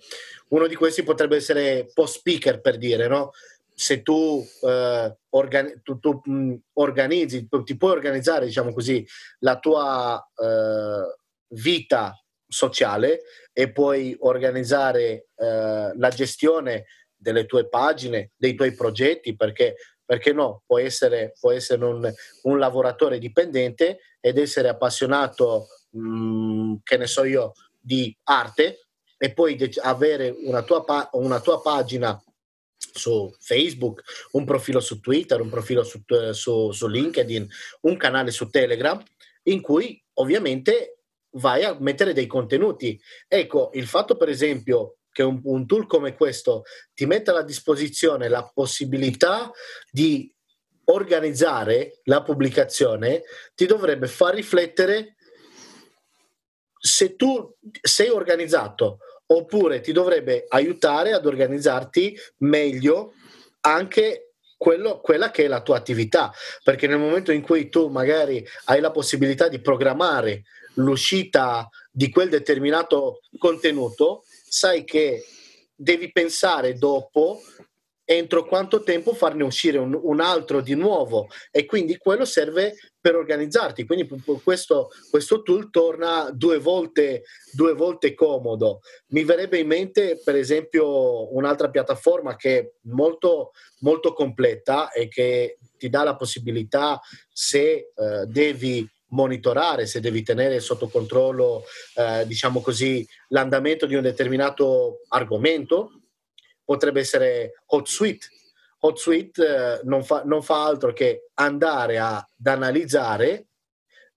Uno 0.49 0.67
di 0.67 0.75
questi 0.75 1.03
potrebbe 1.03 1.35
essere 1.35 1.89
post 1.93 2.19
speaker 2.19 2.61
per 2.61 2.77
dire, 2.77 3.07
no? 3.07 3.31
Se 3.73 4.01
tu, 4.01 4.43
eh, 4.61 5.17
organi- 5.29 5.81
tu, 5.83 5.99
tu 5.99 6.21
mh, 6.23 6.55
organizzi, 6.73 7.47
ti 7.63 7.77
puoi 7.77 7.91
organizzare, 7.91 8.45
diciamo 8.45 8.73
così, 8.73 9.05
la 9.39 9.59
tua 9.59 10.19
eh, 10.35 11.17
vita 11.49 12.19
sociale 12.47 13.21
e 13.53 13.71
puoi 13.71 14.15
organizzare 14.19 15.27
eh, 15.35 15.91
la 15.95 16.09
gestione 16.09 16.85
delle 17.15 17.45
tue 17.45 17.67
pagine, 17.67 18.31
dei 18.35 18.55
tuoi 18.55 18.73
progetti, 18.73 19.35
perché 19.35 19.75
perché 20.07 20.31
no, 20.31 20.63
può 20.65 20.79
essere, 20.79 21.33
può 21.37 21.51
essere 21.51 21.83
un, 21.83 22.09
un, 22.43 22.57
lavoratore 22.57 23.19
dipendente 23.19 23.99
ed 24.21 24.37
essere 24.37 24.69
appassionato, 24.69 25.67
mh, 25.89 25.99
mm, 25.99 26.75
che 26.81 26.95
ne 26.95 27.07
so 27.07 27.25
io, 27.25 27.51
di 27.77 28.17
arte 28.23 28.87
e 29.17 29.33
poi 29.33 29.57
de- 29.57 29.73
avere 29.81 30.33
una 30.45 30.63
tua, 30.63 30.85
pa- 30.85 31.09
una 31.13 31.41
tua 31.41 31.61
pagina 31.61 32.17
su 32.77 33.35
Facebook, 33.37 34.01
un 34.31 34.45
profilo 34.45 34.79
su 34.79 35.01
Twitter, 35.01 35.41
un 35.41 35.49
profilo 35.49 35.83
su, 35.83 36.01
su, 36.31 36.71
su, 36.71 36.87
LinkedIn, 36.87 37.45
un 37.81 37.97
canale 37.97 38.31
su 38.31 38.49
Telegram, 38.49 39.03
in 39.43 39.59
cui 39.59 40.01
ovviamente 40.13 40.99
vai 41.31 41.65
a 41.65 41.75
mettere 41.81 42.13
dei 42.13 42.27
contenuti. 42.27 42.97
Ecco, 43.27 43.71
il 43.73 43.87
fatto 43.87 44.15
per 44.15 44.29
esempio 44.29 44.99
che 45.17 45.23
un, 45.23 45.41
un 45.45 45.65
tool 45.65 45.87
come 45.87 46.15
questo 46.15 46.61
ti 46.93 47.07
metta 47.07 47.35
a 47.35 47.41
disposizione 47.41 48.27
la 48.27 48.47
possibilità 48.53 49.51
di 49.89 50.31
organizzare 50.85 52.01
la 52.03 52.21
pubblicazione, 52.21 53.23
ti 53.55 53.65
dovrebbe 53.65 54.05
far 54.05 54.35
riflettere 54.35 55.15
se 56.79 57.15
tu 57.15 57.51
sei 57.81 58.09
organizzato 58.09 58.99
oppure 59.25 59.81
ti 59.81 59.91
dovrebbe 59.91 60.45
aiutare 60.49 61.13
ad 61.13 61.25
organizzarti 61.25 62.15
meglio 62.37 63.13
anche 63.61 64.33
quello, 64.55 65.01
quella 65.01 65.31
che 65.31 65.45
è 65.45 65.47
la 65.47 65.63
tua 65.63 65.77
attività, 65.77 66.31
perché 66.63 66.85
nel 66.85 66.99
momento 66.99 67.31
in 67.31 67.41
cui 67.41 67.69
tu 67.69 67.87
magari 67.87 68.47
hai 68.65 68.79
la 68.79 68.91
possibilità 68.91 69.47
di 69.47 69.59
programmare 69.59 70.43
l'uscita 70.75 71.67
di 71.97 72.11
quel 72.11 72.29
determinato 72.29 73.21
contenuto, 73.39 74.23
sai 74.47 74.83
che 74.83 75.25
devi 75.75 76.11
pensare 76.11 76.75
dopo 76.75 77.41
entro 78.05 78.45
quanto 78.45 78.83
tempo 78.83 79.15
farne 79.15 79.43
uscire 79.43 79.79
un, 79.79 79.99
un, 79.99 80.19
altro 80.19 80.61
di 80.61 80.75
nuovo. 80.75 81.27
E 81.49 81.65
quindi 81.65 81.97
quello 81.97 82.23
serve 82.23 82.75
per 83.01 83.15
organizzarti. 83.15 83.87
Quindi 83.87 84.07
questo, 84.43 84.91
questo 85.09 85.41
tool 85.41 85.71
torna 85.71 86.29
due 86.31 86.59
volte, 86.59 87.23
due 87.51 87.73
volte 87.73 88.13
comodo. 88.13 88.81
Mi 89.07 89.23
verrebbe 89.23 89.57
in 89.57 89.65
mente 89.65 90.21
per 90.23 90.35
esempio 90.35 91.35
un'altra 91.35 91.71
piattaforma 91.71 92.35
che 92.35 92.59
è 92.59 92.71
molto 92.83 93.53
molto 93.79 94.13
completa 94.13 94.91
e 94.91 95.07
che 95.07 95.57
ti 95.77 95.89
dà 95.89 96.03
la 96.03 96.15
possibilità 96.15 97.01
se 97.27 97.61
eh, 97.71 98.25
devi 98.27 98.87
monitorare, 99.09 99.85
se 99.85 99.99
devi 99.99 100.23
tenere 100.23 100.59
sotto 100.59 100.87
controllo, 100.87 101.63
eh, 101.95 102.25
diciamo 102.25 102.61
così, 102.61 103.07
l'andamento 103.29 103.85
di 103.85 103.95
un 103.95 104.01
determinato 104.01 105.01
argomento, 105.09 105.91
potrebbe 106.63 106.99
essere 106.99 107.63
HotSuite. 107.67 108.27
HotSuite 108.79 109.45
eh, 109.45 109.79
non, 109.83 110.03
fa, 110.03 110.23
non 110.25 110.43
fa 110.43 110.65
altro 110.65 110.93
che 110.93 111.29
andare 111.35 111.97
a, 111.97 112.17
ad 112.17 112.45
analizzare 112.45 113.47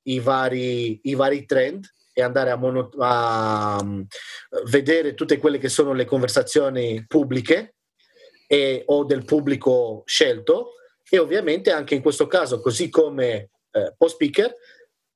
i 0.04 0.18
vari, 0.18 1.00
i 1.04 1.14
vari 1.14 1.44
trend 1.46 1.88
e 2.12 2.22
andare 2.22 2.50
a, 2.50 2.56
mono, 2.56 2.90
a 2.98 3.78
um, 3.80 4.06
vedere 4.66 5.14
tutte 5.14 5.38
quelle 5.38 5.58
che 5.58 5.68
sono 5.68 5.92
le 5.92 6.04
conversazioni 6.04 7.04
pubbliche 7.06 7.76
e, 8.46 8.82
o 8.86 9.04
del 9.04 9.24
pubblico 9.24 10.02
scelto 10.06 10.72
e 11.08 11.18
ovviamente 11.18 11.70
anche 11.70 11.94
in 11.94 12.02
questo 12.02 12.26
caso, 12.26 12.60
così 12.60 12.88
come 12.88 13.50
eh, 13.72 13.94
post 13.96 14.14
speaker, 14.14 14.54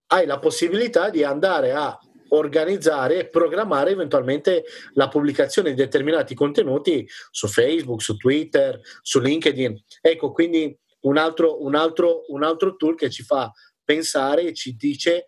hai 0.08 0.26
la 0.26 0.38
possibilità 0.38 1.10
di 1.10 1.22
andare 1.22 1.72
a 1.72 1.98
organizzare 2.28 3.18
e 3.18 3.28
programmare 3.28 3.90
eventualmente 3.90 4.64
la 4.94 5.08
pubblicazione 5.08 5.70
di 5.70 5.76
determinati 5.76 6.34
contenuti 6.34 7.08
su 7.30 7.46
Facebook, 7.46 8.02
su 8.02 8.16
Twitter, 8.16 8.80
su 9.02 9.20
LinkedIn. 9.20 9.82
Ecco, 10.00 10.32
quindi 10.32 10.76
un 11.02 11.16
altro, 11.16 11.62
un 11.62 11.74
altro, 11.74 12.24
un 12.28 12.42
altro 12.42 12.76
tool 12.76 12.96
che 12.96 13.10
ci 13.10 13.22
fa 13.22 13.52
pensare 13.84 14.42
e 14.42 14.54
ci 14.54 14.74
dice 14.76 15.26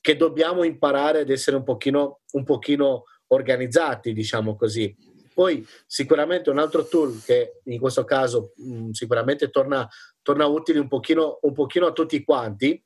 che 0.00 0.16
dobbiamo 0.16 0.64
imparare 0.64 1.20
ad 1.20 1.30
essere 1.30 1.56
un 1.56 1.62
pochino, 1.62 2.20
un 2.32 2.44
pochino 2.44 3.04
organizzati, 3.28 4.12
diciamo 4.12 4.56
così. 4.56 4.94
Poi 5.32 5.66
sicuramente 5.86 6.50
un 6.50 6.58
altro 6.58 6.86
tool 6.86 7.22
che 7.24 7.60
in 7.64 7.80
questo 7.80 8.04
caso 8.04 8.52
mh, 8.56 8.90
sicuramente 8.90 9.48
torna, 9.48 9.88
torna 10.20 10.44
utile 10.46 10.80
un 10.80 10.88
pochino, 10.88 11.38
un 11.42 11.54
pochino 11.54 11.86
a 11.86 11.92
tutti 11.92 12.22
quanti 12.22 12.82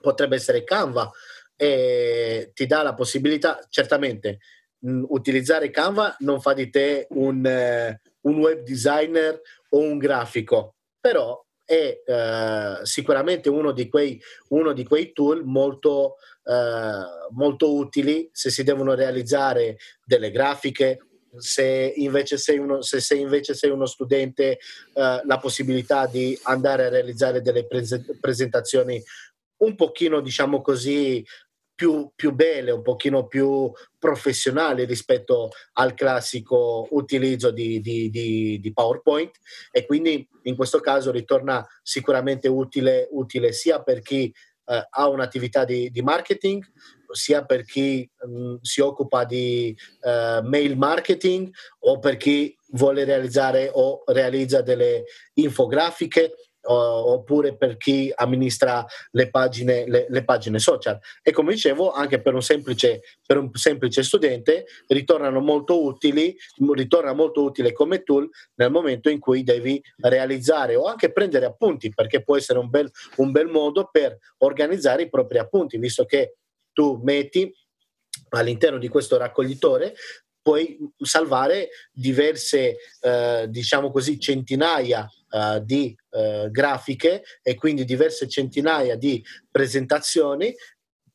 potrebbe 0.00 0.36
essere 0.36 0.64
Canva 0.64 1.10
e 1.56 2.50
ti 2.54 2.66
dà 2.66 2.82
la 2.82 2.94
possibilità, 2.94 3.58
certamente 3.68 4.38
mh, 4.78 5.04
utilizzare 5.08 5.70
Canva 5.70 6.16
non 6.20 6.40
fa 6.40 6.52
di 6.54 6.70
te 6.70 7.06
un, 7.10 7.44
eh, 7.44 8.00
un 8.22 8.38
web 8.38 8.62
designer 8.62 9.40
o 9.70 9.78
un 9.78 9.98
grafico, 9.98 10.76
però 11.00 11.42
è 11.64 12.02
eh, 12.04 12.78
sicuramente 12.82 13.48
uno 13.48 13.70
di, 13.70 13.88
quei, 13.88 14.20
uno 14.48 14.72
di 14.72 14.84
quei 14.84 15.12
tool 15.12 15.44
molto, 15.44 16.16
eh, 16.42 17.30
molto 17.30 17.74
utili 17.74 18.28
se 18.32 18.50
si 18.50 18.64
devono 18.64 18.94
realizzare 18.94 19.78
delle 20.04 20.32
grafiche, 20.32 20.98
se 21.36 21.92
invece 21.94 22.38
sei 22.38 22.58
uno, 22.58 22.82
se 22.82 22.98
sei, 23.00 23.20
invece 23.20 23.54
sei 23.54 23.70
uno 23.70 23.86
studente, 23.86 24.58
eh, 24.94 25.20
la 25.24 25.38
possibilità 25.40 26.06
di 26.06 26.36
andare 26.42 26.86
a 26.86 26.88
realizzare 26.88 27.40
delle 27.40 27.68
presentazioni 28.20 29.00
un 29.60 29.74
pochino, 29.74 30.20
diciamo 30.20 30.60
così, 30.60 31.24
più, 31.80 32.10
più 32.14 32.32
belle, 32.32 32.72
un 32.72 32.82
pochino 32.82 33.26
più 33.26 33.72
professionali 33.98 34.84
rispetto 34.84 35.48
al 35.74 35.94
classico 35.94 36.86
utilizzo 36.90 37.50
di, 37.50 37.80
di, 37.80 38.10
di, 38.10 38.60
di, 38.60 38.72
PowerPoint. 38.74 39.34
E 39.70 39.86
quindi 39.86 40.28
in 40.42 40.56
questo 40.56 40.80
caso 40.80 41.10
ritorna 41.10 41.66
sicuramente 41.82 42.48
utile, 42.48 43.08
utile 43.12 43.52
sia 43.52 43.82
per 43.82 44.02
chi 44.02 44.30
eh, 44.66 44.86
ha 44.90 45.08
un'attività 45.08 45.64
di, 45.64 45.90
marketing, 46.02 46.62
sia 47.12 47.46
per 47.46 47.64
chi 47.64 48.06
mh, 48.26 48.30
mm, 48.30 48.54
si 48.60 48.82
occupa 48.82 49.24
di 49.24 49.74
uh, 50.02 50.46
mail 50.46 50.76
marketing 50.76 51.50
o 51.80 51.98
per 51.98 52.18
chi 52.18 52.54
vuole 52.72 53.04
realizzare 53.04 53.70
o 53.72 54.02
realizza 54.06 54.60
delle 54.60 55.04
infografiche 55.34 56.34
oppure 56.62 57.56
per 57.56 57.76
chi 57.76 58.12
amministra 58.14 58.84
le 59.12 59.30
pagine, 59.30 59.86
le, 59.86 60.06
le 60.08 60.24
pagine, 60.24 60.58
social. 60.58 60.98
E 61.22 61.32
come 61.32 61.52
dicevo, 61.52 61.90
anche 61.92 62.20
per 62.20 62.34
un, 62.34 62.42
semplice, 62.42 63.02
per 63.24 63.38
un 63.38 63.50
semplice 63.54 64.02
studente 64.02 64.66
ritornano 64.88 65.40
molto 65.40 65.82
utili, 65.82 66.36
ritorna 66.74 67.12
molto 67.12 67.42
utile 67.42 67.72
come 67.72 68.02
tool 68.02 68.28
nel 68.54 68.70
momento 68.70 69.08
in 69.08 69.18
cui 69.18 69.42
devi 69.42 69.82
realizzare 69.96 70.76
o 70.76 70.84
anche 70.84 71.12
prendere 71.12 71.46
appunti, 71.46 71.90
perché 71.90 72.22
può 72.22 72.36
essere 72.36 72.58
un 72.58 72.68
bel, 72.68 72.90
un 73.16 73.30
bel 73.30 73.46
modo 73.46 73.88
per 73.90 74.18
organizzare 74.38 75.02
i 75.02 75.08
propri 75.08 75.38
appunti, 75.38 75.78
visto 75.78 76.04
che 76.04 76.36
tu 76.72 77.00
metti 77.02 77.52
all'interno 78.30 78.78
di 78.78 78.88
questo 78.88 79.16
raccoglitore 79.16 79.94
puoi 80.42 80.78
salvare 80.98 81.68
diverse, 81.92 82.76
eh, 83.00 83.46
diciamo 83.48 83.90
così, 83.90 84.18
centinaia 84.18 85.08
uh, 85.30 85.58
di 85.62 85.94
uh, 86.10 86.50
grafiche 86.50 87.22
e 87.42 87.54
quindi 87.54 87.84
diverse 87.84 88.28
centinaia 88.28 88.96
di 88.96 89.24
presentazioni 89.50 90.54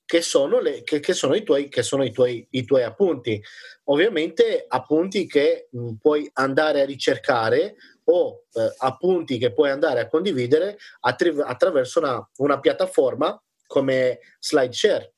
che 0.05 0.21
sono, 0.21 0.59
le, 0.59 0.83
che, 0.83 0.99
che 0.99 1.13
sono, 1.13 1.33
i, 1.35 1.43
tuoi, 1.43 1.67
che 1.67 1.81
sono 1.81 2.03
i, 2.03 2.11
tuoi, 2.11 2.45
i 2.51 2.63
tuoi 2.63 2.83
appunti. 2.83 3.41
Ovviamente 3.85 4.65
appunti 4.67 5.25
che 5.27 5.67
mh, 5.71 5.93
puoi 5.93 6.29
andare 6.33 6.81
a 6.81 6.85
ricercare 6.85 7.75
o 8.05 8.43
eh, 8.53 8.73
appunti 8.77 9.39
che 9.39 9.51
puoi 9.51 9.71
andare 9.71 9.99
a 9.99 10.07
condividere 10.07 10.77
attra- 11.01 11.45
attraverso 11.45 11.99
una, 11.99 12.29
una 12.37 12.59
piattaforma 12.59 13.41
come 13.65 14.19
SlideShare 14.39 15.14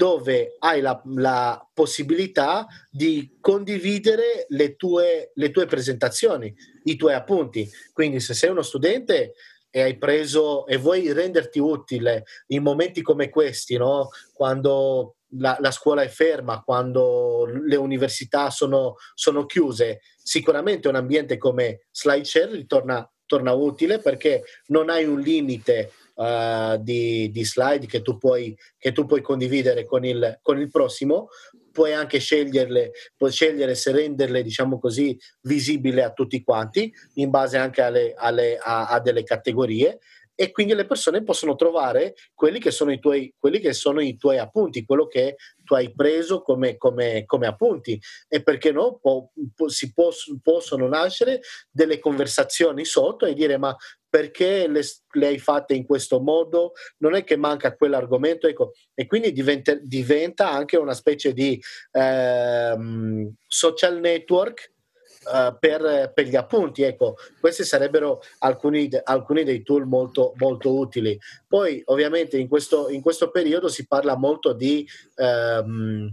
dove 0.00 0.56
hai 0.60 0.80
la, 0.80 0.98
la 1.16 1.68
possibilità 1.74 2.66
di 2.90 3.36
condividere 3.38 4.46
le 4.48 4.74
tue, 4.74 5.30
le 5.34 5.50
tue 5.50 5.66
presentazioni, 5.66 6.54
i 6.84 6.96
tuoi 6.96 7.12
appunti. 7.12 7.68
Quindi 7.92 8.18
se 8.18 8.32
sei 8.32 8.48
uno 8.48 8.62
studente 8.62 9.34
e 9.68 9.82
hai 9.82 9.98
preso 9.98 10.66
e 10.66 10.78
vuoi 10.78 11.12
renderti 11.12 11.58
utile 11.58 12.24
in 12.46 12.62
momenti 12.62 13.02
come 13.02 13.28
questi, 13.28 13.76
no? 13.76 14.08
quando 14.32 15.16
la, 15.36 15.58
la, 15.60 15.70
scuola 15.70 16.00
è 16.00 16.08
ferma, 16.08 16.62
quando 16.62 17.44
le 17.44 17.76
università 17.76 18.48
sono, 18.48 18.94
sono, 19.12 19.44
chiuse, 19.44 20.00
sicuramente 20.16 20.88
un 20.88 20.94
ambiente 20.94 21.36
come 21.36 21.88
SlideShare 21.90 22.52
ritorna 22.52 23.06
torna 23.26 23.52
utile 23.52 24.00
perché 24.00 24.42
non 24.68 24.90
hai 24.90 25.04
un 25.04 25.20
limite 25.20 25.92
uh, 26.20 26.76
di, 26.82 27.30
di, 27.30 27.44
slide 27.44 27.86
che 27.86 28.02
tu, 28.02 28.18
puoi, 28.18 28.56
che 28.78 28.92
tu 28.92 29.06
puoi 29.06 29.22
condividere 29.22 29.86
con 29.86 30.04
il, 30.04 30.38
con 30.42 30.60
il 30.60 30.70
prossimo, 30.70 31.28
puoi 31.72 31.94
anche 31.94 32.18
sceglierle, 32.18 32.92
puoi 33.16 33.30
scegliere 33.30 33.74
se 33.74 33.92
renderle, 33.92 34.42
diciamo 34.42 34.78
così, 34.78 35.18
visibili 35.42 36.02
a 36.02 36.12
tutti 36.12 36.42
quanti, 36.42 36.92
in 37.14 37.30
base 37.30 37.56
anche 37.56 37.80
alle, 37.80 38.14
alle, 38.16 38.58
a, 38.58 38.88
a 38.88 39.00
delle 39.00 39.22
categorie. 39.22 39.98
E 40.34 40.52
quindi 40.52 40.72
le 40.72 40.86
persone 40.86 41.22
possono 41.22 41.54
trovare 41.54 42.14
quelli 42.32 42.60
che 42.60 42.70
sono 42.70 42.90
i 42.90 42.98
tuoi, 42.98 43.34
che 43.38 43.74
sono 43.74 44.00
i 44.00 44.16
tuoi 44.16 44.38
appunti, 44.38 44.86
quello 44.86 45.06
che 45.06 45.36
tu 45.62 45.74
hai 45.74 45.92
preso 45.92 46.40
come, 46.40 46.78
come, 46.78 47.24
come 47.26 47.46
appunti. 47.46 48.00
E 48.26 48.42
perché 48.42 48.72
no 48.72 48.98
può, 49.02 49.30
può, 49.54 49.68
si 49.68 49.92
poss- 49.92 50.34
possono 50.42 50.88
nascere 50.88 51.40
delle 51.70 51.98
conversazioni 51.98 52.86
sotto 52.86 53.26
e 53.26 53.34
dire 53.34 53.58
ma 53.58 53.76
perché 54.10 54.66
le, 54.66 54.82
le, 55.12 55.26
hai 55.26 55.38
fatte 55.38 55.74
in 55.74 55.86
questo 55.86 56.20
modo, 56.20 56.72
non 56.98 57.14
è 57.14 57.22
che 57.22 57.36
manca 57.36 57.76
quell'argomento, 57.76 58.48
ecco, 58.48 58.72
e 58.92 59.06
quindi 59.06 59.32
diventa, 59.32 59.74
diventa 59.74 60.50
anche 60.50 60.76
una 60.76 60.94
specie 60.94 61.32
di 61.32 61.58
ehm, 61.92 63.32
social 63.46 64.00
network 64.00 64.72
Uh, 65.22 65.54
per, 65.58 66.12
per, 66.14 66.24
gli 66.24 66.34
appunti. 66.34 66.80
Ecco, 66.80 67.16
questi 67.40 67.62
sarebbero 67.62 68.22
alcuni, 68.38 68.88
alcuni 69.04 69.44
dei 69.44 69.62
tool 69.62 69.84
molto, 69.86 70.32
molto, 70.36 70.74
utili. 70.74 71.16
Poi, 71.46 71.82
ovviamente, 71.84 72.38
in 72.38 72.48
questo, 72.48 72.88
in 72.88 73.02
questo 73.02 73.30
periodo 73.30 73.68
si 73.68 73.86
parla 73.86 74.16
molto 74.16 74.54
di. 74.54 74.88
Um, 75.16 76.10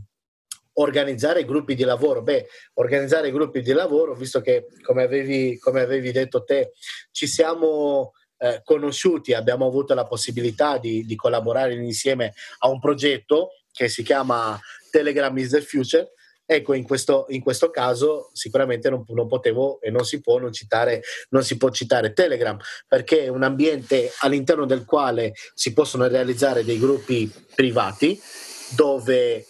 organizzare 0.79 1.45
gruppi 1.45 1.75
di 1.75 1.83
lavoro. 1.83 2.21
Beh, 2.21 2.47
organizzare 2.75 3.31
gruppi 3.31 3.61
di 3.61 3.71
lavoro, 3.71 4.15
visto 4.15 4.41
che, 4.41 4.67
come 4.81 5.03
avevi, 5.03 5.57
come 5.59 5.81
avevi 5.81 6.11
detto 6.11 6.43
te, 6.43 6.71
ci 7.11 7.27
siamo 7.27 8.13
eh, 8.39 8.61
conosciuti, 8.63 9.33
abbiamo 9.33 9.65
avuto 9.65 9.93
la 9.93 10.05
possibilità 10.05 10.77
di, 10.77 11.05
di, 11.05 11.15
collaborare 11.15 11.73
insieme 11.73 12.33
a 12.59 12.69
un 12.69 12.79
progetto 12.79 13.49
che 13.71 13.89
si 13.89 14.03
chiama 14.03 14.59
Telegram 14.91 15.35
is 15.37 15.49
the 15.49 15.61
Future. 15.61 16.11
Ecco, 16.49 16.73
in 16.73 16.83
questo, 16.83 17.25
in 17.29 17.41
questo 17.41 17.69
caso 17.69 18.29
sicuramente 18.31 18.89
non, 18.89 19.03
non, 19.09 19.27
potevo 19.27 19.81
e 19.81 19.89
non 19.89 20.05
si 20.05 20.21
può 20.21 20.37
non 20.37 20.53
citare, 20.53 21.01
non 21.29 21.43
si 21.43 21.57
può 21.57 21.69
citare 21.71 22.13
Telegram, 22.13 22.57
perché 22.87 23.25
è 23.25 23.27
un 23.27 23.43
ambiente 23.43 24.11
all'interno 24.19 24.65
del 24.65 24.85
quale 24.85 25.33
si 25.53 25.73
possono 25.73 26.07
realizzare 26.07 26.63
dei 26.63 26.79
gruppi 26.79 27.29
privati 27.53 28.17
dove 28.75 29.45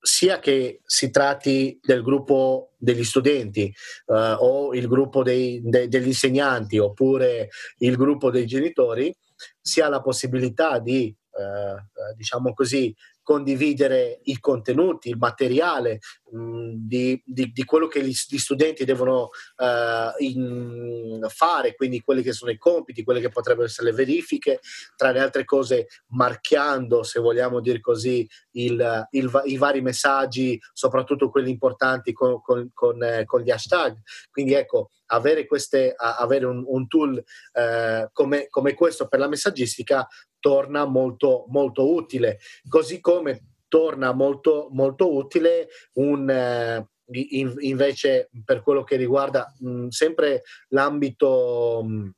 sia 0.00 0.38
che 0.38 0.80
si 0.84 1.10
tratti 1.10 1.78
del 1.82 2.02
gruppo 2.02 2.72
degli 2.78 3.04
studenti 3.04 3.72
uh, 4.06 4.14
o 4.38 4.74
il 4.74 4.88
gruppo 4.88 5.22
dei, 5.22 5.60
de, 5.62 5.88
degli 5.88 6.08
insegnanti 6.08 6.78
oppure 6.78 7.50
il 7.78 7.96
gruppo 7.96 8.30
dei 8.30 8.46
genitori, 8.46 9.14
si 9.60 9.80
ha 9.80 9.88
la 9.88 10.00
possibilità 10.00 10.78
di, 10.78 11.14
uh, 11.30 12.14
diciamo 12.16 12.54
così, 12.54 12.94
condividere 13.30 14.18
i 14.24 14.40
contenuti, 14.40 15.08
il 15.08 15.16
materiale 15.16 16.00
mh, 16.32 16.40
mm, 16.40 16.72
di, 16.74 17.22
di, 17.24 17.52
di, 17.52 17.64
quello 17.64 17.86
che 17.86 18.02
gli, 18.02 18.12
gli 18.28 18.38
studenti 18.38 18.84
devono 18.84 19.30
uh, 19.56 20.24
in, 20.24 21.24
fare, 21.28 21.76
quindi 21.76 22.00
quelli 22.00 22.22
che 22.22 22.32
sono 22.32 22.50
i 22.50 22.58
compiti, 22.58 23.04
quelle 23.04 23.20
che 23.20 23.28
potrebbero 23.28 23.66
essere 23.66 23.90
le 23.90 23.96
verifiche, 23.96 24.58
tra 24.96 25.12
le 25.12 25.20
altre 25.20 25.44
cose 25.44 25.86
marchiando, 26.08 27.04
se 27.04 27.20
vogliamo 27.20 27.60
dire 27.60 27.78
così, 27.78 28.28
il, 28.54 29.06
il, 29.10 29.42
i 29.44 29.56
vari 29.56 29.80
messaggi, 29.80 30.58
soprattutto 30.72 31.30
quelli 31.30 31.50
importanti 31.50 32.12
con, 32.12 32.40
con, 32.42 32.68
con, 32.74 33.00
eh, 33.00 33.24
con 33.26 33.42
gli 33.42 33.50
hashtag. 33.52 33.96
Quindi 34.32 34.54
ecco, 34.54 34.90
avere, 35.12 35.46
queste, 35.46 35.94
avere 35.96 36.46
un, 36.46 36.64
un 36.66 36.88
tool 36.88 37.22
eh, 37.52 38.08
come, 38.12 38.48
come, 38.48 38.74
questo 38.74 39.06
per 39.06 39.20
la 39.20 39.28
messaggistica 39.28 40.06
torna 40.40 40.84
molto, 40.84 41.44
molto 41.48 41.92
utile, 41.92 42.38
così 42.68 43.00
come 43.00 43.44
torna 43.68 44.12
molto, 44.12 44.68
molto 44.72 45.14
utile 45.14 45.68
un... 45.94 46.28
Eh, 46.28 46.88
invece 47.12 48.30
per 48.44 48.62
quello 48.62 48.84
che 48.84 48.94
riguarda 48.94 49.52
mh, 49.58 49.88
sempre 49.88 50.42
l'ambito 50.68 51.82
mh, 51.84 52.10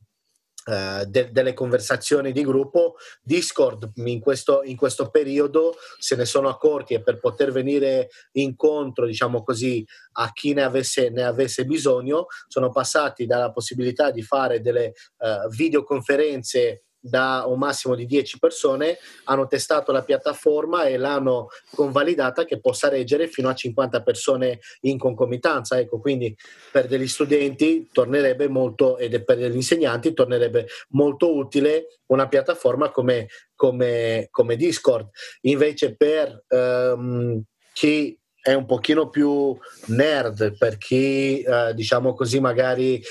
Uh, 0.65 1.05
de- 1.07 1.33
delle 1.33 1.55
conversazioni 1.55 2.31
di 2.31 2.45
gruppo. 2.45 2.95
Discord 3.21 3.91
in 3.97 4.21
questo, 4.21 4.63
in 4.63 4.77
questo, 4.77 5.11
periodo 5.11 5.75
se 5.99 6.15
ne 6.15 6.25
sono 6.25 6.49
accorti 6.49 6.95
e 6.95 7.03
per 7.03 7.19
poter 7.19 7.51
venire 7.51 8.11
incontro, 8.35 9.05
diciamo 9.05 9.43
così, 9.43 9.85
a 10.19 10.31
chi 10.33 10.53
ne 10.53 10.63
avesse, 10.63 11.11
ne 11.11 11.25
avesse 11.25 11.65
bisogno, 11.65 12.27
sono 12.47 12.71
passati 12.71 13.27
dalla 13.27 13.51
possibilità 13.51 14.13
di 14.13 14.23
fare 14.23 14.61
delle 14.61 14.93
uh, 15.19 15.49
videoconferenze 15.49 16.85
da 17.05 17.45
un 17.49 17.59
massimo 17.59 17.97
di 17.97 18.07
10 18.07 18.39
persone, 18.39 18.97
hanno 19.25 19.49
testato 19.49 19.91
la 19.91 20.05
piattaforma 20.05 20.85
e 20.85 20.97
l'hanno 20.97 21.49
convalidata 21.75 22.45
che 22.45 22.61
possa 22.61 22.89
reggere 22.89 23.27
fino 23.27 23.49
a 23.49 23.55
50 23.55 24.03
persone 24.03 24.61
in 24.83 24.99
concomitanza. 24.99 25.79
Ecco, 25.79 25.99
quindi 25.99 26.35
per 26.71 26.87
degli 26.87 27.09
studenti 27.09 27.89
tornerebbe 27.93 28.49
molto, 28.49 28.99
ed 28.99 29.25
per 29.25 29.39
degli 29.39 29.57
insegnanti 29.57 30.13
tornerebbe 30.13 30.69
molto 30.91 31.35
utile 31.35 31.99
una 32.07 32.29
piattaforma 32.29 32.91
come, 32.91 33.27
come, 33.57 34.29
come 34.31 34.57
Discord. 34.57 35.09
Invece 35.43 35.97
per 35.97 36.45
um, 36.49 37.43
chi 37.73 38.17
è 38.43 38.53
un 38.55 38.67
pochino 38.67 39.09
più 39.09 39.57
nerd 39.87 40.57
per 40.59 40.77
chi, 40.77 41.41
eh, 41.43 41.73
diciamo 41.75 42.13
così, 42.13 42.41
magari 42.41 42.97
eh, 42.97 43.03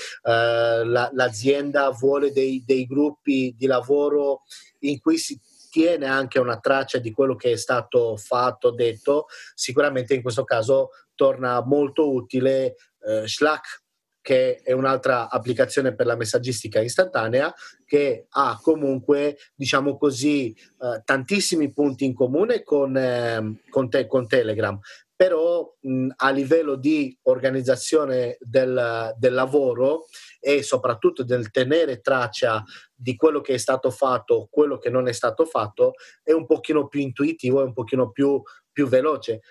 la, 0.84 1.10
l'azienda 1.14 1.88
vuole 1.90 2.32
dei, 2.32 2.62
dei, 2.66 2.84
gruppi 2.84 3.54
di 3.56 3.66
lavoro 3.66 4.42
in 4.80 5.00
cui 5.00 5.16
si 5.16 5.40
tiene 5.70 6.06
anche 6.06 6.38
una 6.38 6.60
traccia 6.60 6.98
di 6.98 7.12
quello 7.12 7.34
che 7.34 7.52
è 7.52 7.56
stato 7.56 8.14
fatto, 8.18 8.72
detto, 8.72 9.26
sicuramente 9.54 10.12
in 10.12 10.20
questo 10.20 10.44
caso 10.44 10.90
torna 11.14 11.64
molto 11.64 12.12
utile 12.12 12.76
eh, 13.00 13.26
Slack 13.26 13.80
che 14.22 14.60
è 14.62 14.72
un'altra 14.72 15.28
applicazione 15.28 15.94
per 15.94 16.06
la 16.06 16.14
messaggistica 16.14 16.80
istantanea 16.80 17.52
che 17.84 18.26
ha 18.30 18.58
comunque, 18.62 19.36
diciamo 19.54 19.98
così, 19.98 20.52
eh, 20.54 21.02
tantissimi 21.04 21.72
punti 21.72 22.04
in 22.04 22.14
comune 22.14 22.62
con, 22.62 22.96
eh, 22.96 23.60
con, 23.68 23.90
te, 23.90 24.06
con 24.06 24.28
Telegram, 24.28 24.78
però 25.22 25.72
mh, 25.78 26.08
a 26.16 26.30
livello 26.30 26.74
di 26.74 27.16
organizzazione 27.22 28.38
del, 28.40 29.14
del, 29.16 29.32
lavoro 29.32 30.06
e 30.40 30.64
soprattutto 30.64 31.22
del 31.22 31.52
tenere 31.52 32.00
traccia 32.00 32.64
di 32.92 33.14
quello 33.14 33.40
che 33.40 33.54
è 33.54 33.56
stato 33.56 33.92
fatto, 33.92 34.48
quello 34.50 34.78
che 34.78 34.90
non 34.90 35.06
è 35.06 35.12
stato 35.12 35.44
fatto, 35.44 35.92
è 36.24 36.32
un 36.32 36.44
pochino 36.44 36.88
più 36.88 36.98
intuitivo, 36.98 37.60
è 37.60 37.64
un 37.64 37.72
pochino 37.72 38.10
più, 38.10 38.42
più 38.72 38.88
veloce. 38.88 39.42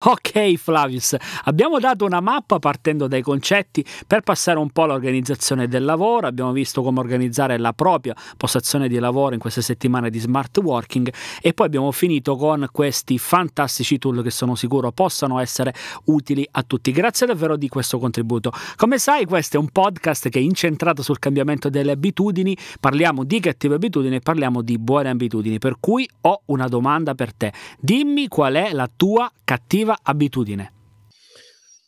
Ok 0.00 0.54
Flavius, 0.54 1.16
abbiamo 1.46 1.80
dato 1.80 2.04
una 2.04 2.20
mappa 2.20 2.60
partendo 2.60 3.08
dai 3.08 3.20
concetti 3.20 3.84
per 4.06 4.20
passare 4.20 4.60
un 4.60 4.70
po' 4.70 4.84
all'organizzazione 4.84 5.66
del 5.66 5.84
lavoro, 5.84 6.28
abbiamo 6.28 6.52
visto 6.52 6.82
come 6.82 7.00
organizzare 7.00 7.58
la 7.58 7.72
propria 7.72 8.14
postazione 8.36 8.86
di 8.86 9.00
lavoro 9.00 9.34
in 9.34 9.40
queste 9.40 9.60
settimane 9.60 10.08
di 10.08 10.20
smart 10.20 10.56
working 10.58 11.12
e 11.42 11.52
poi 11.52 11.66
abbiamo 11.66 11.90
finito 11.90 12.36
con 12.36 12.68
questi 12.70 13.18
fantastici 13.18 13.98
tool 13.98 14.22
che 14.22 14.30
sono 14.30 14.54
sicuro 14.54 14.92
possano 14.92 15.40
essere 15.40 15.74
utili 16.04 16.46
a 16.48 16.62
tutti. 16.62 16.92
Grazie 16.92 17.26
davvero 17.26 17.56
di 17.56 17.68
questo 17.68 17.98
contributo. 17.98 18.52
Come 18.76 18.98
sai 18.98 19.24
questo 19.24 19.56
è 19.56 19.58
un 19.58 19.70
podcast 19.70 20.28
che 20.28 20.38
è 20.38 20.42
incentrato 20.42 21.02
sul 21.02 21.18
cambiamento 21.18 21.70
delle 21.70 21.90
abitudini, 21.90 22.56
parliamo 22.78 23.24
di 23.24 23.40
cattive 23.40 23.74
abitudini 23.74 24.14
e 24.14 24.20
parliamo 24.20 24.62
di 24.62 24.78
buone 24.78 25.08
abitudini, 25.08 25.58
per 25.58 25.78
cui 25.80 26.08
ho 26.20 26.42
una 26.44 26.68
domanda 26.68 27.16
per 27.16 27.34
te. 27.34 27.52
Dimmi 27.80 28.28
qual 28.28 28.54
è 28.54 28.72
la 28.72 28.88
tua 28.94 29.28
cattiva 29.42 29.87
cattiva 29.88 29.98
abitudine? 30.02 30.72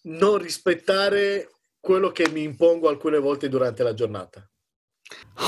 Non 0.03 0.39
rispettare 0.39 1.49
quello 1.79 2.11
che 2.11 2.29
mi 2.31 2.43
impongo 2.43 2.89
alcune 2.89 3.19
volte 3.19 3.49
durante 3.49 3.83
la 3.83 3.93
giornata. 3.93 4.45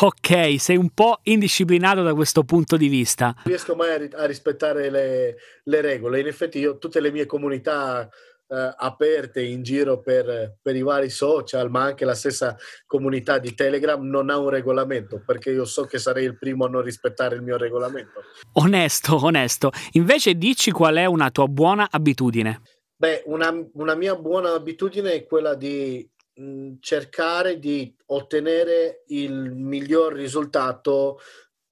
Ok, 0.00 0.56
sei 0.58 0.76
un 0.76 0.90
po' 0.90 1.20
indisciplinato 1.22 2.02
da 2.02 2.14
questo 2.14 2.42
punto 2.42 2.76
di 2.76 2.88
vista. 2.88 3.26
Non 3.26 3.44
riesco 3.44 3.76
mai 3.76 4.10
a, 4.12 4.26
rispettare 4.26 4.90
le, 4.90 5.36
le 5.62 5.80
regole. 5.80 6.20
In 6.20 6.26
effetti, 6.26 6.58
io 6.58 6.78
tutte 6.78 7.00
le 7.00 7.12
mie 7.12 7.26
comunità 7.26 8.08
eh, 8.52 8.74
aperte 8.76 9.40
in 9.42 9.62
giro 9.62 10.00
per, 10.00 10.58
per, 10.60 10.76
i 10.76 10.82
vari 10.82 11.08
social, 11.08 11.70
ma 11.70 11.84
anche 11.84 12.04
la 12.04 12.14
stessa 12.14 12.54
comunità 12.84 13.38
di 13.38 13.54
Telegram 13.54 13.98
non 14.06 14.28
ha 14.28 14.36
un 14.36 14.50
regolamento, 14.50 15.22
perché 15.24 15.50
io 15.50 15.64
so 15.64 15.84
che 15.84 15.98
sarei 15.98 16.26
il 16.26 16.36
primo 16.36 16.66
a 16.66 16.68
non 16.68 16.82
rispettare 16.82 17.34
il 17.34 17.42
mio 17.42 17.56
regolamento. 17.56 18.20
Onesto, 18.52 19.24
onesto. 19.24 19.70
Invece 19.92 20.34
dici 20.34 20.70
qual 20.70 20.96
è 20.96 21.06
una 21.06 21.30
tua 21.30 21.46
buona 21.46 21.88
abitudine. 21.90 22.60
Beh, 22.94 23.22
una, 23.24 23.52
una 23.72 23.94
mia 23.94 24.16
buona 24.16 24.52
abitudine 24.52 25.12
è 25.12 25.24
quella 25.24 25.54
di 25.54 26.06
mh, 26.34 26.74
cercare 26.80 27.58
di 27.58 27.94
ottenere 28.06 29.04
il 29.06 29.50
miglior 29.50 30.12
risultato 30.12 31.20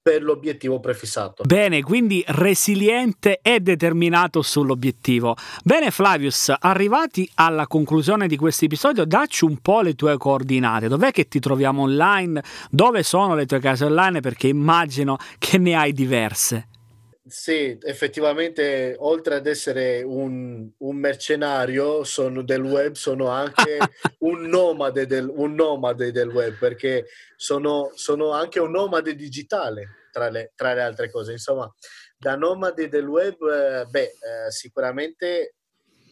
per 0.01 0.23
l'obiettivo 0.23 0.79
prefissato. 0.79 1.43
Bene, 1.43 1.83
quindi 1.83 2.23
resiliente 2.27 3.39
e 3.41 3.59
determinato 3.59 4.41
sull'obiettivo. 4.41 5.35
Bene 5.63 5.91
Flavius, 5.91 6.53
arrivati 6.59 7.29
alla 7.35 7.67
conclusione 7.67 8.27
di 8.27 8.35
questo 8.35 8.65
episodio, 8.65 9.05
dacci 9.05 9.45
un 9.45 9.57
po' 9.57 9.81
le 9.81 9.93
tue 9.93 10.17
coordinate. 10.17 10.87
Dov'è 10.87 11.11
che 11.11 11.27
ti 11.27 11.39
troviamo 11.39 11.83
online? 11.83 12.41
Dove 12.71 13.03
sono 13.03 13.35
le 13.35 13.45
tue 13.45 13.59
case 13.59 13.85
online? 13.85 14.21
Perché 14.21 14.47
immagino 14.47 15.17
che 15.37 15.57
ne 15.59 15.75
hai 15.75 15.93
diverse. 15.93 16.67
Sì, 17.23 17.77
effettivamente, 17.83 18.95
oltre 18.97 19.35
ad 19.35 19.45
essere 19.45 20.01
un, 20.01 20.67
un 20.75 20.95
mercenario 20.95 22.03
sono 22.03 22.41
del 22.41 22.63
web, 22.63 22.95
sono 22.95 23.27
anche 23.27 23.77
un 24.19 24.41
nomade, 24.49 25.05
del, 25.05 25.31
un 25.31 25.53
nomade 25.53 26.11
del 26.11 26.29
web, 26.29 26.57
perché 26.57 27.05
sono, 27.35 27.91
sono 27.93 28.31
anche 28.31 28.59
un 28.59 28.71
nomade 28.71 29.13
digitale, 29.13 30.07
tra 30.11 30.29
le, 30.29 30.51
tra 30.55 30.73
le, 30.73 30.81
altre 30.81 31.11
cose. 31.11 31.33
Insomma, 31.33 31.71
da 32.17 32.35
nomade 32.35 32.89
del 32.89 33.05
web, 33.05 33.35
eh, 33.43 33.85
beh, 33.85 34.01
eh, 34.01 34.49
sicuramente 34.49 35.57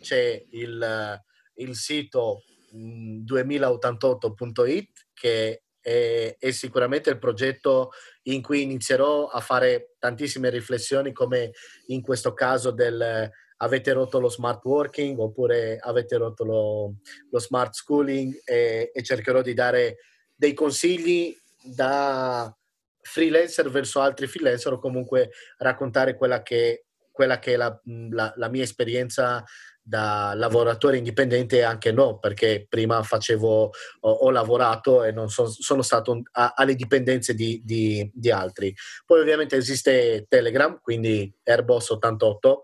c'è 0.01 0.39
il, 0.51 1.19
il 1.55 1.75
sito 1.75 2.43
2088.it 2.71 4.89
mm, 4.89 5.09
che 5.13 5.63
è, 5.81 6.35
è 6.37 6.51
sicuramente 6.51 7.09
il 7.09 7.19
progetto 7.19 7.91
in 8.23 8.41
cui 8.41 8.61
inizierò 8.61 9.27
a 9.27 9.39
fare 9.39 9.95
tantissime 9.99 10.49
riflessioni 10.49 11.11
come 11.11 11.51
in 11.87 12.01
questo 12.01 12.33
caso 12.33 12.71
del 12.71 13.31
avete 13.61 13.91
rotto 13.93 14.19
lo 14.19 14.29
smart 14.29 14.63
working? 14.65 15.17
oppure 15.19 15.77
avete 15.81 16.17
rotto 16.17 16.43
lo, 16.43 16.93
lo 17.29 17.39
smart 17.39 17.73
schooling? 17.73 18.41
e, 18.43 18.91
e, 18.93 19.03
cercherò 19.03 19.41
di 19.41 19.53
dare 19.53 19.97
dei 20.35 20.53
consigli 20.53 21.35
da 21.61 22.53
freelancer 23.01 23.69
verso 23.69 24.01
altri 24.01 24.27
freelancer 24.27 24.73
o 24.73 24.79
comunque 24.79 25.31
raccontare 25.57 26.15
quella 26.15 26.41
che, 26.41 26.85
quella 27.11 27.39
che 27.39 27.53
è 27.53 27.55
la, 27.57 27.81
la, 28.11 28.33
la 28.35 28.49
mia 28.49 28.63
esperienza 28.63 29.43
da 29.81 30.33
lavoratore 30.35 30.97
indipendente 30.97 31.63
anche 31.63 31.91
no, 31.91 32.19
perché 32.19 32.65
prima 32.69 33.01
facevo, 33.01 33.71
ho, 34.01 34.11
ho 34.11 34.29
lavorato 34.31 35.03
e 35.03 35.11
non 35.11 35.29
so, 35.29 35.47
sono 35.47 35.81
stato 35.81 36.21
a, 36.33 36.53
alle 36.55 36.75
dipendenze 36.75 37.33
di, 37.33 37.61
di, 37.63 38.09
di, 38.13 38.31
altri. 38.31 38.73
Poi 39.05 39.19
ovviamente 39.19 39.55
esiste 39.55 40.25
Telegram, 40.27 40.79
quindi 40.81 41.31
Airbus88 41.45 42.57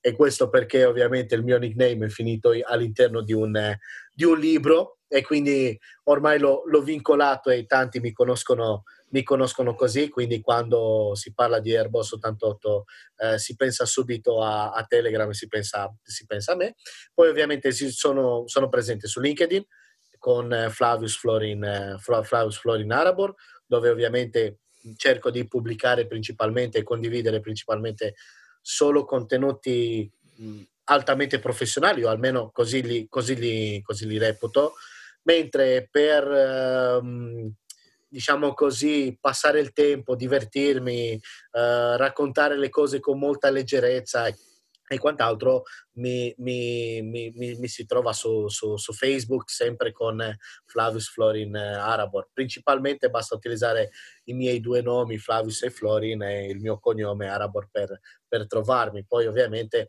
e 0.00 0.12
questo 0.12 0.48
perché 0.48 0.84
ovviamente 0.84 1.34
il 1.34 1.42
mio 1.42 1.58
nickname 1.58 2.06
è 2.06 2.08
finito 2.08 2.52
all'interno 2.62 3.22
di 3.22 3.32
un, 3.32 3.76
di 4.12 4.24
un 4.24 4.38
libro 4.38 4.98
e 5.08 5.22
quindi 5.22 5.76
ormai 6.04 6.38
l'ho, 6.38 6.62
l'ho 6.66 6.82
vincolato 6.82 7.50
e 7.50 7.66
tanti 7.66 7.98
mi 7.98 8.12
conoscono 8.12 8.84
mi 9.10 9.22
conoscono 9.22 9.74
così, 9.74 10.08
quindi 10.08 10.40
quando 10.40 11.12
si 11.14 11.32
parla 11.32 11.60
di 11.60 11.74
Airbus 11.74 12.12
88 12.12 12.84
eh, 13.16 13.38
si 13.38 13.56
pensa 13.56 13.84
subito 13.86 14.42
a, 14.42 14.72
a 14.72 14.84
Telegram 14.84 15.28
e 15.30 15.34
si 15.34 15.48
pensa, 15.48 15.92
si 16.02 16.26
pensa, 16.26 16.52
a 16.52 16.56
me. 16.56 16.74
Poi 17.14 17.28
ovviamente 17.28 17.72
sono, 17.72 18.44
sono 18.46 18.68
presente 18.68 19.06
su 19.06 19.20
LinkedIn 19.20 19.64
con 20.18 20.52
eh, 20.52 20.70
Flavius 20.70 21.16
Florin, 21.16 21.64
eh, 21.64 21.96
Flavius 21.98 22.58
Florin 22.58 22.92
Arabor, 22.92 23.34
dove 23.66 23.88
ovviamente 23.88 24.58
cerco 24.96 25.30
di 25.30 25.46
pubblicare 25.46 26.06
principalmente 26.06 26.78
e 26.78 26.82
condividere 26.82 27.40
principalmente 27.40 28.14
solo 28.60 29.04
contenuti 29.04 30.10
mh, 30.36 30.60
altamente 30.84 31.38
professionali, 31.38 32.04
o 32.04 32.10
almeno 32.10 32.50
così 32.50 32.82
li, 32.82 33.06
così 33.08 33.36
li, 33.36 33.80
così 33.82 34.06
li 34.06 34.18
reputo, 34.18 34.74
mentre 35.22 35.88
per... 35.90 37.00
Um, 37.00 37.54
diciamo 38.08 38.54
così, 38.54 39.16
passare 39.20 39.60
il 39.60 39.72
tempo, 39.72 40.16
divertirmi, 40.16 41.12
eh, 41.12 41.96
raccontare 41.96 42.56
le 42.56 42.70
cose 42.70 43.00
con 43.00 43.18
molta 43.18 43.50
leggerezza 43.50 44.26
e, 44.90 44.98
quant'altro, 44.98 45.64
mi, 45.96 46.34
mi, 46.38 47.02
mi, 47.02 47.30
mi, 47.34 47.68
si 47.68 47.84
trova 47.84 48.14
su, 48.14 48.48
su, 48.48 48.76
su, 48.76 48.94
Facebook 48.94 49.50
sempre 49.50 49.92
con 49.92 50.18
Flavius 50.64 51.10
Florin 51.10 51.54
Arabor. 51.54 52.30
Principalmente 52.32 53.10
basta 53.10 53.34
utilizzare 53.34 53.90
i 54.24 54.32
miei 54.32 54.60
due 54.60 54.80
nomi, 54.80 55.18
Flavius 55.18 55.62
e 55.64 55.70
Florin, 55.70 56.22
e 56.22 56.46
il 56.46 56.60
mio 56.60 56.78
cognome 56.78 57.28
Arabor 57.28 57.68
per, 57.70 58.00
per 58.26 58.46
trovarmi. 58.46 59.04
Poi 59.04 59.26
ovviamente 59.26 59.88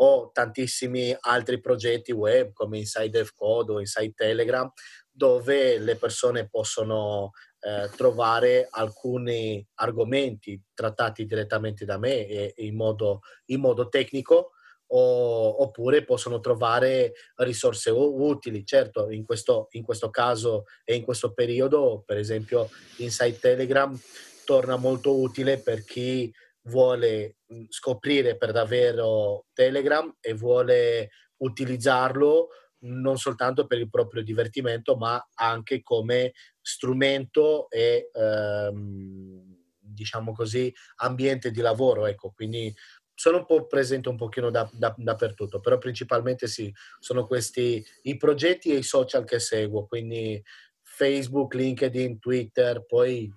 ho 0.00 0.30
tantissimi 0.32 1.14
altri 1.20 1.60
progetti 1.60 2.12
web 2.12 2.52
come 2.52 2.78
Inside 2.78 3.10
DevCode 3.10 3.72
o 3.72 3.80
Inside 3.80 4.14
Telegram 4.14 4.70
dove 5.10 5.78
le 5.78 5.96
persone 5.96 6.48
possono 6.48 7.32
eh, 7.60 7.90
trovare 7.96 8.68
alcuni 8.70 9.66
argomenti 9.74 10.60
trattati 10.72 11.26
direttamente 11.26 11.84
da 11.84 11.98
me 11.98 12.26
e, 12.26 12.54
in, 12.58 12.76
modo, 12.76 13.20
in 13.46 13.60
modo 13.60 13.88
tecnico 13.88 14.52
o, 14.90 15.62
oppure 15.62 16.04
possono 16.04 16.40
trovare 16.40 17.12
risorse 17.36 17.90
utili. 17.90 18.64
Certo, 18.64 19.10
in 19.10 19.24
questo, 19.24 19.68
in 19.72 19.82
questo 19.82 20.10
caso 20.10 20.64
e 20.84 20.94
in 20.94 21.02
questo 21.02 21.32
periodo, 21.32 22.02
per 22.06 22.16
esempio, 22.16 22.68
Inside 22.98 23.38
Telegram 23.38 23.98
torna 24.44 24.76
molto 24.76 25.18
utile 25.18 25.58
per 25.58 25.84
chi 25.84 26.32
vuole 26.62 27.36
scoprire 27.68 28.36
per 28.36 28.52
davvero 28.52 29.46
Telegram 29.52 30.14
e 30.20 30.34
vuole 30.34 31.10
utilizzarlo 31.38 32.48
non 32.80 33.16
soltanto 33.16 33.66
per 33.66 33.78
il 33.78 33.90
proprio 33.90 34.22
divertimento, 34.22 34.96
ma 34.96 35.28
anche 35.34 35.82
come 35.82 36.32
strumento 36.60 37.68
e 37.70 38.10
ehm, 38.12 39.56
diciamo 39.78 40.32
così 40.32 40.72
ambiente 40.96 41.50
di 41.50 41.60
lavoro. 41.60 42.06
Ecco, 42.06 42.30
quindi 42.30 42.72
sono 43.14 43.38
un 43.38 43.46
po' 43.46 43.66
presente 43.66 44.08
un 44.08 44.16
pochino 44.16 44.50
da, 44.50 44.68
da, 44.72 44.94
dappertutto, 44.96 45.58
però 45.58 45.78
principalmente 45.78 46.46
sì, 46.46 46.72
sono 47.00 47.26
questi 47.26 47.84
i 48.02 48.16
progetti 48.16 48.70
e 48.70 48.78
i 48.78 48.82
social 48.84 49.24
che 49.24 49.40
seguo, 49.40 49.86
quindi 49.86 50.40
Facebook, 50.82 51.54
LinkedIn, 51.54 52.18
Twitter, 52.20 52.84
poi 52.86 53.32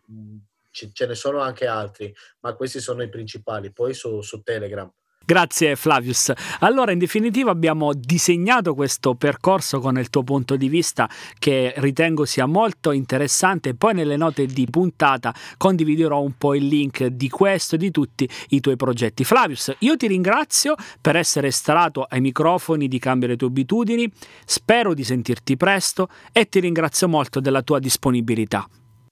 ce 0.71 1.05
ne 1.05 1.15
sono 1.15 1.39
anche 1.39 1.65
altri, 1.65 2.13
ma 2.41 2.53
questi 2.53 2.79
sono 2.79 3.01
i 3.01 3.09
principali. 3.09 3.73
Poi 3.73 3.93
su, 3.93 4.21
su 4.21 4.41
Telegram 4.41 4.91
Grazie 5.31 5.77
Flavius. 5.77 6.33
Allora, 6.59 6.91
in 6.91 6.99
definitiva 6.99 7.51
abbiamo 7.51 7.93
disegnato 7.93 8.75
questo 8.75 9.15
percorso 9.15 9.79
con 9.79 9.97
il 9.97 10.09
tuo 10.09 10.23
punto 10.23 10.57
di 10.57 10.67
vista 10.67 11.09
che 11.39 11.71
ritengo 11.77 12.25
sia 12.25 12.45
molto 12.47 12.91
interessante. 12.91 13.73
Poi 13.73 13.93
nelle 13.93 14.17
note 14.17 14.45
di 14.45 14.67
puntata 14.69 15.33
condividerò 15.55 16.19
un 16.19 16.33
po' 16.37 16.53
il 16.53 16.67
link 16.67 17.05
di 17.05 17.29
questo 17.29 17.75
e 17.75 17.77
di 17.77 17.91
tutti 17.91 18.27
i 18.49 18.59
tuoi 18.59 18.75
progetti. 18.75 19.23
Flavius, 19.23 19.73
io 19.79 19.95
ti 19.95 20.07
ringrazio 20.07 20.75
per 20.99 21.15
essere 21.15 21.49
stato 21.51 22.03
ai 22.03 22.19
microfoni 22.19 22.89
di 22.89 22.99
Cambia 22.99 23.29
le 23.29 23.37
tue 23.37 23.47
abitudini. 23.47 24.11
Spero 24.43 24.93
di 24.93 25.05
sentirti 25.05 25.55
presto 25.55 26.09
e 26.33 26.49
ti 26.49 26.59
ringrazio 26.59 27.07
molto 27.07 27.39
della 27.39 27.61
tua 27.61 27.79
disponibilità. 27.79 28.67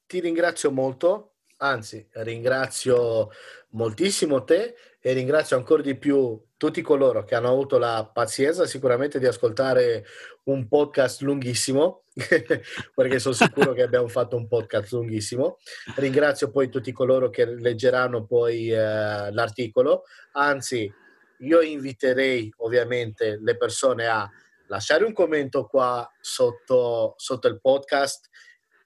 Ti 0.05 0.19
ringrazio 0.19 0.69
molto, 0.69 1.35
anzi 1.59 2.05
ringrazio 2.11 3.29
moltissimo 3.69 4.43
te 4.43 4.75
e 5.01 5.13
ringrazio 5.13 5.55
ancora 5.55 5.81
di 5.81 5.97
più 5.97 6.39
tutti 6.57 6.81
coloro 6.81 7.23
che 7.23 7.35
hanno 7.35 7.49
avuto 7.49 7.77
la 7.77 8.09
pazienza 8.13 8.65
sicuramente 8.65 9.17
di 9.17 9.25
ascoltare 9.25 10.05
un 10.43 10.67
podcast 10.67 11.21
lunghissimo, 11.21 12.03
perché 12.93 13.19
sono 13.19 13.33
sicuro 13.33 13.71
che 13.71 13.81
abbiamo 13.81 14.09
fatto 14.09 14.35
un 14.35 14.47
podcast 14.47 14.91
lunghissimo. 14.91 15.57
Ringrazio 15.95 16.51
poi 16.51 16.69
tutti 16.69 16.91
coloro 16.91 17.29
che 17.29 17.45
leggeranno 17.45 18.25
poi 18.25 18.71
eh, 18.71 19.31
l'articolo, 19.31 20.03
anzi 20.33 20.91
io 21.39 21.61
inviterei 21.61 22.51
ovviamente 22.57 23.39
le 23.41 23.55
persone 23.55 24.07
a 24.07 24.29
lasciare 24.67 25.05
un 25.05 25.13
commento 25.13 25.65
qua 25.65 26.05
sotto, 26.19 27.13
sotto 27.15 27.47
il 27.47 27.61
podcast 27.61 28.27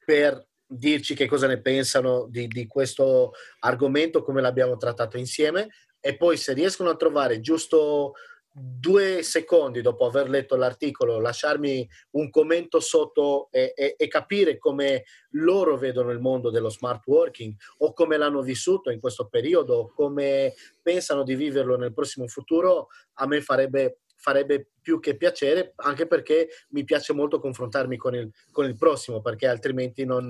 per 0.05 0.45
dirci 0.65 1.15
che 1.15 1.27
cosa 1.27 1.47
ne 1.47 1.59
pensano 1.59 2.27
di, 2.29 2.47
di, 2.47 2.67
questo 2.67 3.31
argomento, 3.59 4.21
come 4.23 4.41
l'abbiamo 4.41 4.77
trattato 4.77 5.17
insieme 5.17 5.69
e 6.05 6.17
poi 6.17 6.35
se 6.35 6.51
riescono 6.51 6.89
a 6.89 6.97
trovare 6.97 7.39
giusto 7.39 8.11
due 8.53 9.23
secondi 9.23 9.81
dopo 9.81 10.05
aver 10.05 10.29
letto 10.29 10.57
l'articolo, 10.57 11.21
lasciarmi 11.21 11.89
un 12.11 12.29
commento 12.29 12.81
sotto 12.81 13.47
e, 13.49 13.73
e, 13.73 13.95
e, 13.97 14.07
capire 14.09 14.57
come 14.57 15.05
loro 15.31 15.77
vedono 15.77 16.11
il 16.11 16.19
mondo 16.19 16.51
dello 16.51 16.69
smart 16.69 17.07
working 17.07 17.55
o 17.77 17.93
come 17.93 18.17
l'hanno 18.17 18.41
vissuto 18.41 18.91
in 18.91 18.99
questo 18.99 19.27
periodo, 19.27 19.93
come 19.95 20.53
pensano 20.81 21.23
di 21.23 21.35
viverlo 21.35 21.77
nel 21.77 21.93
prossimo 21.93 22.27
futuro, 22.27 22.89
a 23.13 23.25
me 23.25 23.41
farebbe 23.41 23.99
farebbe 24.23 24.69
più 24.81 25.01
che 25.01 25.17
piacere, 25.17 25.73
anche 25.75 26.07
perché 26.07 26.47
mi 26.69 26.85
piace 26.85 27.11
molto 27.11 27.41
confrontarmi 27.41 27.97
con 27.97 28.15
il, 28.15 28.31
con 28.51 28.65
il 28.65 28.75
prossimo, 28.75 29.21
perché 29.21 29.47
altrimenti 29.47 30.05
non, 30.05 30.27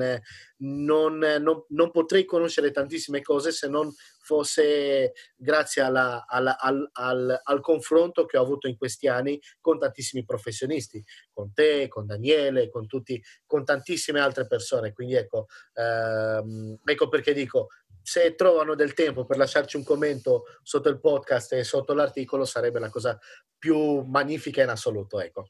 non, 0.57 1.17
non, 1.17 1.63
non, 1.67 1.91
potrei 1.91 2.25
conoscere 2.25 2.71
tantissime 2.71 3.21
cose 3.21 3.51
se 3.51 3.67
non 3.67 3.93
fosse 4.19 5.13
grazie 5.35 5.83
alla, 5.83 6.25
alla, 6.27 6.57
al, 6.57 6.89
al, 6.93 7.39
al, 7.43 7.61
confronto 7.61 8.25
che 8.25 8.37
ho 8.37 8.41
avuto 8.41 8.67
in 8.67 8.77
questi 8.77 9.07
anni 9.07 9.39
con 9.61 9.77
tantissimi 9.77 10.25
professionisti, 10.25 11.03
con 11.31 11.53
te, 11.53 11.87
con 11.87 12.07
Daniele, 12.07 12.69
con, 12.69 12.87
tutti, 12.87 13.21
con 13.45 13.63
tantissime 13.63 14.19
altre 14.19 14.47
persone. 14.47 14.91
Quindi 14.91 15.13
ecco, 15.13 15.45
ehm, 15.73 16.79
ecco 16.83 17.09
perché 17.09 17.33
dico, 17.33 17.67
se 18.03 18.35
trovano 18.35 18.75
del 18.75 18.93
tempo 18.93 19.25
per 19.25 19.37
lasciarci 19.37 19.77
un 19.77 19.83
commento 19.83 20.43
sotto 20.61 20.89
il 20.89 20.99
podcast 20.99 21.53
e 21.53 21.63
sotto 21.63 21.93
l'articolo 21.93 22.45
sarebbe 22.45 22.79
la 22.79 22.89
cosa 22.89 23.17
più 23.57 24.01
magnifica 24.01 24.61
in 24.61 24.69
assoluto. 24.69 25.19
Ecco. 25.19 25.47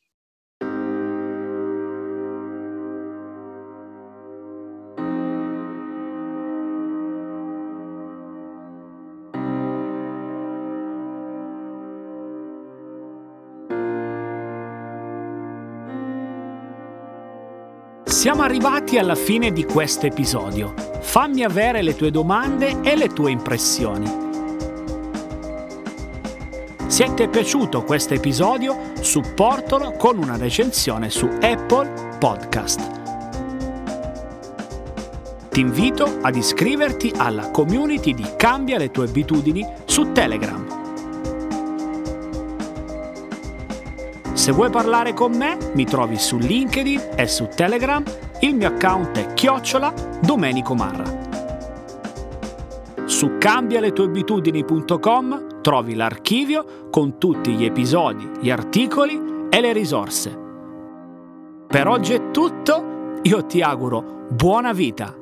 Siamo 18.23 18.43
arrivati 18.43 18.97
alla 18.97 19.15
fine 19.15 19.51
di 19.51 19.65
questo 19.65 20.05
episodio. 20.05 20.73
Fammi 21.01 21.43
avere 21.43 21.81
le 21.81 21.93
tue 21.93 22.09
domande 22.09 22.79
e 22.81 22.95
le 22.95 23.09
tue 23.09 23.31
impressioni. 23.31 24.09
Se 26.87 27.13
ti 27.15 27.23
è 27.23 27.27
piaciuto 27.27 27.83
questo 27.83 28.13
episodio, 28.13 28.93
supportalo 29.01 29.91
con 29.97 30.19
una 30.19 30.37
recensione 30.37 31.09
su 31.09 31.25
Apple 31.41 32.17
Podcast. 32.17 32.91
Ti 35.49 35.59
invito 35.59 36.19
ad 36.21 36.37
iscriverti 36.37 37.11
alla 37.17 37.51
community 37.51 38.13
di 38.13 38.25
Cambia 38.37 38.77
le 38.77 38.89
tue 38.89 39.03
abitudini 39.03 39.67
su 39.83 40.13
Telegram. 40.13 40.82
Se 44.43 44.51
vuoi 44.51 44.69
parlare 44.69 45.13
con 45.13 45.31
me, 45.37 45.57
mi 45.73 45.85
trovi 45.85 46.17
su 46.17 46.37
LinkedIn 46.37 47.11
e 47.15 47.27
su 47.27 47.47
Telegram. 47.47 48.03
Il 48.41 48.55
mio 48.55 48.67
account 48.67 49.17
è 49.17 49.33
chiocciola 49.33 49.93
Domenico 50.21 50.75
Marra. 50.75 51.05
Su 53.05 53.37
cambialetueabitudini.com 53.37 55.61
trovi 55.61 55.95
l'archivio 55.95 56.89
con 56.91 57.17
tutti 57.17 57.53
gli 57.53 57.63
episodi, 57.63 58.29
gli 58.41 58.49
articoli 58.49 59.47
e 59.49 59.61
le 59.61 59.71
risorse. 59.71 60.37
Per 61.65 61.87
oggi 61.87 62.11
è 62.11 62.31
tutto, 62.31 63.19
io 63.21 63.45
ti 63.45 63.61
auguro 63.61 64.25
buona 64.29 64.73
vita 64.73 65.21